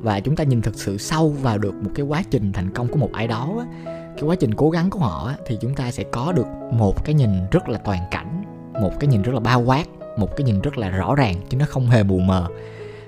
và 0.00 0.20
chúng 0.20 0.36
ta 0.36 0.44
nhìn 0.44 0.62
thực 0.62 0.74
sự 0.74 0.98
sâu 0.98 1.28
vào 1.28 1.58
được 1.58 1.74
một 1.74 1.90
cái 1.94 2.06
quá 2.06 2.22
trình 2.30 2.52
thành 2.52 2.70
công 2.70 2.88
của 2.88 2.96
một 2.96 3.10
ai 3.12 3.28
đó 3.28 3.54
á 3.58 3.66
cái 4.14 4.24
quá 4.24 4.36
trình 4.36 4.54
cố 4.54 4.70
gắng 4.70 4.90
của 4.90 4.98
họ 4.98 5.28
á, 5.28 5.34
thì 5.46 5.58
chúng 5.60 5.74
ta 5.74 5.90
sẽ 5.90 6.04
có 6.12 6.32
được 6.32 6.46
một 6.72 7.04
cái 7.04 7.14
nhìn 7.14 7.30
rất 7.50 7.68
là 7.68 7.78
toàn 7.78 8.00
cảnh 8.10 8.44
một 8.80 9.00
cái 9.00 9.08
nhìn 9.08 9.22
rất 9.22 9.34
là 9.34 9.40
bao 9.40 9.60
quát 9.60 9.84
một 10.16 10.36
cái 10.36 10.44
nhìn 10.44 10.60
rất 10.60 10.78
là 10.78 10.88
rõ 10.88 11.14
ràng 11.14 11.34
chứ 11.48 11.56
nó 11.56 11.66
không 11.68 11.86
hề 11.86 12.02
mù 12.02 12.18
mờ. 12.18 12.46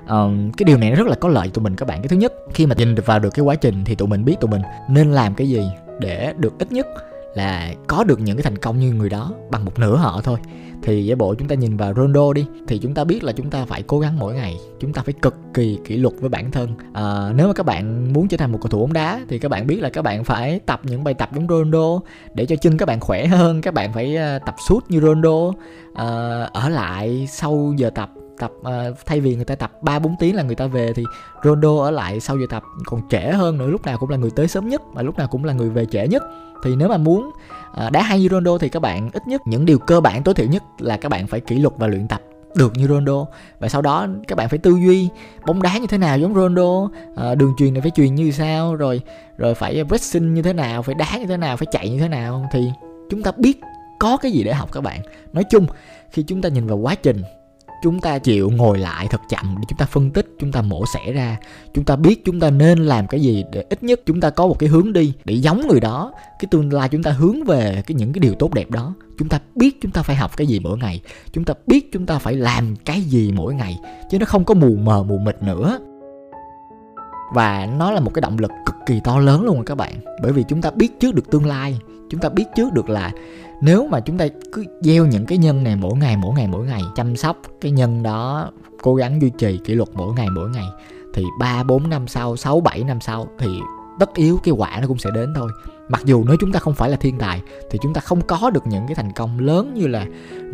Uh, 0.03 0.57
cái 0.57 0.64
điều 0.64 0.79
này 0.79 0.90
nó 0.90 0.97
rất 0.97 1.07
là 1.07 1.14
có 1.14 1.29
lợi 1.29 1.49
cho 1.49 1.53
tụi 1.53 1.64
mình 1.64 1.77
các 1.77 1.88
bạn. 1.88 2.03
Cái 2.03 2.09
thứ 2.09 2.16
nhất 2.16 2.33
khi 2.55 2.66
mà 2.66 2.75
nhìn 2.79 2.95
vào 2.95 3.19
được 3.19 3.31
cái 3.35 3.45
quá 3.45 3.55
trình 3.55 3.85
thì 3.85 3.95
tụi 3.95 4.09
mình 4.09 4.25
biết 4.25 4.37
tụi 4.40 4.51
mình 4.51 4.62
nên 4.88 5.12
làm 5.12 5.35
cái 5.35 5.49
gì 5.49 5.62
để 6.01 6.35
được 6.39 6.59
ít 6.59 6.73
nhất 6.73 6.87
là 7.35 7.75
có 7.87 8.05
được 8.05 8.21
những 8.21 8.37
cái 8.37 8.43
thành 8.43 8.59
công 8.59 8.79
như 8.79 8.93
người 8.93 9.09
đó 9.09 9.33
bằng 9.51 9.65
một 9.65 9.79
nửa 9.79 9.97
họ 9.97 10.21
thôi. 10.25 10.39
Thì 10.83 11.07
giả 11.07 11.15
bộ 11.15 11.35
chúng 11.35 11.49
ta 11.49 11.55
nhìn 11.55 11.77
vào 11.77 11.95
Ronaldo 11.95 12.33
đi 12.33 12.47
thì 12.69 12.79
chúng 12.79 12.95
ta 12.95 13.05
biết 13.05 13.25
là 13.25 13.33
chúng 13.33 13.51
ta 13.51 13.65
phải 13.65 13.83
cố 13.83 14.01
gắng 14.01 14.19
mỗi 14.19 14.35
ngày 14.35 14.57
chúng 14.81 14.93
ta 14.93 15.03
phải 15.03 15.15
cực 15.23 15.35
kỳ 15.55 15.79
kỷ 15.85 15.97
luật 15.97 16.15
với 16.21 16.29
bản 16.29 16.51
thân. 16.51 16.71
À, 16.93 17.33
nếu 17.37 17.47
mà 17.47 17.53
các 17.53 17.67
bạn 17.67 18.13
muốn 18.13 18.29
trở 18.29 18.37
thành 18.37 18.53
một 18.53 18.59
cầu 18.61 18.69
thủ 18.69 18.81
bóng 18.81 18.93
đá 18.93 19.21
thì 19.29 19.39
các 19.39 19.49
bạn 19.49 19.67
biết 19.67 19.83
là 19.83 19.91
các 19.91 20.03
bạn 20.03 20.25
phải 20.25 20.61
tập 20.67 20.81
những 20.85 21.05
bài 21.05 21.15
tập 21.15 21.31
giống 21.35 21.49
Ronaldo 21.49 22.01
để 22.35 22.47
cho 22.47 22.57
chân 22.57 22.79
các 22.79 22.87
bạn 22.87 23.01
khỏe 23.01 23.27
hơn 23.27 23.61
các 23.61 23.75
bạn 23.75 23.93
phải 23.93 24.17
ờ, 24.17 24.39
tập 24.47 24.55
suốt 24.69 24.91
như 24.91 25.01
Ronaldo. 25.01 25.53
À, 25.95 26.07
ở 26.53 26.69
lại 26.69 27.27
sau 27.31 27.75
giờ 27.77 27.91
tập 27.91 28.11
tập 28.40 28.53
uh, 28.61 28.96
thay 29.07 29.20
vì 29.20 29.37
người 29.37 29.44
ta 29.44 29.55
tập 29.55 29.72
3 29.83 29.98
4 29.98 30.16
tiếng 30.20 30.35
là 30.35 30.42
người 30.42 30.55
ta 30.55 30.66
về 30.66 30.92
thì 30.92 31.05
Rondo 31.44 31.76
ở 31.76 31.90
lại 31.90 32.20
sau 32.20 32.38
giờ 32.38 32.46
tập 32.50 32.62
còn 32.85 33.03
trễ 33.11 33.20
hơn 33.20 33.59
nữa 33.59 33.66
lúc 33.66 33.87
nào 33.87 33.98
cũng 33.98 34.11
là 34.11 34.16
người 34.16 34.31
tới 34.37 34.48
sớm 34.48 34.68
nhất 34.68 34.83
và 34.92 35.03
lúc 35.03 35.18
nào 35.18 35.29
cũng 35.31 35.44
là 35.44 35.53
người 35.53 35.70
về 35.70 35.87
trễ 35.87 36.09
nhất. 36.09 36.22
Thì 36.64 36.76
nếu 36.76 36.88
mà 36.88 36.96
muốn 36.96 37.31
uh, 37.87 37.92
đá 37.92 38.03
hay 38.03 38.20
như 38.20 38.29
Rondo 38.29 38.59
thì 38.59 38.68
các 38.68 38.81
bạn 38.81 39.11
ít 39.12 39.22
nhất 39.26 39.40
những 39.46 39.64
điều 39.64 39.79
cơ 39.79 40.00
bản 40.00 40.22
tối 40.22 40.35
thiểu 40.35 40.46
nhất 40.46 40.62
là 40.79 40.96
các 40.96 41.09
bạn 41.09 41.26
phải 41.26 41.40
kỷ 41.40 41.59
luật 41.59 41.74
và 41.76 41.87
luyện 41.87 42.09
tập 42.09 42.20
được 42.55 42.76
như 42.76 42.87
Ronaldo 42.87 43.26
và 43.59 43.68
sau 43.68 43.83
đó 43.83 44.07
các 44.29 44.38
bạn 44.38 44.48
phải 44.48 44.59
tư 44.59 44.70
duy 44.70 45.09
bóng 45.46 45.62
đá 45.62 45.79
như 45.79 45.87
thế 45.87 45.98
nào 45.98 46.18
giống 46.18 46.35
Ronaldo 46.35 46.88
à, 46.94 47.12
ờ, 47.16 47.35
đường 47.35 47.55
truyền 47.59 47.74
này 47.74 47.81
phải 47.81 47.90
truyền 47.90 48.14
như 48.14 48.31
sao 48.31 48.74
rồi 48.74 49.00
rồi 49.37 49.55
phải 49.55 49.85
pressing 49.88 50.35
như 50.35 50.42
thế 50.42 50.53
nào 50.53 50.83
phải 50.83 50.94
đá 50.94 51.18
như 51.18 51.26
thế 51.26 51.37
nào 51.37 51.57
phải 51.57 51.66
chạy 51.70 51.90
như 51.90 52.00
thế 52.00 52.09
nào. 52.09 52.48
Thì 52.53 52.70
chúng 53.11 53.22
ta 53.22 53.33
biết 53.37 53.61
có 53.98 54.16
cái 54.16 54.33
gì 54.33 54.44
để 54.44 54.53
học 54.53 54.72
các 54.72 54.81
bạn. 54.81 55.00
Nói 55.33 55.44
chung 55.44 55.66
khi 56.11 56.22
chúng 56.22 56.42
ta 56.42 56.48
nhìn 56.48 56.66
vào 56.66 56.79
quá 56.79 56.94
trình 56.94 57.22
chúng 57.83 58.01
ta 58.01 58.19
chịu 58.19 58.51
ngồi 58.51 58.79
lại 58.79 59.07
thật 59.11 59.21
chậm 59.29 59.55
để 59.59 59.64
chúng 59.69 59.79
ta 59.79 59.87
phân 59.87 60.11
tích, 60.11 60.27
chúng 60.40 60.53
ta 60.53 60.62
mổ 60.62 60.85
xẻ 60.95 61.12
ra. 61.12 61.37
Chúng 61.75 61.85
ta 61.85 61.97
biết 61.97 62.25
chúng 62.25 62.40
ta 62.40 62.51
nên 62.51 62.79
làm 62.79 63.07
cái 63.07 63.21
gì 63.21 63.45
để 63.53 63.64
ít 63.71 63.83
nhất 63.83 64.01
chúng 64.07 64.21
ta 64.21 64.31
có 64.31 64.47
một 64.47 64.59
cái 64.59 64.69
hướng 64.69 64.93
đi 64.93 65.12
để 65.25 65.35
giống 65.35 65.69
người 65.69 65.81
đó. 65.81 66.12
Cái 66.38 66.49
tương 66.51 66.73
lai 66.73 66.88
chúng 66.88 67.03
ta 67.03 67.11
hướng 67.11 67.45
về 67.45 67.83
cái 67.87 67.95
những 67.95 68.12
cái 68.12 68.21
điều 68.21 68.35
tốt 68.35 68.55
đẹp 68.55 68.71
đó. 68.71 68.95
Chúng 69.19 69.29
ta 69.29 69.40
biết 69.55 69.79
chúng 69.83 69.90
ta 69.90 70.03
phải 70.03 70.16
học 70.16 70.37
cái 70.37 70.47
gì 70.47 70.61
mỗi 70.61 70.79
ngày. 70.79 71.01
Chúng 71.33 71.45
ta 71.45 71.55
biết 71.66 71.93
chúng 71.93 72.07
ta 72.07 72.19
phải 72.19 72.35
làm 72.35 72.77
cái 72.77 73.01
gì 73.01 73.33
mỗi 73.33 73.55
ngày, 73.55 73.79
chứ 74.11 74.19
nó 74.19 74.27
không 74.27 74.45
có 74.45 74.55
mù 74.55 74.75
mờ, 74.75 75.03
mù 75.03 75.19
mịt 75.19 75.43
nữa. 75.43 75.79
Và 77.35 77.69
nó 77.79 77.90
là 77.90 78.01
một 78.01 78.14
cái 78.14 78.21
động 78.21 78.38
lực 78.38 78.51
cực 78.66 78.75
kỳ 78.87 79.01
to 79.05 79.19
lớn 79.19 79.45
luôn 79.45 79.64
các 79.64 79.75
bạn. 79.75 79.95
Bởi 80.23 80.33
vì 80.33 80.45
chúng 80.49 80.62
ta 80.62 80.71
biết 80.71 81.01
trước 81.01 81.14
được 81.14 81.31
tương 81.31 81.47
lai 81.47 81.79
chúng 82.11 82.20
ta 82.20 82.29
biết 82.29 82.44
trước 82.57 82.73
được 82.73 82.90
là 82.90 83.12
nếu 83.61 83.87
mà 83.87 84.01
chúng 84.01 84.18
ta 84.18 84.27
cứ 84.53 84.64
gieo 84.81 85.07
những 85.07 85.27
cái 85.27 85.38
nhân 85.38 85.64
này 85.64 85.77
mỗi 85.77 85.96
ngày 85.96 86.16
mỗi 86.16 86.35
ngày 86.35 86.49
mỗi 86.49 86.66
ngày 86.66 86.83
chăm 86.96 87.16
sóc 87.16 87.37
cái 87.61 87.73
nhân 87.73 88.03
đó 88.03 88.51
cố 88.83 88.94
gắng 88.94 89.23
duy 89.23 89.31
trì 89.38 89.59
kỷ 89.64 89.75
luật 89.75 89.88
mỗi 89.94 90.14
ngày 90.14 90.29
mỗi 90.31 90.51
ngày 90.51 90.66
thì 91.14 91.25
3 91.38 91.62
4 91.62 91.90
năm 91.90 92.07
sau, 92.09 92.37
6 92.37 92.61
7 92.61 92.85
năm 92.85 93.01
sau 93.01 93.29
thì 93.38 93.49
tất 93.99 94.14
yếu 94.14 94.38
cái 94.44 94.53
quả 94.53 94.79
nó 94.81 94.87
cũng 94.87 94.99
sẽ 94.99 95.11
đến 95.14 95.33
thôi. 95.37 95.51
Mặc 95.88 96.03
dù 96.05 96.25
nếu 96.27 96.37
chúng 96.40 96.53
ta 96.53 96.61
không 96.61 96.75
phải 96.75 96.90
là 96.90 96.96
thiên 96.96 97.18
tài 97.18 97.40
thì 97.70 97.79
chúng 97.83 97.94
ta 97.94 98.01
không 98.01 98.20
có 98.20 98.51
được 98.51 98.66
những 98.66 98.87
cái 98.87 98.94
thành 98.94 99.12
công 99.12 99.38
lớn 99.38 99.75
như 99.75 99.87
là 99.87 100.07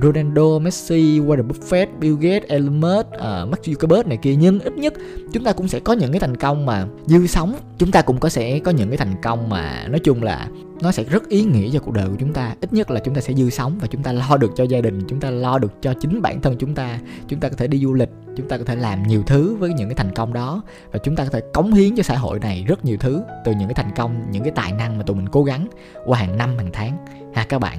Ronaldo, 0.03 0.59
Messi, 0.59 1.21
Warren 1.21 1.49
Buffett, 1.49 1.87
Bill 2.01 2.16
Gates, 2.21 2.49
Elon 2.49 2.81
Musk, 2.81 3.07
uh, 3.07 3.23
Mark 3.23 3.62
Zuckerberg 3.62 4.09
này 4.09 4.16
kia 4.16 4.35
nhưng 4.35 4.61
ít 4.61 4.73
nhất 4.73 4.95
chúng 5.33 5.45
ta 5.45 5.53
cũng 5.53 5.69
sẽ 5.69 5.81
có 5.81 5.92
những 5.92 6.12
cái 6.12 6.21
thành 6.21 6.37
công 6.37 6.66
mà 6.66 6.87
dư 7.07 7.27
sống 7.27 7.55
chúng 7.79 7.90
ta 7.90 8.03
cũng 8.03 8.21
có 8.21 8.29
sẽ 8.29 8.59
có 8.59 8.71
những 8.71 8.88
cái 8.88 8.97
thành 8.97 9.14
công 9.23 9.49
mà 9.49 9.87
nói 9.88 9.99
chung 9.99 10.23
là 10.23 10.49
nó 10.81 10.93
sẽ 10.93 11.05
rất 11.05 11.29
ý 11.29 11.45
nghĩa 11.45 11.71
cho 11.73 11.81
cuộc 11.81 11.93
đời 11.93 12.09
của 12.09 12.17
chúng 12.19 12.33
ta. 12.33 12.55
Ít 12.61 12.73
nhất 12.73 12.91
là 12.91 13.01
chúng 13.01 13.15
ta 13.15 13.21
sẽ 13.21 13.35
dư 13.35 13.51
sống 13.51 13.79
và 13.81 13.87
chúng 13.87 14.03
ta 14.03 14.12
lo 14.12 14.37
được 14.37 14.51
cho 14.57 14.65
gia 14.65 14.81
đình, 14.81 15.01
chúng 15.09 15.21
ta 15.21 15.31
lo 15.31 15.59
được 15.59 15.73
cho 15.83 15.95
chính 16.01 16.23
bản 16.23 16.41
thân 16.41 16.57
chúng 16.59 16.75
ta. 16.75 16.99
Chúng 17.29 17.41
ta 17.41 17.49
có 17.49 17.57
thể 17.57 17.67
đi 17.67 17.79
du 17.79 17.93
lịch, 17.93 18.11
chúng 18.37 18.49
ta 18.49 18.59
có 18.59 18.65
thể 18.65 18.77
làm 18.77 19.03
nhiều 19.03 19.23
thứ 19.27 19.57
với 19.57 19.73
những 19.73 19.89
cái 19.89 19.95
thành 19.95 20.15
công 20.15 20.33
đó. 20.33 20.62
Và 20.93 20.99
chúng 20.99 21.17
ta 21.17 21.25
có 21.25 21.31
thể 21.31 21.41
cống 21.55 21.73
hiến 21.73 21.97
cho 21.97 22.03
xã 22.03 22.17
hội 22.17 22.39
này 22.39 22.65
rất 22.69 22.85
nhiều 22.85 22.97
thứ, 23.01 23.23
từ 23.45 23.53
những 23.53 23.69
cái 23.69 23.75
thành 23.75 23.95
công, 23.97 24.31
những 24.31 24.43
cái 24.43 24.53
tài 24.53 24.73
năng 24.73 24.99
mà 24.99 25.05
tụi 25.05 25.17
mình 25.17 25.29
cố 25.29 25.45
gắng 25.45 25.67
qua 26.05 26.19
hàng 26.19 26.39
năm, 26.39 26.59
hàng 26.59 26.71
tháng. 26.73 26.97
Ha, 27.35 27.47
các 27.49 27.59
bạn. 27.59 27.79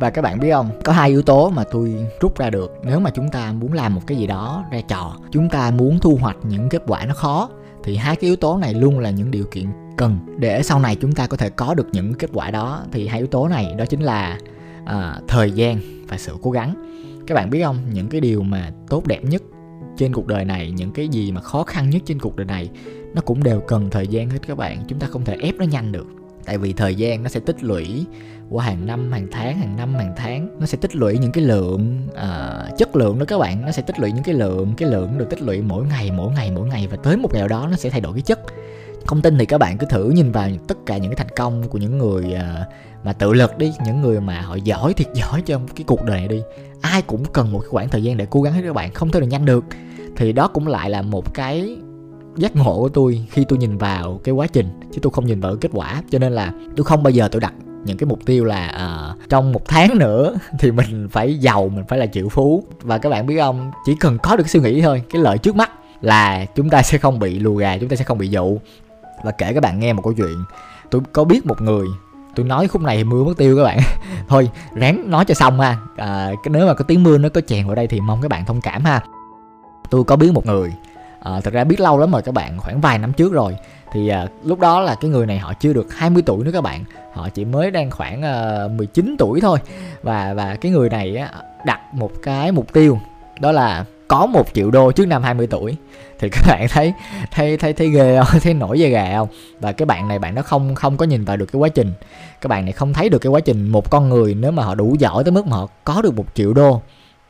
Và 0.00 0.10
các 0.10 0.22
bạn 0.22 0.40
biết 0.40 0.52
không, 0.52 0.70
có 0.84 0.92
hai 0.92 1.10
yếu 1.10 1.22
tố 1.22 1.50
mà 1.50 1.64
tôi 1.64 2.06
rút 2.20 2.38
ra 2.38 2.50
được. 2.50 2.72
Nếu 2.84 3.00
mà 3.00 3.10
chúng 3.10 3.28
ta 3.28 3.52
muốn 3.52 3.72
làm 3.72 3.94
một 3.94 4.00
cái 4.06 4.18
gì 4.18 4.26
đó 4.26 4.64
ra 4.72 4.80
trò, 4.88 5.16
chúng 5.30 5.48
ta 5.48 5.70
muốn 5.70 5.98
thu 5.98 6.18
hoạch 6.20 6.36
những 6.42 6.68
kết 6.68 6.82
quả 6.86 7.04
nó 7.04 7.14
khó, 7.14 7.48
thì 7.84 7.96
hai 7.96 8.16
cái 8.16 8.28
yếu 8.28 8.36
tố 8.36 8.58
này 8.58 8.74
luôn 8.74 8.98
là 8.98 9.10
những 9.10 9.30
điều 9.30 9.44
kiện 9.44 9.66
cần 9.96 10.18
để 10.38 10.62
sau 10.62 10.80
này 10.80 10.96
chúng 10.96 11.12
ta 11.12 11.26
có 11.26 11.36
thể 11.36 11.50
có 11.50 11.74
được 11.74 11.88
những 11.92 12.14
kết 12.14 12.30
quả 12.32 12.50
đó. 12.50 12.84
Thì 12.92 13.06
hai 13.06 13.18
yếu 13.18 13.26
tố 13.26 13.48
này 13.48 13.74
đó 13.78 13.84
chính 13.86 14.00
là 14.00 14.38
à, 14.84 15.20
thời 15.28 15.50
gian 15.50 15.78
và 16.08 16.18
sự 16.18 16.36
cố 16.42 16.50
gắng. 16.50 16.74
Các 17.26 17.34
bạn 17.34 17.50
biết 17.50 17.62
không? 17.62 17.78
Những 17.92 18.08
cái 18.08 18.20
điều 18.20 18.42
mà 18.42 18.70
tốt 18.88 19.06
đẹp 19.06 19.24
nhất 19.24 19.42
trên 19.96 20.12
cuộc 20.12 20.26
đời 20.26 20.44
này 20.44 20.70
những 20.70 20.92
cái 20.92 21.08
gì 21.08 21.32
mà 21.32 21.40
khó 21.40 21.62
khăn 21.62 21.90
nhất 21.90 22.02
trên 22.06 22.18
cuộc 22.18 22.36
đời 22.36 22.44
này 22.44 22.70
nó 23.14 23.20
cũng 23.20 23.42
đều 23.42 23.60
cần 23.60 23.90
thời 23.90 24.08
gian 24.08 24.30
hết 24.30 24.38
các 24.46 24.56
bạn. 24.58 24.84
Chúng 24.88 24.98
ta 24.98 25.06
không 25.06 25.24
thể 25.24 25.36
ép 25.40 25.54
nó 25.54 25.64
nhanh 25.64 25.92
được. 25.92 26.06
Tại 26.44 26.58
vì 26.58 26.72
thời 26.72 26.94
gian 26.94 27.22
nó 27.22 27.28
sẽ 27.28 27.40
tích 27.40 27.64
lũy 27.64 28.06
qua 28.50 28.64
hàng 28.64 28.86
năm 28.86 29.12
hàng 29.12 29.28
tháng 29.30 29.58
hàng 29.58 29.76
năm 29.76 29.94
hàng 29.94 30.14
tháng. 30.16 30.48
Nó 30.60 30.66
sẽ 30.66 30.78
tích 30.80 30.96
lũy 30.96 31.18
những 31.18 31.32
cái 31.32 31.44
lượng 31.44 32.08
uh, 32.10 32.78
chất 32.78 32.96
lượng 32.96 33.18
đó 33.18 33.24
các 33.28 33.38
bạn. 33.38 33.64
Nó 33.64 33.70
sẽ 33.70 33.82
tích 33.82 34.00
lũy 34.00 34.12
những 34.12 34.24
cái 34.24 34.34
lượng 34.34 34.74
cái 34.76 34.90
lượng 34.90 35.18
được 35.18 35.30
tích 35.30 35.42
lũy 35.42 35.62
mỗi 35.62 35.86
ngày 35.86 36.10
mỗi 36.10 36.32
ngày 36.32 36.50
mỗi 36.50 36.68
ngày. 36.68 36.88
Và 36.90 36.96
tới 36.96 37.16
một 37.16 37.32
ngày 37.32 37.40
nào 37.40 37.48
đó 37.48 37.68
nó 37.70 37.76
sẽ 37.76 37.90
thay 37.90 38.00
đổi 38.00 38.12
cái 38.12 38.22
chất 38.22 38.40
không 39.06 39.22
tin 39.22 39.38
thì 39.38 39.46
các 39.46 39.58
bạn 39.58 39.78
cứ 39.78 39.86
thử 39.90 40.10
nhìn 40.10 40.32
vào 40.32 40.50
tất 40.68 40.78
cả 40.86 40.96
những 40.96 41.10
cái 41.10 41.16
thành 41.16 41.36
công 41.36 41.68
của 41.68 41.78
những 41.78 41.98
người 41.98 42.34
à, 42.34 42.66
mà 43.04 43.12
tự 43.12 43.32
lực 43.32 43.58
đi 43.58 43.72
những 43.84 44.00
người 44.00 44.20
mà 44.20 44.40
họ 44.40 44.54
giỏi 44.54 44.94
thiệt 44.94 45.06
giỏi 45.14 45.42
trong 45.46 45.68
cái 45.76 45.84
cuộc 45.86 46.04
đời 46.04 46.18
này 46.18 46.28
đi. 46.28 46.42
Ai 46.80 47.02
cũng 47.02 47.24
cần 47.32 47.52
một 47.52 47.58
cái 47.58 47.68
khoảng 47.68 47.88
thời 47.88 48.02
gian 48.02 48.16
để 48.16 48.26
cố 48.30 48.42
gắng 48.42 48.52
hết 48.52 48.60
các 48.66 48.74
bạn 48.74 48.92
không 48.94 49.10
thể 49.10 49.20
nào 49.20 49.28
nhanh 49.28 49.44
được. 49.44 49.64
Thì 50.16 50.32
đó 50.32 50.48
cũng 50.48 50.68
lại 50.68 50.90
là 50.90 51.02
một 51.02 51.34
cái 51.34 51.76
giác 52.36 52.56
ngộ 52.56 52.78
của 52.78 52.88
tôi 52.88 53.26
khi 53.30 53.44
tôi 53.48 53.58
nhìn 53.58 53.78
vào 53.78 54.20
cái 54.24 54.32
quá 54.32 54.46
trình 54.46 54.68
chứ 54.92 54.98
tôi 55.02 55.12
không 55.12 55.26
nhìn 55.26 55.40
vào 55.40 55.56
kết 55.56 55.70
quả. 55.72 56.02
Cho 56.10 56.18
nên 56.18 56.32
là 56.32 56.52
tôi 56.76 56.84
không 56.84 57.02
bao 57.02 57.10
giờ 57.10 57.28
tôi 57.28 57.40
đặt 57.40 57.54
những 57.84 57.96
cái 57.96 58.06
mục 58.06 58.18
tiêu 58.26 58.44
là 58.44 59.12
uh, 59.12 59.28
trong 59.28 59.52
một 59.52 59.68
tháng 59.68 59.98
nữa 59.98 60.36
thì 60.58 60.70
mình 60.70 61.08
phải 61.10 61.34
giàu 61.34 61.68
mình 61.68 61.84
phải 61.88 61.98
là 61.98 62.06
triệu 62.06 62.28
phú. 62.28 62.64
Và 62.80 62.98
các 62.98 63.08
bạn 63.08 63.26
biết 63.26 63.36
không 63.38 63.70
chỉ 63.86 63.94
cần 64.00 64.18
có 64.22 64.36
được 64.36 64.42
cái 64.42 64.50
suy 64.50 64.60
nghĩ 64.60 64.82
thôi 64.82 65.02
cái 65.10 65.22
lợi 65.22 65.38
trước 65.38 65.56
mắt 65.56 65.70
là 66.00 66.44
chúng 66.44 66.70
ta 66.70 66.82
sẽ 66.82 66.98
không 66.98 67.18
bị 67.18 67.38
lùa 67.38 67.54
gà 67.54 67.78
chúng 67.78 67.88
ta 67.88 67.96
sẽ 67.96 68.04
không 68.04 68.18
bị 68.18 68.28
dụ 68.28 68.58
và 69.24 69.30
kể 69.30 69.52
các 69.52 69.62
bạn 69.62 69.80
nghe 69.80 69.92
một 69.92 70.02
câu 70.02 70.12
chuyện. 70.12 70.44
Tôi 70.90 71.02
có 71.12 71.24
biết 71.24 71.46
một 71.46 71.62
người 71.62 71.86
tôi 72.36 72.46
nói 72.46 72.68
khúc 72.68 72.82
này 72.82 72.96
thì 72.96 73.04
mưa 73.04 73.24
mất 73.24 73.36
tiêu 73.36 73.56
các 73.56 73.64
bạn. 73.64 73.78
Thôi 74.28 74.50
ráng 74.74 75.10
nói 75.10 75.24
cho 75.24 75.34
xong 75.34 75.60
ha. 75.60 75.78
À, 75.96 76.30
cái 76.42 76.50
nếu 76.50 76.66
mà 76.66 76.74
có 76.74 76.84
tiếng 76.88 77.02
mưa 77.02 77.18
nó 77.18 77.28
có 77.28 77.40
chèn 77.40 77.66
vào 77.66 77.74
đây 77.74 77.86
thì 77.86 78.00
mong 78.00 78.22
các 78.22 78.28
bạn 78.28 78.44
thông 78.44 78.60
cảm 78.60 78.84
ha. 78.84 79.00
Tôi 79.90 80.04
có 80.04 80.16
biết 80.16 80.32
một 80.32 80.46
người 80.46 80.72
à, 81.20 81.40
thật 81.40 81.52
ra 81.52 81.64
biết 81.64 81.80
lâu 81.80 81.98
lắm 81.98 82.12
rồi 82.12 82.22
các 82.22 82.34
bạn 82.34 82.58
khoảng 82.58 82.80
vài 82.80 82.98
năm 82.98 83.12
trước 83.12 83.32
rồi. 83.32 83.56
Thì 83.92 84.08
à, 84.08 84.26
lúc 84.44 84.60
đó 84.60 84.80
là 84.80 84.94
cái 84.94 85.10
người 85.10 85.26
này 85.26 85.38
họ 85.38 85.52
chưa 85.60 85.72
được 85.72 85.94
20 85.94 86.22
tuổi 86.26 86.44
nữa 86.44 86.50
các 86.54 86.60
bạn. 86.60 86.84
Họ 87.12 87.28
chỉ 87.28 87.44
mới 87.44 87.70
đang 87.70 87.90
khoảng 87.90 88.22
à, 88.22 88.68
19 88.76 89.16
tuổi 89.18 89.40
thôi. 89.40 89.58
Và 90.02 90.34
và 90.34 90.56
cái 90.56 90.72
người 90.72 90.88
này 90.88 91.16
á, 91.16 91.30
đặt 91.64 91.80
một 91.94 92.10
cái 92.22 92.52
mục 92.52 92.72
tiêu 92.72 92.98
đó 93.40 93.52
là 93.52 93.84
có 94.08 94.26
một 94.26 94.46
triệu 94.54 94.70
đô 94.70 94.92
trước 94.92 95.06
năm 95.06 95.22
20 95.22 95.46
tuổi. 95.46 95.76
Thì 96.18 96.28
các 96.28 96.42
bạn 96.46 96.66
thấy 96.68 96.92
thấy 97.30 97.56
thấy 97.56 97.72
thấy 97.72 97.88
ghê 97.90 98.18
không? 98.18 98.40
Thấy 98.42 98.54
nổi 98.54 98.80
da 98.80 98.88
gà 98.88 99.16
không? 99.16 99.28
Và 99.60 99.72
cái 99.72 99.86
bạn 99.86 100.08
này, 100.08 100.18
bạn 100.18 100.34
nó 100.34 100.42
không 100.42 100.74
không 100.74 100.96
có 100.96 101.06
nhìn 101.06 101.24
vào 101.24 101.36
được 101.36 101.46
cái 101.52 101.60
quá 101.60 101.68
trình. 101.68 101.92
Các 102.40 102.48
bạn 102.48 102.64
này 102.64 102.72
không 102.72 102.92
thấy 102.92 103.08
được 103.08 103.18
cái 103.18 103.30
quá 103.30 103.40
trình 103.40 103.68
một 103.68 103.90
con 103.90 104.08
người 104.08 104.34
nếu 104.34 104.50
mà 104.50 104.64
họ 104.64 104.74
đủ 104.74 104.96
giỏi 104.98 105.24
tới 105.24 105.32
mức 105.32 105.46
mà 105.46 105.56
họ 105.56 105.66
có 105.84 106.02
được 106.02 106.16
một 106.16 106.26
triệu 106.34 106.52
đô 106.52 106.82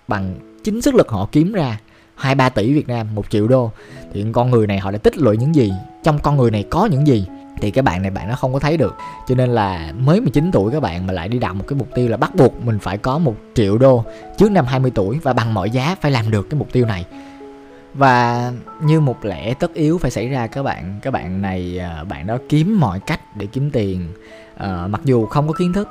bằng 0.08 0.34
chính 0.64 0.82
sức 0.82 0.94
lực 0.94 1.08
họ 1.08 1.28
kiếm 1.32 1.52
ra, 1.52 1.78
hai 2.14 2.34
ba 2.34 2.48
tỷ 2.48 2.72
Việt 2.72 2.88
Nam, 2.88 3.14
một 3.14 3.30
triệu 3.30 3.48
đô. 3.48 3.70
Thì 4.12 4.24
con 4.32 4.50
người 4.50 4.66
này 4.66 4.78
họ 4.78 4.90
đã 4.90 4.98
tích 4.98 5.18
lũy 5.18 5.36
những 5.36 5.54
gì? 5.54 5.72
Trong 6.04 6.18
con 6.18 6.36
người 6.36 6.50
này 6.50 6.64
có 6.70 6.86
những 6.86 7.06
gì? 7.06 7.26
Thì 7.60 7.70
cái 7.70 7.82
bạn 7.82 8.02
này 8.02 8.10
bạn 8.10 8.28
nó 8.28 8.36
không 8.36 8.52
có 8.52 8.58
thấy 8.58 8.76
được. 8.76 8.94
Cho 9.28 9.34
nên 9.34 9.50
là 9.50 9.92
mới 9.98 10.20
19 10.20 10.50
tuổi 10.52 10.72
các 10.72 10.80
bạn 10.80 11.06
mà 11.06 11.12
lại 11.12 11.28
đi 11.28 11.38
đặt 11.38 11.52
một 11.52 11.64
cái 11.68 11.78
mục 11.78 11.88
tiêu 11.94 12.08
là 12.08 12.16
bắt 12.16 12.34
buộc 12.34 12.64
mình 12.64 12.78
phải 12.78 12.98
có 12.98 13.18
một 13.18 13.36
triệu 13.54 13.78
đô 13.78 14.04
trước 14.38 14.50
năm 14.50 14.64
20 14.66 14.92
tuổi 14.94 15.18
và 15.22 15.32
bằng 15.32 15.54
mọi 15.54 15.70
giá 15.70 15.96
phải 16.00 16.10
làm 16.10 16.30
được 16.30 16.50
cái 16.50 16.58
mục 16.58 16.72
tiêu 16.72 16.86
này. 16.86 17.04
Và 17.94 18.52
như 18.82 19.00
một 19.00 19.24
lẽ 19.24 19.54
tất 19.54 19.74
yếu 19.74 19.98
phải 19.98 20.10
xảy 20.10 20.28
ra 20.28 20.46
các 20.46 20.62
bạn 20.62 20.98
các 21.02 21.10
bạn 21.10 21.42
này 21.42 21.78
à, 21.78 22.04
bạn 22.04 22.26
đó 22.26 22.38
kiếm 22.48 22.80
mọi 22.80 23.00
cách 23.00 23.36
để 23.36 23.46
kiếm 23.46 23.70
tiền 23.70 24.08
à, 24.56 24.86
mặc 24.86 25.00
dù 25.04 25.26
không 25.26 25.48
có 25.48 25.54
kiến 25.54 25.72
thức. 25.72 25.88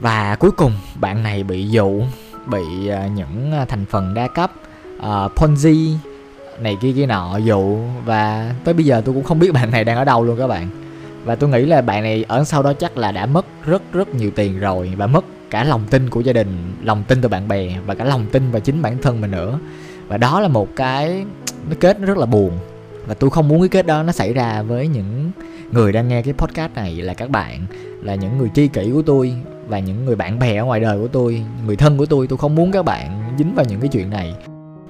Và 0.00 0.36
cuối 0.40 0.50
cùng 0.50 0.72
bạn 1.00 1.22
này 1.22 1.42
bị 1.42 1.68
dụ 1.68 2.02
bị 2.46 2.88
à, 2.88 3.06
những 3.06 3.52
thành 3.68 3.84
phần 3.90 4.14
đa 4.14 4.28
cấp 4.28 4.52
uh, 4.96 5.32
ponzi 5.36 5.96
này 6.60 6.76
kia 6.80 6.92
kia 6.92 7.06
nọ 7.06 7.36
dụ. 7.36 7.78
Và 8.04 8.54
tới 8.64 8.74
bây 8.74 8.84
giờ 8.84 9.02
tôi 9.04 9.14
cũng 9.14 9.24
không 9.24 9.38
biết 9.38 9.52
bạn 9.54 9.70
này 9.70 9.84
đang 9.84 9.96
ở 9.96 10.04
đâu 10.04 10.24
luôn 10.24 10.38
các 10.38 10.46
bạn 10.46 10.87
và 11.28 11.34
tôi 11.34 11.50
nghĩ 11.50 11.64
là 11.66 11.80
bạn 11.80 12.02
này 12.02 12.24
ở 12.28 12.44
sau 12.44 12.62
đó 12.62 12.72
chắc 12.72 12.98
là 12.98 13.12
đã 13.12 13.26
mất 13.26 13.46
rất 13.66 13.82
rất 13.92 14.14
nhiều 14.14 14.30
tiền 14.36 14.60
rồi 14.60 14.92
và 14.96 15.06
mất 15.06 15.24
cả 15.50 15.64
lòng 15.64 15.84
tin 15.90 16.10
của 16.10 16.20
gia 16.20 16.32
đình, 16.32 16.72
lòng 16.82 17.04
tin 17.08 17.20
từ 17.20 17.28
bạn 17.28 17.48
bè 17.48 17.78
và 17.86 17.94
cả 17.94 18.04
lòng 18.04 18.26
tin 18.32 18.50
vào 18.50 18.60
chính 18.60 18.82
bản 18.82 18.98
thân 19.02 19.20
mình 19.20 19.30
nữa. 19.30 19.58
Và 20.08 20.16
đó 20.16 20.40
là 20.40 20.48
một 20.48 20.68
cái 20.76 21.24
nó 21.68 21.76
kết 21.80 22.00
nó 22.00 22.06
rất 22.06 22.16
là 22.16 22.26
buồn. 22.26 22.50
Và 23.06 23.14
tôi 23.14 23.30
không 23.30 23.48
muốn 23.48 23.60
cái 23.60 23.68
kết 23.68 23.86
đó 23.86 24.02
nó 24.02 24.12
xảy 24.12 24.32
ra 24.32 24.62
với 24.62 24.88
những 24.88 25.30
người 25.72 25.92
đang 25.92 26.08
nghe 26.08 26.22
cái 26.22 26.34
podcast 26.34 26.74
này 26.74 26.94
là 26.94 27.14
các 27.14 27.30
bạn, 27.30 27.66
là 28.02 28.14
những 28.14 28.38
người 28.38 28.48
tri 28.54 28.68
kỷ 28.68 28.90
của 28.92 29.02
tôi 29.02 29.34
và 29.66 29.78
những 29.78 30.04
người 30.04 30.16
bạn 30.16 30.38
bè 30.38 30.56
ở 30.56 30.64
ngoài 30.64 30.80
đời 30.80 30.98
của 30.98 31.08
tôi, 31.08 31.44
người 31.66 31.76
thân 31.76 31.98
của 31.98 32.06
tôi. 32.06 32.26
Tôi 32.26 32.38
không 32.38 32.54
muốn 32.54 32.72
các 32.72 32.84
bạn 32.84 33.34
dính 33.38 33.54
vào 33.54 33.64
những 33.68 33.80
cái 33.80 33.88
chuyện 33.88 34.10
này. 34.10 34.34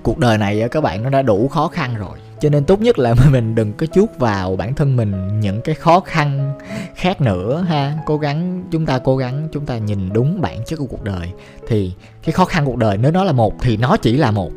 Cuộc 0.03 0.19
đời 0.19 0.39
này 0.39 0.69
các 0.71 0.81
bạn, 0.81 1.03
nó 1.03 1.11
đã 1.11 1.23
đủ 1.23 1.49
khó 1.49 1.69
khăn 1.69 1.95
rồi 1.99 2.19
cho 2.41 2.49
nên 2.49 2.65
tốt 2.65 2.81
nhất 2.81 2.99
là 2.99 3.15
mình 3.31 3.55
đừng 3.55 3.73
có 3.73 3.87
chuốt 3.87 4.09
vào 4.19 4.57
bản 4.57 4.75
thân 4.75 4.97
mình 4.97 5.41
những 5.41 5.61
cái 5.61 5.75
khó 5.75 6.01
khăn 6.01 6.59
khác 6.95 7.21
nữa 7.21 7.65
ha. 7.69 7.99
Cố 8.07 8.19
gắng, 8.19 8.65
chúng 8.71 8.87
ta 8.87 8.99
cố 8.99 9.17
gắng, 9.17 9.49
chúng 9.53 9.67
ta 9.67 9.79
nhìn 9.79 10.13
đúng 10.13 10.41
bản 10.41 10.65
chất 10.67 10.77
của 10.77 10.87
cuộc 10.87 11.05
đời. 11.05 11.29
Thì 11.69 11.93
cái 12.23 12.33
khó 12.33 12.45
khăn 12.45 12.65
cuộc 12.65 12.77
đời 12.77 12.97
nếu 12.97 13.11
nó 13.11 13.25
là 13.25 13.33
một 13.33 13.55
thì 13.61 13.77
nó 13.77 13.97
chỉ 13.97 14.17
là 14.17 14.31
một. 14.31 14.51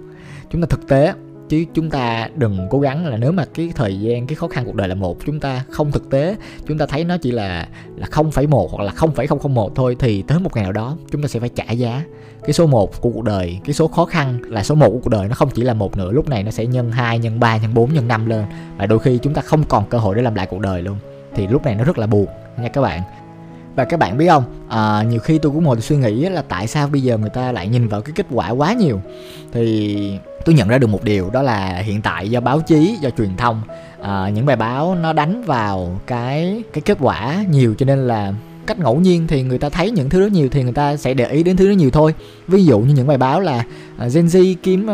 Chúng 0.51 0.61
ta 0.61 0.67
thực 0.69 0.87
tế 0.87 1.13
chứ 1.51 1.65
chúng 1.73 1.89
ta 1.89 2.29
đừng 2.35 2.67
cố 2.69 2.79
gắng 2.79 3.07
là 3.07 3.17
nếu 3.17 3.31
mà 3.31 3.45
cái 3.53 3.71
thời 3.75 3.99
gian 3.99 4.27
cái 4.27 4.35
khó 4.35 4.47
khăn 4.47 4.65
cuộc 4.65 4.75
đời 4.75 4.87
là 4.87 4.95
một 4.95 5.17
chúng 5.25 5.39
ta 5.39 5.63
không 5.69 5.91
thực 5.91 6.09
tế 6.09 6.35
chúng 6.67 6.77
ta 6.77 6.85
thấy 6.85 7.03
nó 7.03 7.17
chỉ 7.17 7.31
là 7.31 7.67
là 7.95 8.07
không 8.11 8.31
phẩy 8.31 8.47
một 8.47 8.71
hoặc 8.71 8.83
là 8.83 8.91
không 8.91 9.11
phẩy 9.11 9.27
không 9.27 9.39
không 9.39 9.53
một 9.53 9.75
thôi 9.75 9.95
thì 9.99 10.21
tới 10.21 10.39
một 10.39 10.55
ngày 10.55 10.63
nào 10.63 10.71
đó 10.71 10.97
chúng 11.11 11.21
ta 11.21 11.27
sẽ 11.27 11.39
phải 11.39 11.49
trả 11.49 11.71
giá. 11.71 12.03
Cái 12.43 12.53
số 12.53 12.67
1 12.67 13.01
của 13.01 13.09
cuộc 13.09 13.23
đời 13.23 13.59
cái 13.65 13.73
số 13.73 13.87
khó 13.87 14.05
khăn 14.05 14.39
là 14.43 14.63
số 14.63 14.75
1 14.75 14.89
của 14.89 14.99
cuộc 15.03 15.09
đời 15.09 15.27
nó 15.27 15.35
không 15.35 15.49
chỉ 15.49 15.61
là 15.61 15.73
một 15.73 15.97
nữa 15.97 16.11
lúc 16.11 16.29
này 16.29 16.43
nó 16.43 16.51
sẽ 16.51 16.65
nhân 16.65 16.91
2 16.91 17.19
nhân 17.19 17.39
3 17.39 17.57
nhân 17.57 17.73
4 17.73 17.93
nhân 17.93 18.07
5 18.07 18.25
lên. 18.25 18.45
Và 18.77 18.85
đôi 18.85 18.99
khi 18.99 19.17
chúng 19.17 19.33
ta 19.33 19.41
không 19.41 19.63
còn 19.63 19.89
cơ 19.89 19.97
hội 19.97 20.15
để 20.15 20.21
làm 20.21 20.35
lại 20.35 20.47
cuộc 20.49 20.59
đời 20.59 20.81
luôn. 20.81 20.97
Thì 21.35 21.47
lúc 21.47 21.63
này 21.63 21.75
nó 21.75 21.83
rất 21.83 21.97
là 21.97 22.07
buồn 22.07 22.25
nha 22.61 22.67
các 22.67 22.81
bạn. 22.81 23.01
Và 23.75 23.85
các 23.85 23.99
bạn 23.99 24.17
biết 24.17 24.27
không? 24.27 24.43
À, 24.69 25.03
nhiều 25.09 25.19
khi 25.19 25.37
tôi 25.37 25.51
cũng 25.51 25.63
ngồi 25.63 25.81
suy 25.81 25.97
nghĩ 25.97 26.29
là 26.29 26.41
tại 26.41 26.67
sao 26.67 26.87
bây 26.87 27.01
giờ 27.01 27.17
người 27.17 27.29
ta 27.29 27.51
lại 27.51 27.67
nhìn 27.67 27.87
vào 27.87 28.01
cái 28.01 28.13
kết 28.15 28.25
quả 28.31 28.49
quá 28.49 28.73
nhiều? 28.73 29.01
Thì 29.51 30.19
tôi 30.45 30.55
nhận 30.55 30.67
ra 30.67 30.77
được 30.77 30.87
một 30.87 31.03
điều 31.03 31.29
đó 31.29 31.41
là 31.41 31.81
hiện 31.85 32.01
tại 32.01 32.29
do 32.29 32.39
báo 32.39 32.61
chí 32.61 32.97
do 33.01 33.09
truyền 33.09 33.37
thông 33.37 33.61
à, 34.01 34.29
những 34.29 34.45
bài 34.45 34.55
báo 34.55 34.95
nó 34.95 35.13
đánh 35.13 35.43
vào 35.43 35.99
cái 36.07 36.63
cái 36.73 36.81
kết 36.81 36.97
quả 37.01 37.45
nhiều 37.49 37.75
cho 37.77 37.85
nên 37.85 38.07
là 38.07 38.33
cách 38.67 38.79
ngẫu 38.79 38.95
nhiên 38.99 39.27
thì 39.27 39.43
người 39.43 39.57
ta 39.57 39.69
thấy 39.69 39.91
những 39.91 40.09
thứ 40.09 40.21
đó 40.21 40.27
nhiều 40.27 40.49
thì 40.51 40.63
người 40.63 40.73
ta 40.73 40.97
sẽ 40.97 41.13
để 41.13 41.25
ý 41.25 41.43
đến 41.43 41.57
thứ 41.57 41.69
đó 41.69 41.73
nhiều 41.73 41.91
thôi. 41.91 42.13
Ví 42.47 42.65
dụ 42.65 42.79
như 42.79 42.93
những 42.93 43.07
bài 43.07 43.17
báo 43.17 43.39
là 43.39 43.63
uh, 44.05 44.13
Gen 44.13 44.25
Z 44.25 44.55
kiếm 44.63 44.83
uh, 44.83 44.89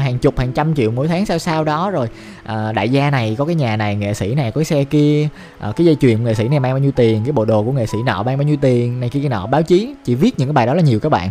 hàng 0.00 0.18
chục 0.18 0.38
hàng 0.38 0.52
trăm 0.52 0.74
triệu 0.74 0.90
mỗi 0.90 1.08
tháng 1.08 1.26
sao 1.26 1.38
sao 1.38 1.64
đó 1.64 1.90
rồi 1.90 2.08
uh, 2.44 2.74
đại 2.74 2.88
gia 2.88 3.10
này 3.10 3.36
có 3.38 3.44
cái 3.44 3.54
nhà 3.54 3.76
này 3.76 3.96
nghệ 3.96 4.14
sĩ 4.14 4.34
này 4.34 4.50
có 4.50 4.58
cái 4.58 4.64
xe 4.64 4.84
kia 4.84 5.28
uh, 5.68 5.76
cái 5.76 5.86
dây 5.86 5.96
chuyền 6.00 6.24
nghệ 6.24 6.34
sĩ 6.34 6.48
này 6.48 6.60
mang 6.60 6.72
bao 6.72 6.78
nhiêu 6.78 6.92
tiền 6.92 7.22
cái 7.24 7.32
bộ 7.32 7.44
đồ 7.44 7.62
của 7.62 7.72
nghệ 7.72 7.86
sĩ 7.86 7.98
nọ 8.06 8.22
mang 8.22 8.38
bao 8.38 8.46
nhiêu 8.46 8.56
tiền 8.60 9.00
này 9.00 9.08
kia 9.08 9.20
cái 9.20 9.28
nọ. 9.28 9.46
Báo 9.46 9.62
chí 9.62 9.94
chỉ 10.04 10.14
viết 10.14 10.38
những 10.38 10.48
cái 10.48 10.52
bài 10.52 10.66
đó 10.66 10.74
là 10.74 10.82
nhiều 10.82 11.00
các 11.00 11.08
bạn. 11.08 11.30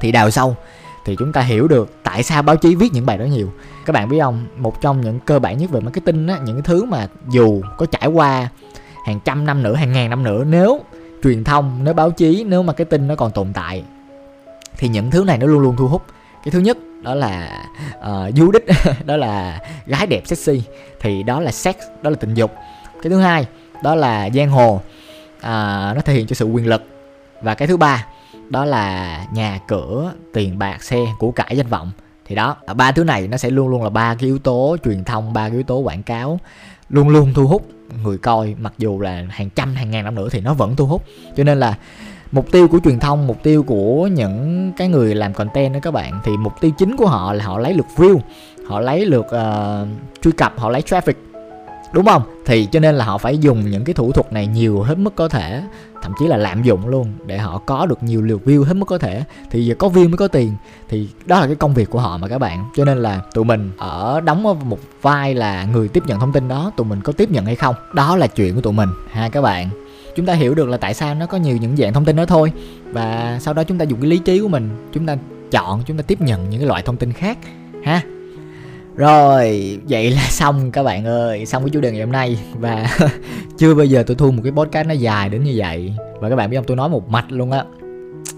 Thì 0.00 0.12
đào 0.12 0.30
sâu 0.30 0.56
thì 1.08 1.16
chúng 1.16 1.32
ta 1.32 1.40
hiểu 1.40 1.68
được 1.68 1.90
tại 2.02 2.22
sao 2.22 2.42
báo 2.42 2.56
chí 2.56 2.74
viết 2.74 2.92
những 2.92 3.06
bài 3.06 3.18
đó 3.18 3.24
nhiều. 3.24 3.52
Các 3.86 3.92
bạn 3.92 4.08
biết 4.08 4.18
không? 4.20 4.46
Một 4.56 4.80
trong 4.80 5.00
những 5.00 5.20
cơ 5.20 5.38
bản 5.38 5.58
nhất 5.58 5.70
về 5.70 5.80
marketing 5.80 6.28
á 6.28 6.38
những 6.44 6.56
cái 6.56 6.62
thứ 6.64 6.84
mà 6.84 7.06
dù 7.28 7.62
có 7.76 7.86
trải 7.86 8.06
qua 8.06 8.48
hàng 9.04 9.20
trăm 9.24 9.46
năm 9.46 9.62
nữa 9.62 9.74
hàng 9.74 9.92
ngàn 9.92 10.10
năm 10.10 10.22
nữa 10.22 10.44
nếu 10.44 10.80
truyền 11.22 11.44
thông 11.44 11.84
nếu 11.84 11.94
báo 11.94 12.10
chí 12.10 12.44
nếu 12.44 12.62
marketing 12.62 13.06
nó 13.06 13.14
còn 13.14 13.30
tồn 13.30 13.52
tại 13.52 13.82
thì 14.76 14.88
những 14.88 15.10
thứ 15.10 15.24
này 15.24 15.38
nó 15.38 15.46
luôn 15.46 15.60
luôn 15.60 15.76
thu 15.76 15.88
hút. 15.88 16.02
Cái 16.44 16.52
thứ 16.52 16.58
nhất 16.58 16.78
đó 17.02 17.14
là 17.14 17.62
uh, 17.98 18.36
du 18.36 18.50
đích 18.50 18.64
đó 19.04 19.16
là 19.16 19.60
gái 19.86 20.06
đẹp 20.06 20.22
sexy 20.26 20.62
thì 21.00 21.22
đó 21.22 21.40
là 21.40 21.52
sex 21.52 21.76
đó 22.02 22.10
là 22.10 22.16
tình 22.16 22.34
dục. 22.34 22.54
Cái 23.02 23.10
thứ 23.10 23.20
hai 23.20 23.46
đó 23.82 23.94
là 23.94 24.30
giang 24.34 24.50
hồ 24.50 24.74
uh, 25.36 25.42
nó 25.42 26.00
thể 26.04 26.12
hiện 26.12 26.26
cho 26.26 26.34
sự 26.34 26.44
quyền 26.44 26.66
lực. 26.66 26.82
Và 27.42 27.54
cái 27.54 27.68
thứ 27.68 27.76
ba 27.76 28.06
đó 28.50 28.64
là 28.64 29.20
nhà 29.32 29.60
cửa 29.68 30.12
tiền 30.32 30.58
bạc 30.58 30.82
xe 30.82 31.06
của 31.18 31.30
cải 31.30 31.56
danh 31.56 31.66
vọng. 31.66 31.90
Thì 32.26 32.34
đó 32.34 32.56
ba 32.76 32.92
thứ 32.92 33.04
này 33.04 33.28
nó 33.28 33.36
sẽ 33.36 33.50
luôn 33.50 33.68
luôn 33.68 33.82
là 33.82 33.90
ba 33.90 34.14
cái 34.14 34.26
yếu 34.26 34.38
tố 34.38 34.76
truyền 34.84 35.04
thông 35.04 35.32
ba 35.32 35.48
cái 35.48 35.56
yếu 35.56 35.62
tố 35.62 35.78
quảng 35.78 36.02
cáo. 36.02 36.40
Luôn 36.88 37.08
luôn 37.08 37.34
thu 37.34 37.46
hút 37.46 37.68
người 38.02 38.18
coi 38.18 38.54
mặc 38.58 38.72
dù 38.78 39.00
là 39.00 39.24
hàng 39.30 39.50
trăm 39.50 39.74
hàng 39.74 39.90
ngàn 39.90 40.04
năm 40.04 40.14
nữa 40.14 40.28
thì 40.30 40.40
nó 40.40 40.54
vẫn 40.54 40.76
thu 40.76 40.86
hút. 40.86 41.04
Cho 41.36 41.44
nên 41.44 41.60
là 41.60 41.74
mục 42.32 42.52
tiêu 42.52 42.68
của 42.68 42.78
truyền 42.84 42.98
thông 42.98 43.26
mục 43.26 43.42
tiêu 43.42 43.62
của 43.62 44.06
những 44.06 44.72
cái 44.76 44.88
người 44.88 45.14
làm 45.14 45.34
content 45.34 45.74
đó 45.74 45.80
các 45.82 45.90
bạn 45.90 46.20
thì 46.24 46.36
mục 46.36 46.52
tiêu 46.60 46.70
chính 46.78 46.96
của 46.96 47.06
họ 47.06 47.32
là 47.32 47.44
họ 47.44 47.58
lấy 47.58 47.74
lượt 47.74 47.86
view 47.96 48.18
họ 48.66 48.80
lấy 48.80 49.04
lượt 49.04 49.26
uh, 49.26 49.88
truy 50.22 50.32
cập 50.32 50.58
họ 50.58 50.70
lấy 50.70 50.82
traffic 50.82 51.12
đúng 51.92 52.06
không? 52.06 52.22
Thì 52.46 52.66
cho 52.66 52.80
nên 52.80 52.94
là 52.94 53.04
họ 53.04 53.18
phải 53.18 53.38
dùng 53.38 53.70
những 53.70 53.84
cái 53.84 53.94
thủ 53.94 54.12
thuật 54.12 54.32
này 54.32 54.46
nhiều 54.46 54.82
hết 54.82 54.98
mức 54.98 55.14
có 55.16 55.28
thể, 55.28 55.62
thậm 56.02 56.12
chí 56.18 56.26
là 56.26 56.36
lạm 56.36 56.62
dụng 56.62 56.88
luôn 56.88 57.12
để 57.26 57.38
họ 57.38 57.58
có 57.58 57.86
được 57.86 58.02
nhiều 58.02 58.22
lượt 58.22 58.40
view 58.44 58.64
hết 58.64 58.74
mức 58.74 58.86
có 58.86 58.98
thể. 58.98 59.24
Thì 59.50 59.66
giờ 59.66 59.74
có 59.78 59.88
view 59.88 60.08
mới 60.08 60.16
có 60.16 60.28
tiền, 60.28 60.52
thì 60.88 61.08
đó 61.26 61.40
là 61.40 61.46
cái 61.46 61.56
công 61.56 61.74
việc 61.74 61.90
của 61.90 62.00
họ 62.00 62.18
mà 62.18 62.28
các 62.28 62.38
bạn. 62.38 62.64
Cho 62.76 62.84
nên 62.84 62.98
là 62.98 63.20
tụi 63.34 63.44
mình 63.44 63.70
ở 63.78 64.20
đóng 64.20 64.42
một 64.42 64.78
vai 65.02 65.34
là 65.34 65.64
người 65.64 65.88
tiếp 65.88 66.02
nhận 66.06 66.20
thông 66.20 66.32
tin 66.32 66.48
đó, 66.48 66.72
tụi 66.76 66.86
mình 66.86 67.00
có 67.00 67.12
tiếp 67.12 67.30
nhận 67.30 67.46
hay 67.46 67.56
không, 67.56 67.74
đó 67.94 68.16
là 68.16 68.26
chuyện 68.26 68.54
của 68.54 68.60
tụi 68.60 68.72
mình, 68.72 68.88
ha 69.10 69.28
các 69.28 69.40
bạn. 69.40 69.70
Chúng 70.16 70.26
ta 70.26 70.34
hiểu 70.34 70.54
được 70.54 70.68
là 70.68 70.76
tại 70.76 70.94
sao 70.94 71.14
nó 71.14 71.26
có 71.26 71.38
nhiều 71.38 71.56
những 71.56 71.76
dạng 71.76 71.92
thông 71.92 72.04
tin 72.04 72.16
đó 72.16 72.26
thôi. 72.26 72.52
Và 72.92 73.38
sau 73.40 73.54
đó 73.54 73.64
chúng 73.64 73.78
ta 73.78 73.84
dùng 73.84 74.00
cái 74.00 74.10
lý 74.10 74.18
trí 74.18 74.40
của 74.40 74.48
mình, 74.48 74.88
chúng 74.92 75.06
ta 75.06 75.16
chọn, 75.50 75.82
chúng 75.86 75.96
ta 75.96 76.02
tiếp 76.02 76.20
nhận 76.20 76.50
những 76.50 76.60
cái 76.60 76.68
loại 76.68 76.82
thông 76.82 76.96
tin 76.96 77.12
khác, 77.12 77.38
ha 77.84 78.02
rồi, 78.98 79.78
vậy 79.88 80.10
là 80.10 80.22
xong 80.30 80.70
các 80.72 80.82
bạn 80.82 81.04
ơi, 81.04 81.46
xong 81.46 81.62
cái 81.62 81.70
chủ 81.70 81.80
đề 81.80 81.92
ngày 81.92 82.00
hôm 82.00 82.12
nay. 82.12 82.38
Và 82.54 82.96
chưa 83.58 83.74
bao 83.74 83.86
giờ 83.86 84.04
tôi 84.06 84.16
thu 84.16 84.30
một 84.30 84.40
cái 84.44 84.52
podcast 84.52 84.88
nó 84.88 84.94
dài 84.94 85.28
đến 85.28 85.44
như 85.44 85.52
vậy. 85.56 85.94
Và 86.20 86.28
các 86.28 86.36
bạn 86.36 86.50
biết 86.50 86.56
không, 86.56 86.66
tôi 86.66 86.76
nói 86.76 86.88
một 86.88 87.08
mạch 87.08 87.32
luôn 87.32 87.50
á. 87.50 87.64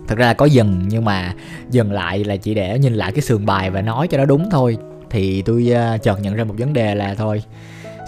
Thật 0.09 0.19
ra 0.19 0.27
là 0.27 0.35
có 0.35 0.47
dừng 0.47 0.83
nhưng 0.89 1.05
mà 1.05 1.35
dừng 1.71 1.93
lại 1.93 2.25
là 2.25 2.37
chỉ 2.37 2.55
để 2.55 2.79
nhìn 2.79 2.95
lại 2.95 3.13
cái 3.13 3.21
sườn 3.21 3.47
bài 3.47 3.71
và 3.71 3.83
nói 3.83 4.09
cho 4.09 4.19
nó 4.19 4.25
đúng 4.25 4.51
thôi. 4.51 4.77
Thì 5.11 5.43
tôi 5.43 5.73
uh, 5.95 6.03
chợt 6.03 6.21
nhận 6.23 6.35
ra 6.35 6.45
một 6.45 6.55
vấn 6.59 6.73
đề 6.73 6.95
là 6.95 7.15
thôi 7.15 7.43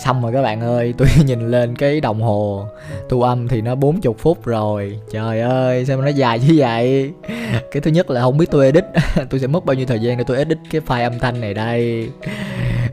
Xong 0.04 0.22
rồi 0.22 0.32
các 0.32 0.42
bạn 0.42 0.60
ơi, 0.60 0.94
tôi 0.98 1.08
nhìn 1.26 1.50
lên 1.50 1.76
cái 1.76 2.00
đồng 2.00 2.22
hồ 2.22 2.66
thu 3.08 3.22
âm 3.22 3.48
thì 3.48 3.60
nó 3.60 3.74
40 3.74 4.14
phút 4.18 4.44
rồi. 4.44 4.98
Trời 5.12 5.40
ơi, 5.40 5.84
sao 5.84 5.96
mà 5.96 6.04
nó 6.04 6.10
dài 6.10 6.38
như 6.38 6.54
vậy? 6.56 7.10
Cái 7.70 7.80
thứ 7.82 7.90
nhất 7.90 8.10
là 8.10 8.20
không 8.20 8.38
biết 8.38 8.50
tôi 8.50 8.64
edit 8.64 8.84
Tôi 9.30 9.40
sẽ 9.40 9.46
mất 9.46 9.64
bao 9.64 9.74
nhiêu 9.74 9.86
thời 9.86 9.98
gian 9.98 10.18
để 10.18 10.24
tôi 10.26 10.36
edit 10.36 10.58
cái 10.70 10.80
file 10.86 11.02
âm 11.02 11.18
thanh 11.18 11.40
này 11.40 11.54
đây. 11.54 12.08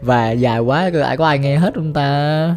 Và 0.02 0.32
dài 0.32 0.60
quá, 0.60 0.92
ai 1.06 1.18
có 1.18 1.26
ai 1.26 1.40
nghe 1.40 1.56
hết 1.56 1.74
không 1.76 1.94
ta? 1.94 2.56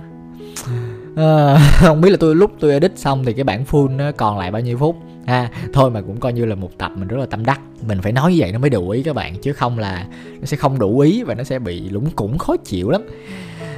À, 1.17 1.59
Không 1.81 2.01
biết 2.01 2.11
là 2.11 2.17
tôi 2.21 2.35
lúc 2.35 2.51
tôi 2.61 2.73
edit 2.73 2.99
xong 2.99 3.25
thì 3.25 3.33
cái 3.33 3.45
bản 3.45 3.65
full 3.71 3.97
nó 3.97 4.13
còn 4.13 4.39
lại 4.39 4.51
bao 4.51 4.63
nhiêu 4.63 4.79
phút? 4.79 4.97
Ha 5.27 5.51
thôi 5.73 5.91
mà 5.91 6.01
cũng 6.01 6.21
coi 6.21 6.33
như 6.33 6.45
là 6.45 6.55
một 6.55 6.71
tập 6.79 6.93
mình 6.97 7.09
rất 7.09 7.17
là 7.17 7.27
tâm 7.27 7.45
đắc. 7.45 7.61
Mình 7.87 8.03
phải 8.03 8.13
nói 8.13 8.33
như 8.33 8.37
vậy 8.41 8.53
nó 8.53 8.59
mới 8.59 8.71
đủ 8.71 8.91
ý 8.91 9.03
các 9.03 9.15
bạn 9.15 9.35
chứ 9.43 9.53
không 9.53 9.79
là 9.79 10.07
nó 10.41 10.45
sẽ 10.45 10.57
không 10.57 10.79
đủ 10.79 11.01
ý 11.01 11.23
và 11.23 11.35
nó 11.35 11.45
sẽ 11.45 11.59
bị 11.59 11.89
lúng 11.89 12.11
củng 12.11 12.39
khó 12.39 12.57
chịu 12.57 12.91
lắm 12.91 13.03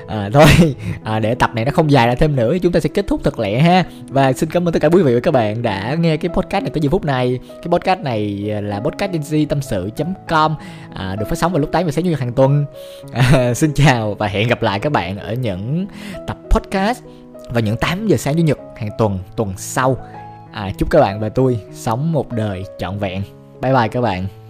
à, 0.06 0.30
thôi 0.32 0.46
à, 1.04 1.18
để 1.18 1.34
tập 1.34 1.50
này 1.54 1.64
nó 1.64 1.70
không 1.70 1.90
dài 1.90 2.06
ra 2.06 2.14
thêm 2.14 2.36
nữa 2.36 2.56
chúng 2.62 2.72
ta 2.72 2.80
sẽ 2.80 2.88
kết 2.88 3.06
thúc 3.06 3.20
thật 3.24 3.38
lẹ 3.38 3.58
ha. 3.58 3.84
Và 4.08 4.32
xin 4.32 4.50
cảm 4.50 4.68
ơn 4.68 4.72
tất 4.72 4.80
cả 4.82 4.88
quý 4.88 5.02
vị 5.02 5.14
và 5.14 5.20
các 5.20 5.30
bạn 5.30 5.62
đã 5.62 5.96
nghe 6.00 6.16
cái 6.16 6.28
podcast 6.28 6.64
này 6.64 6.70
tới 6.70 6.80
giờ 6.80 6.90
phút 6.90 7.04
này. 7.04 7.38
Cái 7.48 7.68
podcast 7.70 8.00
này 8.00 8.50
à, 8.52 8.60
là 8.60 8.80
podcast 8.80 9.12
tâm 9.48 9.62
sự 9.62 9.90
com 10.28 10.54
à, 10.94 11.16
được 11.16 11.26
phát 11.28 11.38
sóng 11.38 11.52
vào 11.52 11.60
lúc 11.60 11.72
8 11.72 11.84
giờ 11.84 11.90
sáng 11.90 12.04
chủ 12.04 12.10
nhật 12.10 12.20
hàng 12.20 12.32
tuần. 12.32 12.64
À, 13.12 13.54
xin 13.56 13.72
chào 13.74 14.14
và 14.14 14.26
hẹn 14.26 14.48
gặp 14.48 14.62
lại 14.62 14.80
các 14.80 14.92
bạn 14.92 15.18
ở 15.18 15.34
những 15.34 15.86
tập 16.26 16.36
podcast 16.50 17.02
vào 17.48 17.60
những 17.60 17.76
8 17.76 18.06
giờ 18.06 18.16
sáng 18.16 18.34
chủ 18.34 18.42
nhật 18.42 18.58
hàng 18.76 18.90
tuần 18.98 19.18
tuần 19.36 19.52
sau. 19.56 19.96
À, 20.52 20.70
chúc 20.78 20.90
các 20.90 21.00
bạn 21.00 21.20
và 21.20 21.28
tôi 21.28 21.58
sống 21.72 22.12
một 22.12 22.32
đời 22.32 22.64
trọn 22.78 22.98
vẹn. 22.98 23.22
Bye 23.60 23.72
bye 23.72 23.88
các 23.88 24.00
bạn. 24.00 24.43